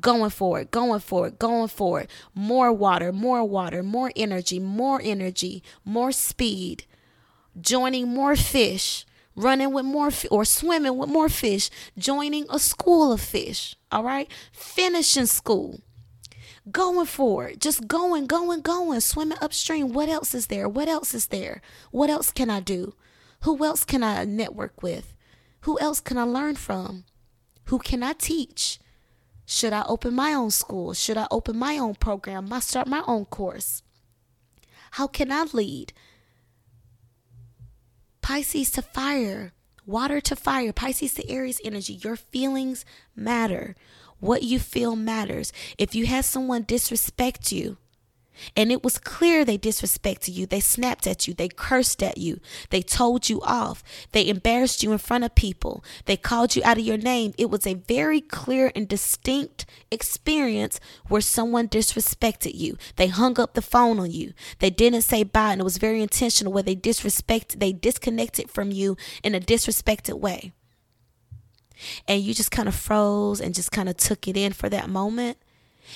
going 0.00 0.30
for 0.30 0.60
it, 0.60 0.70
going 0.70 1.00
for 1.00 1.26
it, 1.28 1.38
going 1.38 1.68
for 1.68 2.00
it. 2.00 2.10
More 2.34 2.72
water, 2.72 3.12
more 3.12 3.44
water, 3.44 3.82
more 3.82 4.12
energy, 4.16 4.58
more 4.58 5.00
energy, 5.02 5.62
more 5.84 6.12
speed. 6.12 6.84
Joining 7.60 8.08
more 8.08 8.36
fish, 8.36 9.04
running 9.34 9.72
with 9.72 9.84
more 9.84 10.10
or 10.30 10.44
swimming 10.44 10.96
with 10.96 11.08
more 11.08 11.28
fish, 11.28 11.70
joining 11.98 12.46
a 12.48 12.58
school 12.58 13.12
of 13.12 13.20
fish. 13.20 13.74
All 13.90 14.04
right, 14.04 14.30
finishing 14.52 15.26
school. 15.26 15.80
Going 16.70 17.06
for 17.06 17.48
it, 17.48 17.60
just 17.60 17.88
going, 17.88 18.26
going, 18.26 18.60
going, 18.60 19.00
swimming 19.00 19.38
upstream. 19.40 19.92
What 19.92 20.08
else 20.08 20.34
is 20.34 20.48
there? 20.48 20.68
What 20.68 20.88
else 20.88 21.14
is 21.14 21.26
there? 21.28 21.62
What 21.90 22.10
else 22.10 22.30
can 22.30 22.50
I 22.50 22.60
do? 22.60 22.94
Who 23.42 23.64
else 23.64 23.84
can 23.84 24.04
I 24.04 24.24
network 24.24 24.82
with? 24.82 25.14
Who 25.62 25.78
else 25.80 26.00
can 26.00 26.18
I 26.18 26.24
learn 26.24 26.56
from? 26.56 27.04
Who 27.66 27.78
can 27.78 28.02
I 28.02 28.12
teach? 28.12 28.78
Should 29.52 29.72
I 29.72 29.82
open 29.88 30.14
my 30.14 30.32
own 30.32 30.52
school? 30.52 30.94
Should 30.94 31.16
I 31.16 31.26
open 31.28 31.58
my 31.58 31.76
own 31.76 31.96
program? 31.96 32.52
I 32.52 32.60
start 32.60 32.86
my 32.86 33.02
own 33.08 33.24
course? 33.24 33.82
How 34.92 35.08
can 35.08 35.32
I 35.32 35.42
lead? 35.52 35.92
Pisces 38.22 38.70
to 38.70 38.82
fire, 38.82 39.52
water 39.84 40.20
to 40.20 40.36
fire, 40.36 40.72
Pisces 40.72 41.14
to 41.14 41.28
Aries 41.28 41.60
energy. 41.64 41.94
Your 41.94 42.14
feelings 42.14 42.84
matter. 43.16 43.74
What 44.20 44.44
you 44.44 44.60
feel 44.60 44.94
matters. 44.94 45.52
If 45.76 45.96
you 45.96 46.06
had 46.06 46.24
someone 46.24 46.62
disrespect 46.62 47.50
you, 47.50 47.76
and 48.56 48.70
it 48.72 48.82
was 48.82 48.98
clear 48.98 49.44
they 49.44 49.58
disrespected 49.58 50.34
you. 50.34 50.46
They 50.46 50.60
snapped 50.60 51.06
at 51.06 51.26
you. 51.26 51.34
They 51.34 51.48
cursed 51.48 52.02
at 52.02 52.18
you. 52.18 52.40
They 52.70 52.82
told 52.82 53.28
you 53.28 53.40
off. 53.42 53.82
They 54.12 54.28
embarrassed 54.28 54.82
you 54.82 54.92
in 54.92 54.98
front 54.98 55.24
of 55.24 55.34
people. 55.34 55.84
They 56.06 56.16
called 56.16 56.56
you 56.56 56.62
out 56.64 56.78
of 56.78 56.84
your 56.84 56.96
name. 56.96 57.34
It 57.38 57.50
was 57.50 57.66
a 57.66 57.74
very 57.74 58.20
clear 58.20 58.72
and 58.74 58.88
distinct 58.88 59.66
experience 59.90 60.80
where 61.08 61.20
someone 61.20 61.68
disrespected 61.68 62.54
you. 62.54 62.76
They 62.96 63.08
hung 63.08 63.38
up 63.40 63.54
the 63.54 63.62
phone 63.62 63.98
on 63.98 64.10
you. 64.10 64.32
They 64.58 64.70
didn't 64.70 65.02
say 65.02 65.22
bye, 65.22 65.52
and 65.52 65.60
it 65.60 65.64
was 65.64 65.78
very 65.78 66.02
intentional 66.02 66.52
where 66.52 66.62
they 66.62 66.74
disrespect, 66.74 67.60
they 67.60 67.72
disconnected 67.72 68.50
from 68.50 68.70
you 68.72 68.96
in 69.22 69.34
a 69.34 69.40
disrespected 69.40 70.18
way. 70.18 70.52
And 72.06 72.20
you 72.22 72.34
just 72.34 72.50
kind 72.50 72.68
of 72.68 72.74
froze 72.74 73.40
and 73.40 73.54
just 73.54 73.72
kind 73.72 73.88
of 73.88 73.96
took 73.96 74.28
it 74.28 74.36
in 74.36 74.52
for 74.52 74.68
that 74.68 74.90
moment. 74.90 75.38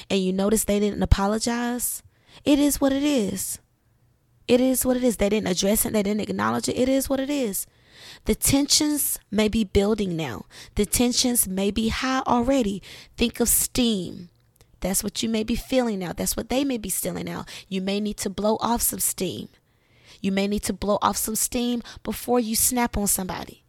And 0.09 0.20
you 0.20 0.32
noticed 0.32 0.66
they 0.66 0.80
didn't 0.80 1.03
apologize 1.03 2.03
it 2.45 2.59
is 2.59 2.80
what 2.80 2.93
it 2.93 3.03
is. 3.03 3.59
It 4.47 4.61
is 4.61 4.85
what 4.85 4.97
it 4.97 5.05
is. 5.05 5.16
They 5.16 5.28
didn't 5.28 5.49
address 5.49 5.87
it, 5.87 5.93
they 5.93 6.03
didn't 6.03 6.28
acknowledge 6.28 6.68
it. 6.68 6.76
It 6.76 6.89
is 6.89 7.09
what 7.09 7.20
it 7.20 7.30
is. 7.30 7.66
The 8.24 8.35
tensions 8.35 9.18
may 9.30 9.49
be 9.49 9.64
building 9.64 10.16
now. 10.16 10.47
The 10.74 10.87
tensions 10.87 11.47
may 11.47 11.70
be 11.70 11.89
high 11.89 12.22
already. 12.26 12.82
Think 13.16 13.41
of 13.41 13.49
steam. 13.49 14.30
That's 14.80 15.03
what 15.03 15.22
you 15.22 15.28
may 15.28 15.45
be 15.45 15.57
feeling 15.57 16.01
now. 16.01 16.12
That's 16.12 16.37
what 16.37 16.51
they 16.51 16.64
may 16.64 16.76
be 16.76 16.91
feeling 16.91 17.24
now. 17.24 17.47
You 17.68 17.80
may 17.80 18.01
need 18.01 18.18
to 18.18 18.30
blow 18.30 18.59
off 18.61 18.82
some 18.82 19.01
steam. 19.01 19.49
You 20.20 20.32
may 20.32 20.47
need 20.47 20.62
to 20.64 20.72
blow 20.72 20.99
off 21.01 21.16
some 21.16 21.37
steam 21.37 21.82
before 22.03 22.41
you 22.41 22.55
snap 22.55 22.97
on 22.97 23.07
somebody. 23.07 23.64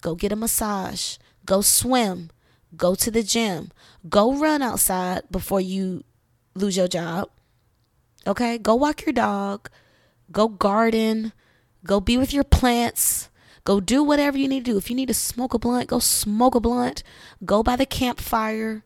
Go 0.00 0.14
get 0.14 0.32
a 0.32 0.36
massage. 0.36 1.16
Go 1.44 1.60
swim. 1.60 2.30
Go 2.76 2.94
to 2.94 3.10
the 3.10 3.22
gym. 3.22 3.70
Go 4.08 4.34
run 4.34 4.62
outside 4.62 5.22
before 5.30 5.60
you 5.60 6.04
lose 6.54 6.76
your 6.76 6.88
job. 6.88 7.28
Okay? 8.26 8.58
Go 8.58 8.74
walk 8.74 9.06
your 9.06 9.12
dog. 9.12 9.70
Go 10.32 10.48
garden. 10.48 11.32
Go 11.84 12.00
be 12.00 12.18
with 12.18 12.32
your 12.32 12.44
plants. 12.44 13.28
Go 13.64 13.80
do 13.80 14.02
whatever 14.02 14.38
you 14.38 14.48
need 14.48 14.64
to 14.64 14.72
do. 14.72 14.78
If 14.78 14.90
you 14.90 14.96
need 14.96 15.08
to 15.08 15.14
smoke 15.14 15.54
a 15.54 15.58
blunt, 15.58 15.88
go 15.88 15.98
smoke 15.98 16.54
a 16.54 16.60
blunt. 16.60 17.02
Go 17.44 17.62
by 17.62 17.76
the 17.76 17.86
campfire. 17.86 18.84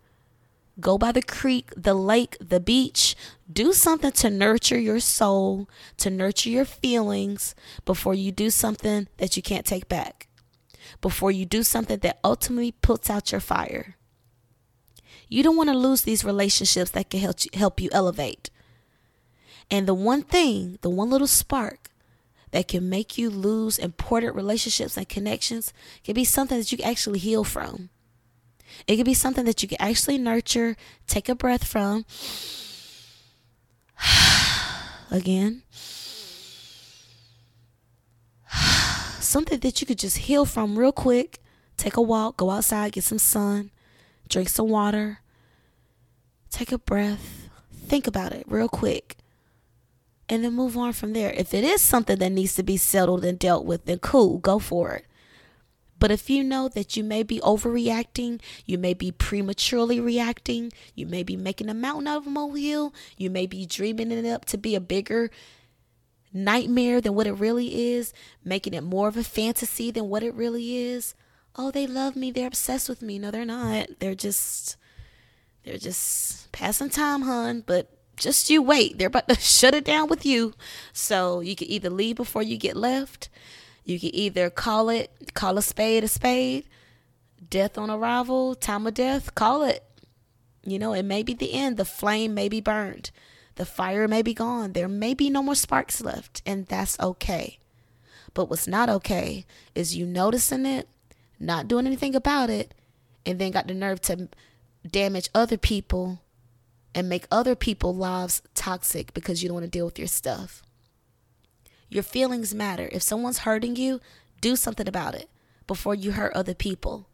Go 0.80 0.96
by 0.96 1.12
the 1.12 1.22
creek, 1.22 1.70
the 1.76 1.94
lake, 1.94 2.36
the 2.40 2.60
beach. 2.60 3.14
Do 3.52 3.72
something 3.72 4.12
to 4.12 4.30
nurture 4.30 4.78
your 4.78 5.00
soul, 5.00 5.68
to 5.98 6.08
nurture 6.08 6.48
your 6.48 6.64
feelings 6.64 7.54
before 7.84 8.14
you 8.14 8.32
do 8.32 8.50
something 8.50 9.08
that 9.18 9.36
you 9.36 9.42
can't 9.42 9.66
take 9.66 9.88
back. 9.88 10.28
Before 11.00 11.30
you 11.30 11.44
do 11.44 11.62
something 11.62 11.98
that 11.98 12.18
ultimately 12.24 12.72
puts 12.72 13.10
out 13.10 13.32
your 13.32 13.40
fire. 13.40 13.96
You 15.28 15.42
don't 15.42 15.56
want 15.56 15.68
to 15.68 15.76
lose 15.76 16.02
these 16.02 16.24
relationships 16.24 16.90
that 16.90 17.10
can 17.10 17.20
help 17.20 17.44
you, 17.44 17.50
help 17.54 17.80
you 17.80 17.88
elevate. 17.92 18.49
And 19.70 19.86
the 19.86 19.94
one 19.94 20.22
thing, 20.22 20.78
the 20.82 20.90
one 20.90 21.10
little 21.10 21.26
spark 21.26 21.90
that 22.50 22.68
can 22.68 22.88
make 22.88 23.16
you 23.16 23.30
lose 23.30 23.78
important 23.78 24.34
relationships 24.34 24.96
and 24.96 25.08
connections 25.08 25.72
can 26.02 26.14
be 26.14 26.24
something 26.24 26.58
that 26.58 26.72
you 26.72 26.78
can 26.78 26.88
actually 26.88 27.20
heal 27.20 27.44
from. 27.44 27.90
It 28.86 28.96
could 28.96 29.06
be 29.06 29.14
something 29.14 29.44
that 29.44 29.62
you 29.62 29.68
can 29.68 29.80
actually 29.80 30.18
nurture, 30.18 30.76
take 31.06 31.28
a 31.28 31.34
breath 31.34 31.64
from. 31.64 32.04
Again. 35.10 35.62
something 39.20 39.60
that 39.60 39.80
you 39.80 39.86
could 39.86 39.98
just 39.98 40.18
heal 40.18 40.44
from 40.44 40.78
real 40.78 40.92
quick. 40.92 41.38
Take 41.76 41.96
a 41.96 42.02
walk, 42.02 42.36
go 42.36 42.50
outside, 42.50 42.92
get 42.92 43.04
some 43.04 43.18
sun, 43.18 43.70
drink 44.28 44.50
some 44.50 44.68
water, 44.68 45.20
take 46.50 46.72
a 46.72 46.78
breath, 46.78 47.48
think 47.72 48.06
about 48.06 48.32
it 48.32 48.44
real 48.46 48.68
quick, 48.68 49.16
and 50.30 50.44
then 50.44 50.54
move 50.54 50.78
on 50.78 50.92
from 50.92 51.12
there. 51.12 51.32
If 51.32 51.52
it 51.52 51.64
is 51.64 51.82
something 51.82 52.16
that 52.18 52.30
needs 52.30 52.54
to 52.54 52.62
be 52.62 52.76
settled 52.76 53.24
and 53.24 53.38
dealt 53.38 53.66
with, 53.66 53.84
then 53.84 53.98
cool, 53.98 54.38
go 54.38 54.60
for 54.60 54.92
it. 54.92 55.04
But 55.98 56.12
if 56.12 56.30
you 56.30 56.44
know 56.44 56.68
that 56.68 56.96
you 56.96 57.04
may 57.04 57.24
be 57.24 57.40
overreacting, 57.40 58.40
you 58.64 58.78
may 58.78 58.94
be 58.94 59.10
prematurely 59.10 60.00
reacting, 60.00 60.72
you 60.94 61.04
may 61.04 61.24
be 61.24 61.36
making 61.36 61.68
a 61.68 61.74
mountain 61.74 62.06
out 62.06 62.18
of 62.18 62.26
a 62.28 62.30
molehill, 62.30 62.94
you 63.18 63.28
may 63.28 63.44
be 63.44 63.66
dreaming 63.66 64.12
it 64.12 64.24
up 64.24 64.46
to 64.46 64.56
be 64.56 64.74
a 64.74 64.80
bigger 64.80 65.30
nightmare 66.32 67.00
than 67.00 67.14
what 67.14 67.26
it 67.26 67.32
really 67.32 67.92
is, 67.92 68.14
making 68.44 68.72
it 68.72 68.84
more 68.84 69.08
of 69.08 69.16
a 69.16 69.24
fantasy 69.24 69.90
than 69.90 70.08
what 70.08 70.22
it 70.22 70.32
really 70.32 70.76
is. 70.76 71.14
Oh, 71.56 71.72
they 71.72 71.88
love 71.88 72.14
me, 72.14 72.30
they're 72.30 72.46
obsessed 72.46 72.88
with 72.88 73.02
me. 73.02 73.18
No, 73.18 73.32
they're 73.32 73.44
not. 73.44 73.88
They're 73.98 74.14
just 74.14 74.76
they're 75.64 75.76
just 75.76 76.50
passing 76.52 76.88
time, 76.88 77.22
hun, 77.22 77.64
but 77.66 77.99
just 78.20 78.50
you 78.50 78.62
wait. 78.62 78.98
They're 78.98 79.08
about 79.08 79.28
to 79.28 79.34
shut 79.40 79.74
it 79.74 79.84
down 79.84 80.08
with 80.08 80.24
you. 80.24 80.54
So 80.92 81.40
you 81.40 81.56
can 81.56 81.68
either 81.68 81.90
leave 81.90 82.16
before 82.16 82.42
you 82.42 82.56
get 82.56 82.76
left 82.76 83.28
you 83.84 83.98
can 83.98 84.14
either 84.14 84.50
call 84.50 84.88
it, 84.88 85.10
call 85.34 85.58
a 85.58 85.62
spade 85.62 86.04
a 86.04 86.08
spade, 86.08 86.64
death 87.48 87.76
on 87.78 87.90
arrival, 87.90 88.54
time 88.54 88.86
of 88.86 88.94
death, 88.94 89.34
call 89.34 89.64
it. 89.64 89.84
You 90.64 90.78
know, 90.78 90.92
it 90.92 91.04
may 91.04 91.22
be 91.22 91.34
the 91.34 91.52
end. 91.54 91.76
The 91.76 91.84
flame 91.84 92.34
may 92.34 92.48
be 92.48 92.60
burned. 92.60 93.10
The 93.56 93.64
fire 93.64 94.06
may 94.06 94.22
be 94.22 94.34
gone. 94.34 94.72
There 94.72 94.88
may 94.88 95.14
be 95.14 95.30
no 95.30 95.42
more 95.42 95.54
sparks 95.54 96.00
left, 96.00 96.42
and 96.46 96.66
that's 96.66 97.00
okay. 97.00 97.58
But 98.32 98.48
what's 98.48 98.68
not 98.68 98.88
okay 98.88 99.44
is 99.74 99.96
you 99.96 100.06
noticing 100.06 100.66
it, 100.66 100.88
not 101.38 101.66
doing 101.66 101.86
anything 101.86 102.14
about 102.14 102.50
it, 102.50 102.74
and 103.26 103.38
then 103.38 103.50
got 103.50 103.66
the 103.66 103.74
nerve 103.74 104.00
to 104.02 104.28
damage 104.88 105.30
other 105.34 105.56
people 105.56 106.20
and 106.94 107.08
make 107.08 107.26
other 107.30 107.54
people's 107.54 107.96
lives 107.96 108.42
toxic 108.54 109.14
because 109.14 109.42
you 109.42 109.48
don't 109.48 109.56
want 109.56 109.64
to 109.64 109.70
deal 109.70 109.86
with 109.86 109.98
your 109.98 110.08
stuff. 110.08 110.62
Your 111.88 112.02
feelings 112.02 112.54
matter. 112.54 112.88
If 112.92 113.02
someone's 113.02 113.38
hurting 113.38 113.76
you, 113.76 114.00
do 114.40 114.56
something 114.56 114.88
about 114.88 115.14
it 115.14 115.28
before 115.66 115.94
you 115.94 116.12
hurt 116.12 116.32
other 116.34 116.54
people. 116.54 117.08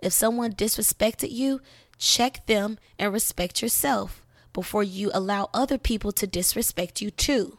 If 0.00 0.12
someone 0.12 0.52
disrespected 0.52 1.30
you, 1.30 1.60
check 1.98 2.46
them 2.46 2.78
and 2.98 3.12
respect 3.12 3.62
yourself 3.62 4.24
before 4.52 4.82
you 4.82 5.10
allow 5.12 5.50
other 5.52 5.78
people 5.78 6.12
to 6.12 6.26
disrespect 6.26 7.00
you 7.00 7.10
too. 7.10 7.58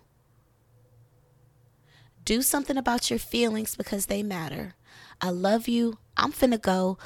Do 2.24 2.42
something 2.42 2.78
about 2.78 3.10
your 3.10 3.20
feelings 3.20 3.76
because 3.76 4.06
they 4.06 4.22
matter. 4.22 4.76
I 5.22 5.30
love 5.32 5.68
you. 5.68 5.98
I'm 6.16 6.32
finna 6.32 6.62
go. 6.62 6.98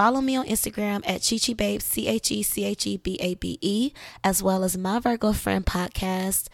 Follow 0.00 0.22
me 0.22 0.34
on 0.34 0.46
Instagram 0.46 1.02
at 1.06 1.20
CheCheBabe, 1.20 1.82
C 1.82 2.08
H 2.08 2.32
E 2.32 2.42
C 2.42 2.64
H 2.64 2.86
E 2.86 2.96
B 2.96 3.18
A 3.20 3.34
B 3.34 3.58
E, 3.60 3.92
as 4.24 4.42
well 4.42 4.64
as 4.64 4.78
my 4.78 4.98
Virgo 4.98 5.34
Friend 5.34 5.62
podcast. 5.66 6.48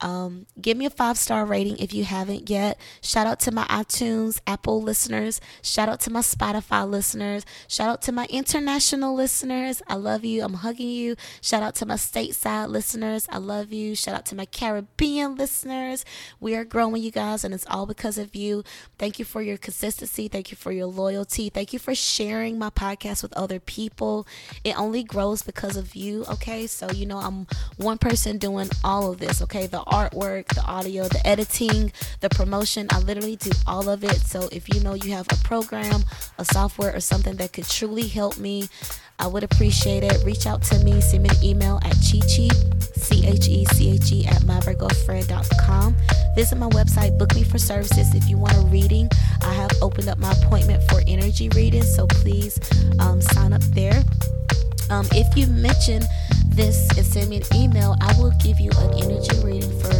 Um, 0.00 0.46
give 0.60 0.76
me 0.76 0.86
a 0.86 0.90
five 0.90 1.18
star 1.18 1.44
rating 1.44 1.78
if 1.78 1.92
you 1.92 2.04
haven't 2.04 2.48
yet. 2.48 2.78
Shout 3.02 3.26
out 3.26 3.40
to 3.40 3.50
my 3.52 3.64
iTunes, 3.64 4.40
Apple 4.46 4.80
listeners. 4.82 5.40
Shout 5.62 5.88
out 5.88 6.00
to 6.00 6.10
my 6.10 6.20
Spotify 6.20 6.88
listeners. 6.88 7.44
Shout 7.66 7.88
out 7.88 8.02
to 8.02 8.12
my 8.12 8.26
international 8.30 9.14
listeners. 9.14 9.82
I 9.88 9.94
love 9.94 10.24
you. 10.24 10.42
I'm 10.42 10.54
hugging 10.54 10.88
you. 10.88 11.16
Shout 11.40 11.62
out 11.62 11.74
to 11.76 11.86
my 11.86 11.94
stateside 11.94 12.68
listeners. 12.68 13.26
I 13.30 13.38
love 13.38 13.72
you. 13.72 13.94
Shout 13.94 14.14
out 14.14 14.26
to 14.26 14.34
my 14.34 14.46
Caribbean 14.46 15.34
listeners. 15.34 16.04
We 16.40 16.54
are 16.54 16.64
growing, 16.64 17.02
you 17.02 17.10
guys, 17.10 17.44
and 17.44 17.52
it's 17.52 17.66
all 17.68 17.86
because 17.86 18.18
of 18.18 18.34
you. 18.34 18.62
Thank 18.98 19.18
you 19.18 19.24
for 19.24 19.42
your 19.42 19.56
consistency. 19.56 20.28
Thank 20.28 20.50
you 20.50 20.56
for 20.56 20.72
your 20.72 20.86
loyalty. 20.86 21.48
Thank 21.48 21.72
you 21.72 21.78
for 21.78 21.94
sharing 21.94 22.58
my 22.58 22.70
podcast 22.70 23.22
with 23.22 23.32
other 23.34 23.60
people. 23.60 24.26
It 24.64 24.78
only 24.78 25.02
grows 25.02 25.42
because 25.42 25.76
of 25.76 25.94
you. 25.94 26.24
Okay. 26.30 26.66
So, 26.66 26.90
you 26.90 27.06
know, 27.06 27.18
I'm 27.18 27.46
one 27.76 27.98
person 27.98 28.38
doing 28.38 28.68
all 28.84 29.10
of 29.12 29.18
this. 29.18 29.42
Okay. 29.42 29.66
The 29.66 29.82
artwork, 29.88 30.46
the 30.54 30.62
audio, 30.64 31.08
the 31.08 31.20
editing, 31.26 31.92
the 32.20 32.28
promotion. 32.28 32.86
I 32.90 33.00
literally 33.00 33.36
do 33.36 33.50
all 33.66 33.88
of 33.88 34.04
it. 34.04 34.16
So 34.16 34.48
if 34.52 34.68
you 34.68 34.80
know 34.80 34.94
you 34.94 35.12
have 35.12 35.26
a 35.30 35.36
program, 35.36 36.04
a 36.38 36.44
software, 36.44 36.94
or 36.94 37.00
something 37.00 37.36
that 37.36 37.52
could 37.52 37.68
truly 37.68 38.06
help 38.06 38.38
me, 38.38 38.68
I 39.18 39.26
would 39.26 39.42
appreciate 39.42 40.04
it. 40.04 40.24
Reach 40.24 40.46
out 40.46 40.62
to 40.64 40.78
me, 40.84 41.00
send 41.00 41.24
me 41.24 41.30
an 41.30 41.44
email 41.44 41.80
at 41.84 41.96
cheche, 41.96 42.50
C 42.94 43.26
H 43.26 43.48
E 43.48 43.64
C 43.64 43.90
H 43.90 44.12
E, 44.12 44.26
at 44.26 44.42
myvirgofriend.com. 44.42 45.96
Visit 46.36 46.56
my 46.56 46.68
website, 46.68 47.18
book 47.18 47.34
me 47.34 47.42
for 47.42 47.58
services. 47.58 48.14
If 48.14 48.28
you 48.28 48.38
want 48.38 48.54
a 48.54 48.60
reading, 48.60 49.08
I 49.42 49.52
have 49.54 49.70
opened 49.82 50.08
up 50.08 50.18
my 50.18 50.32
appointment 50.32 50.82
for 50.88 51.02
energy 51.08 51.48
reading, 51.50 51.82
so 51.82 52.06
please 52.06 52.60
um, 53.00 53.20
sign 53.20 53.52
up 53.52 53.62
there. 53.62 54.04
Um, 54.90 55.06
if 55.12 55.36
you 55.36 55.46
mention 55.48 56.02
this 56.58 56.88
and 56.98 57.06
send 57.06 57.30
me 57.30 57.36
an 57.36 57.44
email, 57.54 57.94
I 58.00 58.12
will 58.18 58.32
give 58.42 58.58
you 58.58 58.72
an 58.78 58.92
energy 58.94 59.38
reading 59.44 59.70
for 59.78 59.94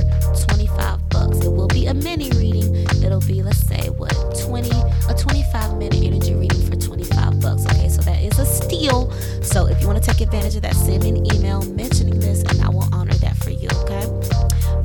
25 0.48 1.08
bucks. 1.08 1.38
It 1.38 1.52
will 1.52 1.68
be 1.68 1.86
a 1.86 1.94
mini 1.94 2.30
reading. 2.30 2.74
It'll 3.00 3.20
be, 3.20 3.44
let's 3.44 3.60
say, 3.60 3.90
what, 3.90 4.12
20, 4.42 4.68
a 5.08 5.14
25 5.14 5.78
minute 5.78 6.02
energy 6.02 6.34
reading 6.34 6.60
for 6.68 6.74
25 6.74 7.40
bucks. 7.40 7.64
Okay, 7.66 7.88
so 7.88 8.02
that 8.02 8.20
is 8.20 8.40
a 8.40 8.44
steal. 8.44 9.08
So 9.40 9.66
if 9.66 9.80
you 9.80 9.86
want 9.86 10.02
to 10.02 10.10
take 10.10 10.20
advantage 10.20 10.56
of 10.56 10.62
that, 10.62 10.74
send 10.74 11.04
me 11.04 11.10
an 11.10 11.32
email 11.32 11.62
mentioning 11.62 12.18
this 12.18 12.42
and 12.42 12.60
I 12.60 12.68
will 12.70 12.88
honor 12.92 13.14
that 13.14 13.36
for 13.36 13.50
you. 13.50 13.68
Okay. 13.84 14.04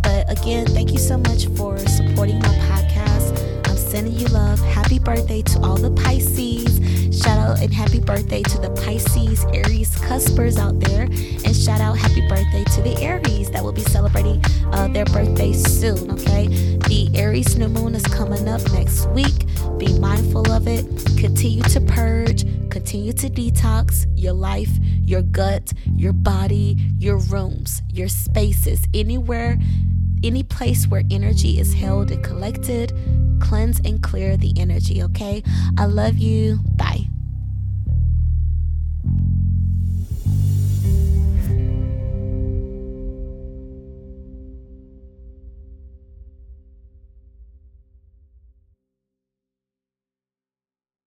But 0.04 0.32
again, 0.32 0.68
thank 0.68 0.92
you 0.92 1.00
so 1.00 1.18
much 1.18 1.48
for 1.58 1.80
supporting 1.80 2.38
my 2.38 2.54
podcast. 2.70 3.68
I'm 3.68 3.78
sending 3.78 4.14
you 4.14 4.28
love. 4.28 4.60
Happy 4.60 5.00
birthday 5.00 5.42
to 5.42 5.60
all 5.62 5.78
the 5.78 5.90
Pisces. 5.90 6.83
Shout 7.14 7.38
out 7.38 7.62
and 7.62 7.72
happy 7.72 8.00
birthday 8.00 8.42
to 8.42 8.58
the 8.58 8.72
Pisces, 8.72 9.46
Aries, 9.54 9.96
Cuspers 9.98 10.58
out 10.58 10.80
there. 10.80 11.04
And 11.04 11.56
shout 11.56 11.80
out 11.80 11.96
happy 11.96 12.28
birthday 12.28 12.64
to 12.64 12.82
the 12.82 12.98
Aries 13.02 13.52
that 13.52 13.64
will 13.64 13.72
be 13.72 13.84
celebrating 13.84 14.44
uh, 14.72 14.88
their 14.88 15.06
birthday 15.06 15.54
soon, 15.54 16.10
okay? 16.12 16.48
The 16.48 17.12
Aries 17.14 17.56
new 17.56 17.70
moon 17.70 17.94
is 17.94 18.04
coming 18.04 18.48
up 18.48 18.62
next 18.72 19.06
week. 19.10 19.46
Be 19.78 19.98
mindful 20.00 20.52
of 20.52 20.68
it. 20.68 20.86
Continue 21.20 21.62
to 21.64 21.82
purge, 21.82 22.46
continue 22.72 23.14
to 23.14 23.30
detox 23.30 24.08
your 24.16 24.34
life, 24.34 24.72
your 25.04 25.22
gut, 25.22 25.72
your 25.96 26.14
body, 26.14 26.78
your 26.98 27.18
rooms, 27.18 27.84
your 27.92 28.08
spaces, 28.08 28.88
anywhere, 28.94 29.60
any 30.24 30.42
place 30.42 30.88
where 30.88 31.04
energy 31.12 31.60
is 31.60 31.76
held 31.76 32.10
and 32.10 32.24
collected 32.24 32.92
cleanse 33.44 33.80
and 33.84 34.02
clear 34.02 34.38
the 34.38 34.54
energy, 34.58 35.04
okay? 35.04 35.44
I 35.78 35.86
love 35.86 36.18
you. 36.18 36.60
Bye. 36.76 37.08